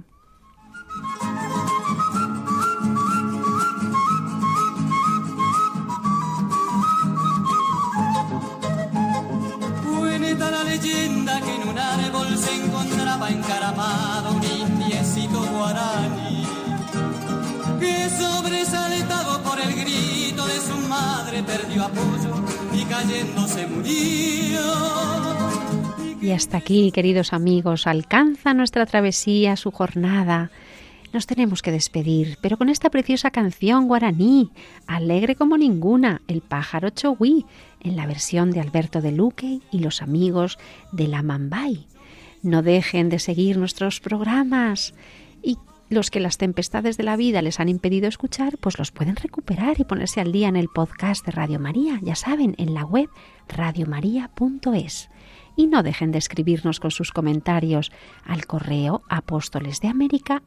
Apoyo 21.81 22.35
y 22.73 22.85
murió. 23.67 24.61
Y 26.21 26.33
hasta 26.33 26.57
aquí, 26.59 26.91
queridos 26.93 27.33
amigos, 27.33 27.87
alcanza 27.87 28.53
nuestra 28.53 28.87
travesía 28.87 29.57
su 29.57 29.71
jornada. 29.71 30.51
Nos 31.13 31.27
tenemos 31.27 31.63
que 31.63 31.71
despedir, 31.73 32.37
pero 32.43 32.59
con 32.59 32.69
esta 32.69 32.91
preciosa 32.91 33.31
canción 33.31 33.89
guaraní, 33.89 34.51
alegre 34.87 35.37
como 35.37 35.57
ninguna, 35.57 36.21
El 36.27 36.43
pájaro 36.43 36.91
chogui, 36.91 37.47
en 37.81 37.97
la 37.97 38.07
versión 38.07 38.51
de 38.51 38.61
Alberto 38.61 39.01
de 39.01 39.13
Luque 39.13 39.61
y 39.71 39.79
los 39.79 40.03
amigos 40.03 40.59
de 40.93 41.09
la 41.09 41.23
Mambay. 41.23 41.87
No 42.43 42.63
dejen 42.63 43.09
de 43.09 43.19
seguir 43.19 43.57
nuestros 43.57 44.01
programas 44.01 44.95
y 45.43 45.57
los 45.89 46.11
que 46.11 46.21
las 46.21 46.39
tempestades 46.39 46.97
de 46.97 47.03
la 47.03 47.17
vida 47.17 47.43
les 47.43 47.61
han 47.61 47.69
impedido 47.69 48.09
escuchar, 48.09 48.59
pues 48.59 48.79
los 48.79 48.93
pueden 48.93 49.17
recuperar 49.17 49.81
y 49.81 49.85
ponerse 49.85 50.21
al 50.21 50.33
día 50.33 50.49
en 50.49 50.57
el 50.57 50.69
podcast 50.69 51.25
de 51.25 51.33
Radio 51.33 51.59
María, 51.59 51.99
ya 52.03 52.15
saben, 52.15 52.55
en 52.59 52.75
la 52.75 52.85
web 52.85 53.09
radiomaria.es. 53.49 55.11
Y 55.57 55.67
no 55.67 55.83
dejen 55.83 56.13
de 56.13 56.19
escribirnos 56.19 56.79
con 56.79 56.91
sus 56.91 57.11
comentarios 57.11 57.91
al 58.25 58.47
correo 58.47 59.03
apóstoles 59.09 59.81
de 59.81 59.89
América 59.89 60.43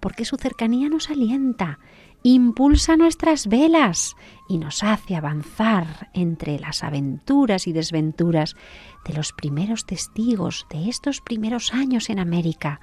porque 0.00 0.24
su 0.24 0.36
cercanía 0.36 0.88
nos 0.88 1.10
alienta 1.10 1.78
impulsa 2.22 2.96
nuestras 2.96 3.46
velas 3.46 4.16
y 4.48 4.58
nos 4.58 4.82
hace 4.82 5.16
avanzar 5.16 6.10
entre 6.12 6.58
las 6.58 6.84
aventuras 6.84 7.66
y 7.66 7.72
desventuras 7.72 8.56
de 9.06 9.14
los 9.14 9.32
primeros 9.32 9.86
testigos 9.86 10.66
de 10.70 10.88
estos 10.88 11.20
primeros 11.20 11.72
años 11.72 12.10
en 12.10 12.18
América, 12.18 12.80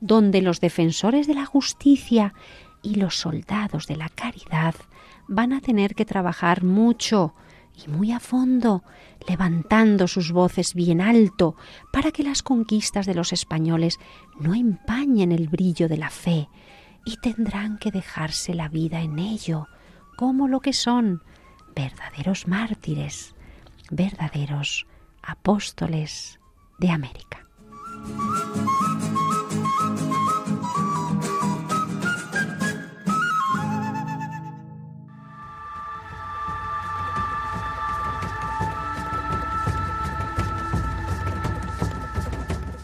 donde 0.00 0.40
los 0.40 0.60
defensores 0.60 1.26
de 1.26 1.34
la 1.34 1.44
justicia 1.44 2.34
y 2.82 2.94
los 2.94 3.16
soldados 3.16 3.86
de 3.86 3.96
la 3.96 4.08
caridad 4.08 4.74
van 5.28 5.52
a 5.52 5.60
tener 5.60 5.94
que 5.94 6.06
trabajar 6.06 6.64
mucho 6.64 7.34
y 7.86 7.88
muy 7.88 8.12
a 8.12 8.20
fondo, 8.20 8.82
levantando 9.28 10.08
sus 10.08 10.32
voces 10.32 10.74
bien 10.74 11.00
alto 11.00 11.54
para 11.92 12.10
que 12.10 12.22
las 12.22 12.42
conquistas 12.42 13.06
de 13.06 13.14
los 13.14 13.32
españoles 13.32 13.98
no 14.38 14.54
empañen 14.54 15.32
el 15.32 15.48
brillo 15.48 15.88
de 15.88 15.96
la 15.96 16.10
fe, 16.10 16.48
y 17.04 17.16
tendrán 17.16 17.78
que 17.78 17.90
dejarse 17.90 18.54
la 18.54 18.68
vida 18.68 19.00
en 19.00 19.18
ello, 19.18 19.68
como 20.16 20.48
lo 20.48 20.60
que 20.60 20.72
son 20.72 21.22
verdaderos 21.74 22.46
mártires, 22.46 23.34
verdaderos 23.90 24.86
apóstoles 25.22 26.38
de 26.78 26.90
América. 26.90 27.46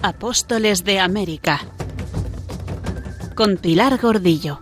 Apóstoles 0.03 0.85
de 0.85 1.01
América 1.01 1.61
con 3.37 3.59
Pilar 3.59 4.01
Gordillo. 4.01 4.59